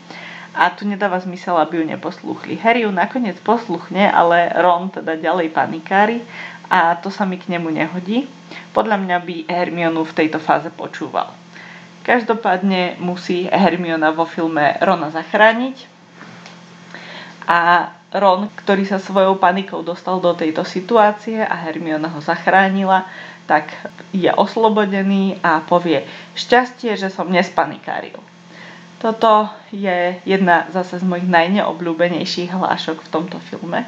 A 0.51 0.67
tu 0.75 0.83
nedáva 0.83 1.15
zmysel, 1.19 1.55
aby 1.55 1.79
ju 1.79 1.85
neposlúchli. 1.87 2.59
Harry 2.59 2.83
ju 2.83 2.91
nakoniec 2.91 3.39
posluchne, 3.39 4.03
ale 4.11 4.51
Ron 4.59 4.91
teda 4.91 5.15
ďalej 5.15 5.47
panikári 5.55 6.19
a 6.67 6.99
to 6.99 7.07
sa 7.07 7.23
mi 7.23 7.39
k 7.39 7.51
nemu 7.55 7.71
nehodí. 7.71 8.27
Podľa 8.75 8.99
mňa 8.99 9.17
by 9.23 9.35
Hermionu 9.47 10.03
v 10.07 10.15
tejto 10.15 10.39
fáze 10.39 10.67
počúval. 10.71 11.40
Každopádne 12.01 12.97
musí 12.97 13.45
Hermiona 13.45 14.09
vo 14.09 14.25
filme 14.25 14.73
Rona 14.81 15.13
zachrániť 15.13 15.85
a 17.45 17.93
Ron, 18.11 18.49
ktorý 18.51 18.83
sa 18.89 18.97
svojou 18.97 19.37
panikou 19.37 19.85
dostal 19.85 20.17
do 20.19 20.33
tejto 20.33 20.65
situácie 20.65 21.39
a 21.39 21.55
Hermiona 21.55 22.09
ho 22.09 22.19
zachránila, 22.19 23.05
tak 23.45 23.69
je 24.11 24.27
oslobodený 24.33 25.39
a 25.45 25.61
povie 25.61 26.03
šťastie, 26.33 26.97
že 26.97 27.13
som 27.13 27.29
nespanikáril. 27.29 28.19
Toto 28.97 29.49
je 29.69 30.17
jedna 30.25 30.69
zase 30.73 31.01
z 31.01 31.05
mojich 31.05 31.29
najneobľúbenejších 31.29 32.49
hlášok 32.49 33.05
v 33.05 33.11
tomto 33.13 33.37
filme, 33.45 33.85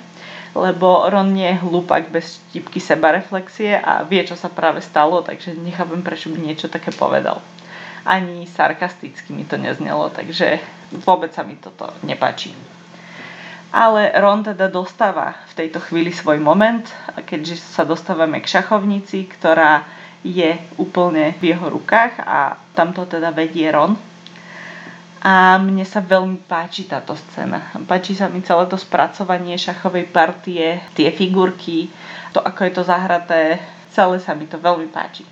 lebo 0.53 1.09
Ron 1.09 1.33
nie 1.33 1.49
je 1.49 1.61
hlupak 1.65 2.13
bez 2.13 2.41
štipky 2.49 2.77
sebareflexie 2.77 3.73
a 3.77 4.05
vie, 4.05 4.21
čo 4.21 4.37
sa 4.37 4.53
práve 4.53 4.85
stalo, 4.85 5.25
takže 5.25 5.57
nechápem, 5.57 6.05
prečo 6.05 6.29
by 6.29 6.37
niečo 6.37 6.69
také 6.69 6.93
povedal 6.93 7.41
ani 8.03 8.47
sarkasticky 8.47 9.31
mi 9.31 9.47
to 9.47 9.55
neznelo, 9.55 10.11
takže 10.11 10.59
vôbec 11.07 11.31
sa 11.31 11.47
mi 11.47 11.55
toto 11.55 11.87
nepáči. 12.03 12.51
Ale 13.73 14.13
Ron 14.21 14.45
teda 14.45 14.69
dostáva 14.69 15.33
v 15.49 15.65
tejto 15.65 15.81
chvíli 15.81 16.13
svoj 16.13 16.37
moment, 16.37 16.85
keďže 17.25 17.57
sa 17.57 17.81
dostávame 17.81 18.37
k 18.37 18.51
šachovnici, 18.59 19.25
ktorá 19.25 19.81
je 20.21 20.55
úplne 20.77 21.33
v 21.41 21.51
jeho 21.51 21.73
rukách 21.73 22.21
a 22.21 22.55
tamto 22.77 23.09
teda 23.09 23.33
vedie 23.33 23.65
Ron. 23.73 23.97
A 25.23 25.55
mne 25.57 25.87
sa 25.87 26.03
veľmi 26.03 26.43
páči 26.45 26.85
táto 26.85 27.15
scéna. 27.15 27.71
Páči 27.87 28.13
sa 28.13 28.27
mi 28.27 28.43
celé 28.43 28.67
to 28.67 28.75
spracovanie 28.75 29.55
šachovej 29.55 30.11
partie, 30.11 30.83
tie 30.93 31.09
figurky, 31.15 31.87
to 32.35 32.43
ako 32.43 32.67
je 32.67 32.71
to 32.75 32.83
zahraté, 32.83 33.57
celé 33.95 34.19
sa 34.19 34.35
mi 34.35 34.45
to 34.45 34.59
veľmi 34.59 34.91
páči 34.91 35.23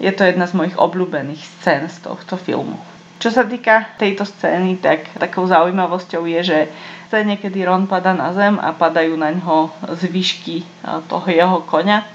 je 0.00 0.12
to 0.16 0.24
jedna 0.24 0.48
z 0.48 0.56
mojich 0.56 0.76
obľúbených 0.80 1.42
scén 1.60 1.84
z 1.86 2.00
tohto 2.00 2.40
filmu. 2.40 2.80
Čo 3.20 3.28
sa 3.36 3.44
týka 3.44 4.00
tejto 4.00 4.24
scény, 4.24 4.80
tak 4.80 5.12
takou 5.20 5.44
zaujímavosťou 5.44 6.24
je, 6.24 6.40
že 6.40 6.58
scéne, 7.12 7.36
kedy 7.36 7.68
Ron 7.68 7.84
pada 7.84 8.16
na 8.16 8.32
zem 8.32 8.56
a 8.56 8.72
padajú 8.72 9.12
na 9.20 9.36
ňo 9.36 9.68
zvyšky 9.92 10.64
toho 11.04 11.28
jeho 11.28 11.60
koňa, 11.68 12.08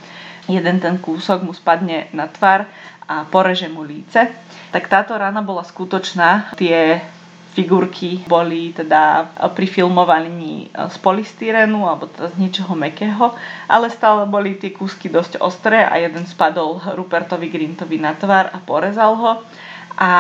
jeden 0.50 0.82
ten 0.82 0.98
kúsok 0.98 1.46
mu 1.46 1.54
spadne 1.54 2.10
na 2.10 2.26
tvar 2.26 2.66
a 3.06 3.22
poreže 3.30 3.70
mu 3.70 3.86
líce, 3.86 4.34
tak 4.74 4.90
táto 4.90 5.14
rana 5.14 5.46
bola 5.46 5.62
skutočná. 5.62 6.58
Tie 6.58 6.98
figurky 7.56 8.20
boli 8.28 8.76
teda 8.76 9.32
pri 9.56 9.64
filmovaní 9.64 10.68
z 10.76 10.96
polystyrenu 11.00 11.88
alebo 11.88 12.12
teda 12.12 12.36
z 12.36 12.36
niečoho 12.36 12.76
mekého, 12.76 13.32
ale 13.72 13.88
stále 13.88 14.28
boli 14.28 14.60
tie 14.60 14.76
kúsky 14.76 15.08
dosť 15.08 15.40
ostré 15.40 15.88
a 15.88 15.96
jeden 15.96 16.28
spadol 16.28 16.84
Rupertovi 17.00 17.48
Grintovi 17.48 17.96
na 17.96 18.12
tvár 18.12 18.52
a 18.52 18.60
porezal 18.60 19.16
ho. 19.16 19.32
A 19.96 20.12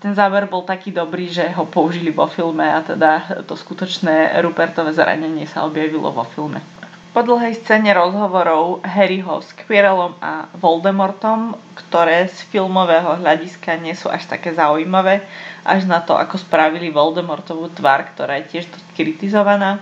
ten 0.00 0.16
záber 0.16 0.48
bol 0.48 0.64
taký 0.64 0.92
dobrý, 0.92 1.28
že 1.28 1.48
ho 1.52 1.68
použili 1.68 2.08
vo 2.08 2.28
filme 2.28 2.64
a 2.64 2.80
teda 2.80 3.44
to 3.44 3.56
skutočné 3.56 4.36
Rupertové 4.40 4.96
zranenie 4.96 5.44
sa 5.44 5.68
objavilo 5.68 6.08
vo 6.12 6.24
filme. 6.24 6.73
Po 7.14 7.22
dlhej 7.22 7.62
scéne 7.62 7.94
rozhovorov 7.94 8.82
Harryho 8.82 9.38
s 9.38 9.54
Quirrellom 9.54 10.18
a 10.18 10.50
Voldemortom, 10.58 11.54
ktoré 11.78 12.26
z 12.26 12.42
filmového 12.50 13.22
hľadiska 13.22 13.78
nie 13.78 13.94
sú 13.94 14.10
až 14.10 14.26
také 14.26 14.50
zaujímavé, 14.50 15.22
až 15.62 15.86
na 15.86 16.02
to, 16.02 16.18
ako 16.18 16.42
spravili 16.42 16.90
Voldemortovú 16.90 17.70
tvár, 17.70 18.10
ktorá 18.10 18.42
je 18.42 18.58
tiež 18.58 18.66
kritizovaná 18.98 19.78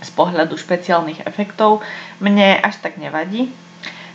z 0.00 0.08
pohľadu 0.16 0.56
špeciálnych 0.56 1.28
efektov, 1.28 1.84
mne 2.24 2.56
až 2.64 2.80
tak 2.80 2.96
nevadí. 2.96 3.52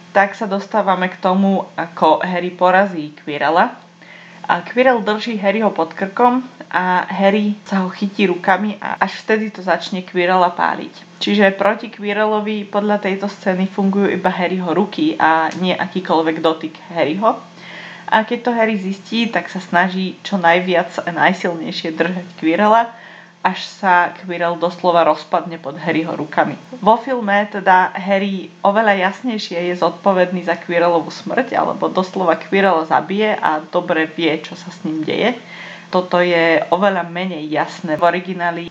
Tak 0.10 0.34
sa 0.34 0.50
dostávame 0.50 1.06
k 1.14 1.22
tomu, 1.22 1.70
ako 1.78 2.26
Harry 2.26 2.50
porazí 2.50 3.14
Quirrella, 3.14 3.78
a 4.50 4.66
Quirrell 4.66 5.06
drží 5.06 5.38
Harryho 5.38 5.70
pod 5.70 5.93
krkom 5.93 6.41
a 6.74 7.06
Harry 7.06 7.54
sa 7.70 7.86
ho 7.86 7.89
chytí 7.93 8.26
rukami 8.26 8.82
a 8.82 8.97
až 8.97 9.22
vtedy 9.22 9.54
to 9.54 9.62
začne 9.62 10.02
Quirrella 10.02 10.50
páliť. 10.50 11.22
Čiže 11.22 11.54
proti 11.54 11.93
Quirrellovi 11.93 12.66
podľa 12.66 12.97
tejto 12.97 13.30
scény 13.30 13.70
fungujú 13.70 14.10
iba 14.10 14.34
Harryho 14.34 14.74
ruky 14.74 15.14
a 15.22 15.54
nie 15.62 15.78
akýkoľvek 15.78 16.41
dotyk 16.41 16.82
Harryho. 16.89 17.38
A 18.10 18.26
keď 18.26 18.39
to 18.41 18.52
Harry 18.58 18.82
zistí, 18.82 19.30
tak 19.30 19.54
sa 19.54 19.62
snaží 19.62 20.18
čo 20.26 20.41
najviac 20.41 20.97
a 21.06 21.10
najsilnejšie 21.14 21.93
držať 21.93 22.26
Quirrella 22.41 22.89
až 23.39 23.63
sa 23.63 24.11
Quirrell 24.11 24.59
doslova 24.59 25.07
rozpadne 25.07 25.55
pod 25.63 25.79
Harryho 25.79 26.11
rukami. 26.11 26.59
Vo 26.83 26.99
filme 26.99 27.47
teda 27.47 27.95
Harry 27.95 28.51
oveľa 28.59 28.99
jasnejšie 29.09 29.71
je 29.71 29.79
zodpovedný 29.79 30.43
za 30.43 30.59
Quirrellovú 30.59 31.07
smrť, 31.07 31.55
alebo 31.55 31.87
doslova 31.87 32.35
Quirrell 32.35 32.83
zabije 32.83 33.39
a 33.39 33.63
dobre 33.63 34.11
vie, 34.11 34.35
čo 34.43 34.59
sa 34.59 34.67
s 34.67 34.83
ním 34.83 35.07
deje. 35.07 35.39
Toto 35.87 36.19
je 36.19 36.61
oveľa 36.69 37.07
menej 37.07 37.47
jasné 37.47 37.95
v 37.95 38.03
origináli. 38.03 38.63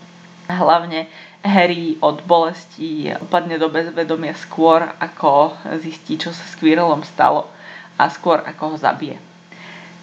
Hlavne 0.48 1.08
Harry 1.44 1.96
od 2.00 2.24
bolesti 2.24 3.08
upadne 3.20 3.56
do 3.56 3.72
bezvedomia 3.72 4.36
skôr, 4.36 4.84
ako 5.00 5.56
zistí, 5.80 6.20
čo 6.20 6.32
sa 6.32 6.44
s 6.44 6.56
Quirrellom 6.60 7.04
stalo 7.08 7.48
a 7.96 8.06
skôr, 8.12 8.44
ako 8.44 8.74
ho 8.74 8.76
zabije. 8.76 9.27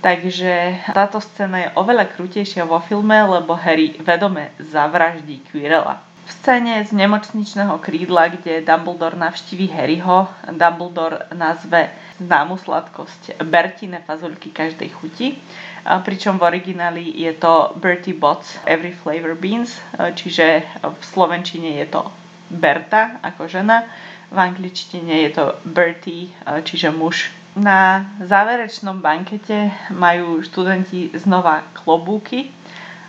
Takže 0.05 0.85
táto 0.93 1.17
scéna 1.17 1.57
je 1.65 1.69
oveľa 1.81 2.05
krutejšia 2.13 2.61
vo 2.69 2.77
filme, 2.77 3.17
lebo 3.25 3.57
Harry 3.57 3.97
vedome 3.97 4.53
zavraždí 4.61 5.41
Quirrella. 5.49 5.97
V 6.25 6.29
scéne 6.29 6.77
z 6.85 6.93
nemocničného 6.93 7.81
krídla, 7.81 8.29
kde 8.37 8.61
Dumbledore 8.61 9.17
navštíví 9.17 9.65
Harryho, 9.73 10.29
Dumbledore 10.53 11.25
nazve 11.33 11.89
známu 12.21 12.53
sladkosť 12.53 13.41
Bertine 13.49 14.05
fazulky 14.05 14.53
každej 14.53 14.93
chuti, 14.93 15.41
pričom 16.05 16.37
v 16.37 16.53
origináli 16.53 17.09
je 17.25 17.33
to 17.33 17.73
Bertie 17.81 18.13
Bots 18.13 18.61
Every 18.69 18.93
Flavor 18.93 19.33
Beans, 19.33 19.73
čiže 20.13 20.69
v 20.85 21.01
slovenčine 21.01 21.81
je 21.81 21.85
to 21.89 22.05
Berta 22.53 23.17
ako 23.25 23.49
žena, 23.49 23.89
v 24.29 24.37
angličtine 24.37 25.25
je 25.25 25.29
to 25.33 25.45
Bertie, 25.65 26.29
čiže 26.61 26.93
muž 26.93 27.33
na 27.55 28.03
záverečnom 28.19 28.99
bankete 28.99 29.71
majú 29.95 30.43
študenti 30.43 31.15
znova 31.15 31.63
klobúky 31.71 32.51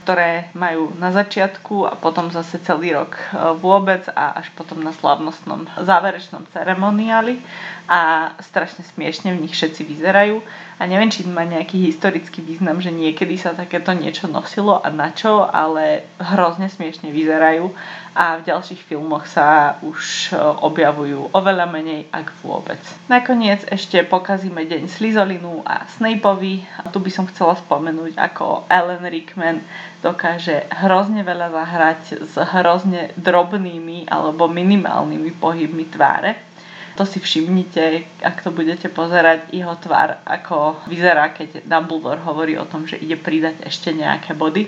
ktoré 0.06 0.54
majú 0.54 0.94
na 1.02 1.10
začiatku 1.10 1.82
a 1.82 1.98
potom 1.98 2.30
zase 2.30 2.62
celý 2.62 2.94
rok 2.94 3.18
e, 3.18 3.22
vôbec 3.58 4.06
a 4.14 4.38
až 4.38 4.54
potom 4.54 4.78
na 4.78 4.94
slavnostnom 4.94 5.66
záverečnom 5.82 6.46
ceremoniáli. 6.54 7.42
A 7.90 8.30
strašne 8.38 8.86
smiešne 8.86 9.34
v 9.34 9.42
nich 9.42 9.58
všetci 9.58 9.82
vyzerajú 9.82 10.46
a 10.76 10.84
neviem, 10.84 11.08
či 11.08 11.24
má 11.24 11.48
nejaký 11.48 11.88
historický 11.88 12.44
význam, 12.44 12.84
že 12.84 12.92
niekedy 12.92 13.40
sa 13.40 13.56
takéto 13.56 13.96
niečo 13.96 14.28
nosilo 14.28 14.76
a 14.76 14.92
na 14.92 15.08
čo, 15.08 15.48
ale 15.48 16.04
hrozne 16.20 16.68
smiešne 16.68 17.08
vyzerajú 17.08 17.72
a 18.16 18.40
v 18.40 18.48
ďalších 18.48 18.84
filmoch 18.84 19.24
sa 19.24 19.76
už 19.80 20.32
e, 20.32 20.40
objavujú 20.40 21.36
oveľa 21.36 21.68
menej, 21.68 22.08
ak 22.12 22.32
vôbec. 22.44 22.80
Nakoniec 23.08 23.64
ešte 23.68 24.04
pokazíme 24.04 24.68
deň 24.68 24.88
Slizolinu 24.88 25.64
a 25.64 25.84
Snapeovi. 25.96 26.64
Tu 26.92 26.98
by 27.00 27.10
som 27.12 27.28
chcela 27.28 27.56
spomenúť, 27.56 28.16
ako 28.16 28.68
Alan 28.68 29.04
Rickman 29.04 29.60
dokáže 30.00 30.68
hrozne 30.72 31.24
veľa 31.24 31.56
zahrať 31.56 32.00
s 32.24 32.34
hrozne 32.36 33.16
drobnými 33.16 34.08
alebo 34.12 34.48
minimálnymi 34.48 35.36
pohybmi 35.40 35.88
tváre 35.88 36.55
to 36.96 37.04
si 37.04 37.20
všimnite, 37.20 38.08
ak 38.24 38.40
to 38.40 38.50
budete 38.50 38.88
pozerať, 38.88 39.52
jeho 39.52 39.76
tvár, 39.76 40.24
ako 40.24 40.80
vyzerá, 40.88 41.30
keď 41.36 41.68
Dumbledore 41.68 42.24
hovorí 42.24 42.56
o 42.56 42.64
tom, 42.64 42.88
že 42.88 42.96
ide 42.96 43.20
pridať 43.20 43.62
ešte 43.68 43.92
nejaké 43.92 44.32
body. 44.32 44.66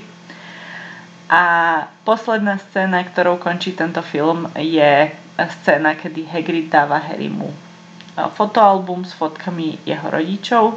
A 1.29 1.43
posledná 2.05 2.61
scéna, 2.61 3.05
ktorou 3.05 3.41
končí 3.41 3.72
tento 3.72 4.01
film, 4.05 4.49
je 4.57 5.12
scéna, 5.37 5.97
kedy 5.97 6.24
Hagrid 6.29 6.68
dáva 6.68 7.01
Harrymu 7.01 7.68
fotoalbum 8.26 9.07
s 9.07 9.14
fotkami 9.14 9.79
jeho 9.87 10.11
rodičov 10.11 10.74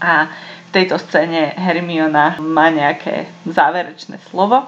a 0.00 0.32
v 0.68 0.70
tejto 0.72 0.96
scéne 0.96 1.52
Hermiona 1.56 2.40
má 2.40 2.72
nejaké 2.72 3.28
záverečné 3.44 4.20
slovo 4.32 4.64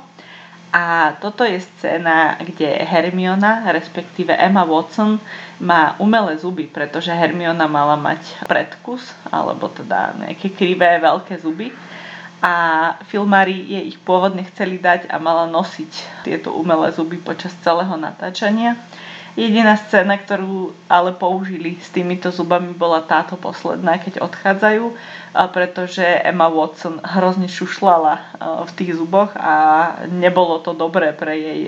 a 0.71 1.19
toto 1.19 1.43
je 1.43 1.59
scéna, 1.59 2.39
kde 2.39 2.87
Hermiona, 2.87 3.67
respektíve 3.75 4.31
Emma 4.31 4.63
Watson, 4.63 5.19
má 5.59 5.99
umelé 5.99 6.39
zuby, 6.39 6.71
pretože 6.71 7.11
Hermiona 7.11 7.67
mala 7.67 7.99
mať 7.99 8.47
predkus, 8.47 9.11
alebo 9.35 9.67
teda 9.67 10.15
nejaké 10.15 10.55
krivé 10.55 11.03
veľké 11.03 11.43
zuby. 11.43 11.75
A 12.41 12.55
filmári 13.05 13.53
jej 13.67 13.85
ich 13.93 13.99
pôvodne 14.01 14.47
chceli 14.49 14.79
dať 14.81 15.11
a 15.11 15.19
mala 15.19 15.51
nosiť 15.51 16.25
tieto 16.25 16.55
umelé 16.55 16.95
zuby 16.95 17.19
počas 17.19 17.53
celého 17.61 17.93
natáčania. 17.99 18.79
Jediná 19.39 19.79
scéna, 19.79 20.19
ktorú 20.19 20.75
ale 20.91 21.15
použili 21.15 21.79
s 21.79 21.95
týmito 21.95 22.35
zubami, 22.35 22.75
bola 22.75 23.07
táto 23.07 23.39
posledná, 23.39 24.03
keď 24.03 24.27
odchádzajú, 24.27 24.85
pretože 25.55 26.03
Emma 26.03 26.51
Watson 26.51 26.99
hrozne 26.99 27.47
šušlala 27.47 28.37
v 28.67 28.71
tých 28.75 28.99
zuboch 28.99 29.31
a 29.39 29.55
nebolo 30.11 30.59
to 30.59 30.75
dobré 30.75 31.15
pre 31.15 31.39
jej 31.39 31.61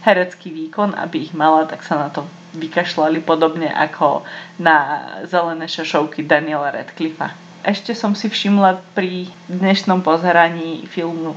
herecký 0.00 0.48
výkon, 0.48 0.96
aby 0.96 1.28
ich 1.28 1.36
mala, 1.36 1.68
tak 1.68 1.84
sa 1.84 2.00
na 2.00 2.08
to 2.08 2.24
vykašľali 2.56 3.20
podobne 3.20 3.68
ako 3.68 4.24
na 4.56 5.04
zelené 5.28 5.68
šašovky 5.68 6.24
Daniela 6.24 6.72
Radcliffa. 6.72 7.36
Ešte 7.60 7.92
som 7.92 8.16
si 8.16 8.32
všimla 8.32 8.80
pri 8.96 9.28
dnešnom 9.52 10.00
pozeraní 10.00 10.88
filmu, 10.88 11.36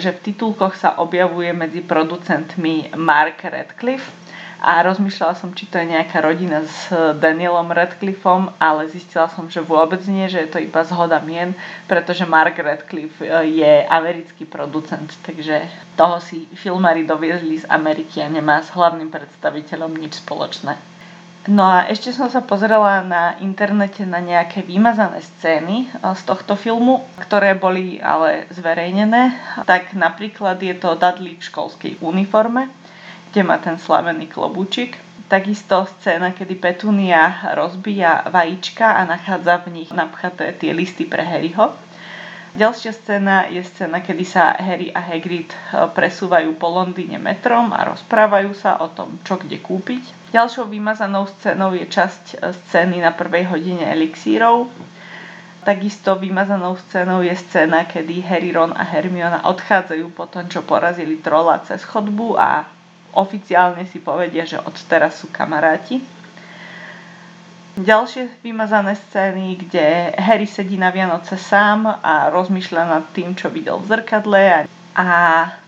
že 0.00 0.16
v 0.16 0.32
titulkoch 0.32 0.80
sa 0.80 0.96
objavuje 0.96 1.52
medzi 1.52 1.84
producentmi 1.84 2.96
Mark 2.96 3.44
Radcliffe, 3.44 4.08
a 4.62 4.78
rozmýšľala 4.86 5.34
som, 5.34 5.50
či 5.50 5.66
to 5.66 5.82
je 5.82 5.90
nejaká 5.90 6.22
rodina 6.22 6.62
s 6.62 6.86
Danielom 7.18 7.66
Radcliffeom, 7.74 8.54
ale 8.62 8.86
zistila 8.86 9.26
som, 9.26 9.50
že 9.50 9.58
vôbec 9.58 9.98
nie, 10.06 10.30
že 10.30 10.46
je 10.46 10.48
to 10.54 10.62
iba 10.62 10.86
zhoda 10.86 11.18
mien, 11.18 11.50
pretože 11.90 12.22
Mark 12.22 12.54
Radcliffe 12.62 13.26
e, 13.26 13.58
je 13.58 13.74
americký 13.90 14.46
producent, 14.46 15.10
takže 15.26 15.66
toho 15.98 16.22
si 16.22 16.46
filmári 16.54 17.02
doviezli 17.02 17.58
z 17.58 17.66
Ameriky 17.66 18.22
a 18.22 18.30
nemá 18.30 18.62
s 18.62 18.70
hlavným 18.70 19.10
predstaviteľom 19.10 19.98
nič 19.98 20.22
spoločné. 20.22 20.78
No 21.50 21.66
a 21.66 21.90
ešte 21.90 22.14
som 22.14 22.30
sa 22.30 22.38
pozrela 22.38 23.02
na 23.02 23.34
internete 23.42 24.06
na 24.06 24.22
nejaké 24.22 24.62
vymazané 24.62 25.26
scény 25.26 25.90
e, 25.90 26.06
z 26.14 26.22
tohto 26.22 26.54
filmu, 26.54 27.02
ktoré 27.18 27.58
boli 27.58 27.98
ale 27.98 28.46
zverejnené. 28.54 29.34
Tak 29.66 29.98
napríklad 29.98 30.62
je 30.62 30.78
to 30.78 30.94
Dudley 30.94 31.34
v 31.34 31.42
školskej 31.50 31.92
uniforme, 31.98 32.70
kde 33.32 33.40
má 33.48 33.56
ten 33.56 33.80
slavený 33.80 34.28
klobúčik. 34.28 35.00
Takisto 35.32 35.88
scéna, 35.88 36.36
kedy 36.36 36.60
Petunia 36.60 37.56
rozbíja 37.56 38.28
vajíčka 38.28 39.00
a 39.00 39.08
nachádza 39.08 39.64
v 39.64 39.80
nich 39.80 39.88
napchaté 39.88 40.52
tie 40.52 40.76
listy 40.76 41.08
pre 41.08 41.24
Harryho. 41.24 41.72
Ďalšia 42.52 42.92
scéna 42.92 43.48
je 43.48 43.64
scéna, 43.64 44.04
kedy 44.04 44.28
sa 44.28 44.52
Harry 44.52 44.92
a 44.92 45.00
Hagrid 45.00 45.48
e, 45.48 45.56
presúvajú 45.88 46.52
po 46.60 46.68
Londýne 46.68 47.16
metrom 47.16 47.72
a 47.72 47.88
rozprávajú 47.88 48.52
sa 48.52 48.76
o 48.84 48.92
tom, 48.92 49.16
čo 49.24 49.40
kde 49.40 49.56
kúpiť. 49.56 50.36
Ďalšou 50.36 50.68
vymazanou 50.68 51.24
scénou 51.32 51.72
je 51.72 51.88
časť 51.88 52.24
e, 52.36 52.52
scény 52.52 53.00
na 53.00 53.16
prvej 53.16 53.48
hodine 53.48 53.88
elixírov. 53.88 54.68
Takisto 55.64 56.20
vymazanou 56.20 56.76
scénou 56.76 57.24
je 57.24 57.32
scéna, 57.32 57.88
kedy 57.88 58.20
Harry, 58.20 58.52
Ron 58.52 58.76
a 58.76 58.84
Hermiona 58.84 59.48
odchádzajú 59.48 60.12
po 60.12 60.28
tom, 60.28 60.44
čo 60.52 60.60
porazili 60.60 61.24
trola 61.24 61.56
cez 61.64 61.80
chodbu 61.88 62.36
a 62.36 62.68
oficiálne 63.12 63.84
si 63.88 64.00
povedia, 64.00 64.48
že 64.48 64.60
od 64.60 64.74
teraz 64.88 65.20
sú 65.20 65.28
kamaráti. 65.28 66.00
Ďalšie 67.72 68.44
vymazané 68.44 68.92
scény, 69.08 69.56
kde 69.56 70.12
Harry 70.20 70.44
sedí 70.44 70.76
na 70.76 70.92
Vianoce 70.92 71.40
sám 71.40 71.88
a 71.88 72.28
rozmýšľa 72.28 72.82
nad 72.84 73.04
tým, 73.16 73.32
čo 73.32 73.48
videl 73.48 73.80
v 73.80 73.88
zrkadle. 73.96 74.68
A 74.92 75.08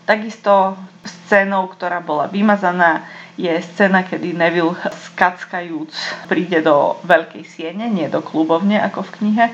takisto 0.05 0.77
scénou, 1.01 1.65
ktorá 1.73 2.05
bola 2.05 2.29
vymazaná, 2.29 3.09
je 3.41 3.51
scéna, 3.51 4.05
kedy 4.05 4.37
Neville 4.37 4.77
skackajúc 5.11 5.91
príde 6.31 6.61
do 6.61 7.01
veľkej 7.09 7.45
siene, 7.49 7.89
nie 7.89 8.07
do 8.07 8.21
klubovne 8.21 8.79
ako 8.85 9.09
v 9.09 9.13
knihe. 9.19 9.47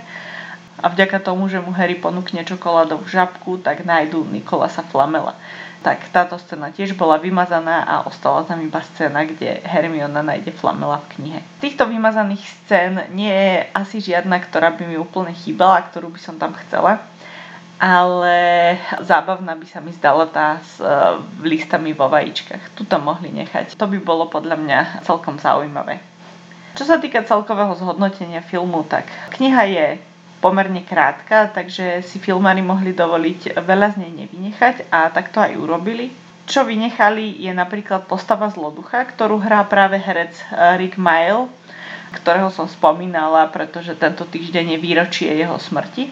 A 0.81 0.87
vďaka 0.91 1.23
tomu, 1.23 1.47
že 1.47 1.63
mu 1.63 1.71
Harry 1.71 1.97
ponúkne 1.97 2.43
čokoládovú 2.43 3.07
žabku, 3.07 3.63
tak 3.63 3.87
nájdú 3.87 4.27
Nikolasa 4.27 4.83
Flamela 4.85 5.39
tak 5.81 6.13
táto 6.13 6.37
scéna 6.37 6.69
tiež 6.69 6.93
bola 6.93 7.17
vymazaná 7.17 7.89
a 7.89 7.95
ostala 8.05 8.45
tam 8.45 8.61
iba 8.61 8.85
scéna, 8.85 9.25
kde 9.25 9.65
Hermiona 9.65 10.21
nájde 10.21 10.53
Flamela 10.53 11.01
v 11.09 11.11
knihe. 11.17 11.41
Z 11.41 11.61
týchto 11.65 11.89
vymazaných 11.89 12.45
scén 12.45 13.01
nie 13.17 13.33
je 13.33 13.57
asi 13.73 14.05
žiadna, 14.05 14.45
ktorá 14.45 14.77
by 14.77 14.85
mi 14.85 15.01
úplne 15.01 15.33
chýbala, 15.33 15.89
ktorú 15.89 16.13
by 16.13 16.21
som 16.21 16.37
tam 16.37 16.53
chcela, 16.67 17.01
ale 17.81 18.37
zábavná 19.01 19.57
by 19.57 19.65
sa 19.65 19.81
mi 19.81 19.89
zdala 19.97 20.29
tá 20.29 20.61
s 20.61 20.85
uh, 20.85 21.17
listami 21.41 21.97
vo 21.97 22.13
vajíčkach. 22.13 22.77
Tu 22.77 22.85
to 22.85 23.01
mohli 23.01 23.33
nechať. 23.33 23.73
To 23.81 23.89
by 23.89 23.97
bolo 24.05 24.29
podľa 24.29 24.61
mňa 24.61 24.79
celkom 25.09 25.41
zaujímavé. 25.41 25.97
Čo 26.77 26.85
sa 26.85 27.01
týka 27.01 27.25
celkového 27.25 27.73
zhodnotenia 27.75 28.45
filmu, 28.45 28.85
tak 28.85 29.09
kniha 29.33 29.63
je 29.65 29.87
pomerne 30.41 30.83
krátka, 30.83 31.53
takže 31.53 32.01
si 32.01 32.17
filmári 32.17 32.65
mohli 32.65 32.97
dovoliť 32.97 33.61
veľa 33.61 33.95
z 33.95 33.97
nej 34.01 34.13
nevynechať 34.25 34.89
a 34.89 35.13
tak 35.13 35.31
to 35.31 35.39
aj 35.39 35.53
urobili. 35.55 36.09
Čo 36.51 36.67
vynechali 36.67 37.39
je 37.39 37.53
napríklad 37.55 38.11
postava 38.11 38.51
zloducha, 38.51 39.07
ktorú 39.07 39.39
hrá 39.39 39.63
práve 39.69 40.01
herec 40.01 40.35
eh, 40.35 40.81
Rick 40.81 40.99
Mile, 40.99 41.47
ktorého 42.11 42.51
som 42.51 42.67
spomínala, 42.67 43.47
pretože 43.53 43.95
tento 43.95 44.27
týždeň 44.27 44.75
je 44.75 44.79
výročie 44.83 45.31
jeho 45.31 45.55
smrti. 45.61 46.11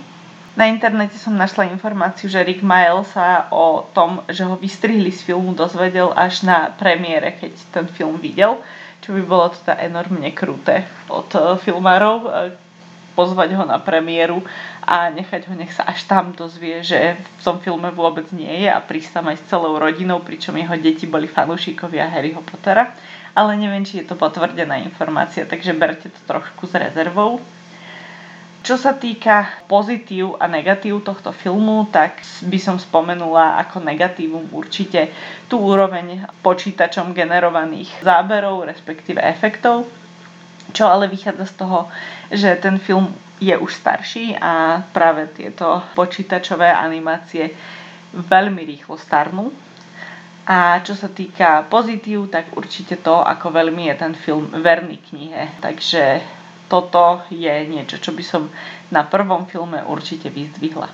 Na 0.54 0.70
internete 0.70 1.18
som 1.18 1.34
našla 1.34 1.70
informáciu, 1.70 2.30
že 2.30 2.42
Rick 2.42 2.62
Mile 2.62 3.02
sa 3.10 3.50
o 3.50 3.86
tom, 3.94 4.22
že 4.30 4.46
ho 4.46 4.54
vystrihli 4.54 5.10
z 5.10 5.26
filmu, 5.26 5.54
dozvedel 5.54 6.10
až 6.14 6.46
na 6.46 6.70
premiére, 6.74 7.34
keď 7.34 7.52
ten 7.74 7.86
film 7.90 8.18
videl, 8.18 8.58
čo 9.02 9.14
by 9.14 9.22
bolo 9.26 9.50
teda 9.54 9.78
enormne 9.80 10.30
kruté 10.36 10.86
od 11.08 11.30
eh, 11.34 11.58
filmárov, 11.58 12.16
eh, 12.28 12.67
pozvať 13.16 13.54
ho 13.56 13.64
na 13.64 13.80
premiéru 13.80 14.44
a 14.84 15.10
nechať 15.10 15.48
ho, 15.48 15.54
nech 15.54 15.72
sa 15.74 15.84
až 15.88 16.04
tam 16.08 16.32
dozvie, 16.32 16.80
že 16.80 17.16
v 17.16 17.40
tom 17.42 17.58
filme 17.60 17.88
vôbec 17.92 18.28
nie 18.32 18.64
je 18.64 18.68
a 18.70 18.80
prísť 18.80 19.20
tam 19.20 19.30
aj 19.32 19.36
s 19.40 19.48
celou 19.48 19.76
rodinou, 19.76 20.22
pričom 20.24 20.56
jeho 20.56 20.76
deti 20.78 21.04
boli 21.04 21.28
fanúšikovia 21.28 22.08
Harryho 22.08 22.40
Pottera. 22.44 22.94
Ale 23.38 23.54
neviem, 23.54 23.86
či 23.86 24.02
je 24.02 24.08
to 24.08 24.18
potvrdená 24.18 24.82
informácia, 24.82 25.46
takže 25.46 25.76
berte 25.76 26.10
to 26.10 26.20
trošku 26.26 26.66
s 26.66 26.74
rezervou. 26.74 27.38
Čo 28.66 28.74
sa 28.74 28.92
týka 28.92 29.64
pozitív 29.70 30.34
a 30.42 30.50
negatív 30.50 31.06
tohto 31.06 31.30
filmu, 31.30 31.86
tak 31.88 32.18
by 32.42 32.58
som 32.58 32.76
spomenula 32.76 33.62
ako 33.62 33.80
negatívum 33.80 34.50
určite 34.50 35.14
tú 35.46 35.62
úroveň 35.62 36.26
počítačom 36.42 37.14
generovaných 37.14 38.02
záberov, 38.02 38.66
respektíve 38.66 39.22
efektov 39.22 39.86
čo 40.72 40.84
ale 40.88 41.08
vychádza 41.08 41.46
z 41.46 41.54
toho, 41.54 41.88
že 42.30 42.56
ten 42.60 42.78
film 42.78 43.14
je 43.38 43.54
už 43.54 43.70
starší 43.74 44.34
a 44.36 44.82
práve 44.90 45.30
tieto 45.30 45.82
počítačové 45.94 46.70
animácie 46.74 47.54
veľmi 48.12 48.62
rýchlo 48.66 48.98
starnú. 48.98 49.52
A 50.48 50.80
čo 50.80 50.96
sa 50.96 51.12
týka 51.12 51.68
pozitív, 51.68 52.32
tak 52.32 52.56
určite 52.56 52.96
to, 53.04 53.20
ako 53.20 53.52
veľmi 53.52 53.92
je 53.92 53.94
ten 54.00 54.14
film 54.16 54.48
verný 54.48 54.96
knihe. 54.96 55.60
Takže 55.60 56.24
toto 56.72 57.20
je 57.28 57.52
niečo, 57.68 58.00
čo 58.00 58.16
by 58.16 58.24
som 58.24 58.48
na 58.88 59.04
prvom 59.04 59.44
filme 59.44 59.84
určite 59.84 60.32
vyzdvihla. 60.32 60.88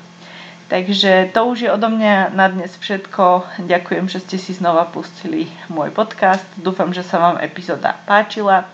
Takže 0.64 1.30
to 1.30 1.40
už 1.44 1.58
je 1.60 1.70
odo 1.70 1.86
mňa 1.86 2.34
na 2.34 2.50
dnes 2.50 2.72
všetko. 2.74 3.46
Ďakujem, 3.62 4.10
že 4.10 4.18
ste 4.26 4.36
si 4.42 4.56
znova 4.56 4.90
pustili 4.90 5.46
môj 5.70 5.94
podcast. 5.94 6.46
Dúfam, 6.58 6.90
že 6.90 7.06
sa 7.06 7.22
vám 7.22 7.36
epizóda 7.38 7.94
páčila 8.08 8.66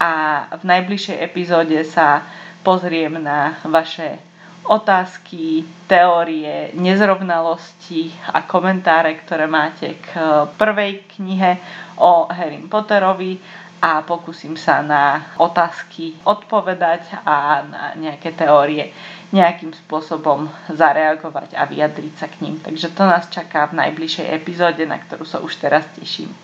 a 0.00 0.12
v 0.56 0.64
najbližšej 0.64 1.16
epizóde 1.20 1.76
sa 1.84 2.24
pozriem 2.64 3.20
na 3.20 3.60
vaše 3.68 4.16
otázky, 4.64 5.64
teórie, 5.88 6.72
nezrovnalosti 6.76 8.12
a 8.32 8.44
komentáre, 8.44 9.16
ktoré 9.20 9.44
máte 9.44 10.00
k 10.00 10.16
prvej 10.56 11.04
knihe 11.16 11.60
o 12.00 12.28
Harry 12.28 12.60
Potterovi 12.64 13.40
a 13.80 14.04
pokúsim 14.04 14.60
sa 14.60 14.84
na 14.84 15.32
otázky 15.40 16.16
odpovedať 16.28 17.24
a 17.24 17.64
na 17.64 17.82
nejaké 17.96 18.36
teórie 18.36 18.92
nejakým 19.32 19.72
spôsobom 19.72 20.50
zareagovať 20.68 21.56
a 21.56 21.64
vyjadriť 21.64 22.14
sa 22.18 22.26
k 22.28 22.44
ním. 22.44 22.60
Takže 22.60 22.92
to 22.92 23.04
nás 23.06 23.30
čaká 23.32 23.70
v 23.70 23.80
najbližšej 23.80 24.26
epizóde, 24.36 24.84
na 24.84 24.98
ktorú 25.00 25.24
sa 25.24 25.40
už 25.40 25.56
teraz 25.56 25.86
teším. 25.96 26.34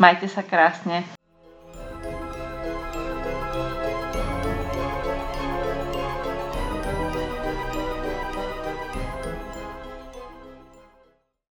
Majte 0.00 0.30
sa 0.30 0.40
krásne. 0.40 1.19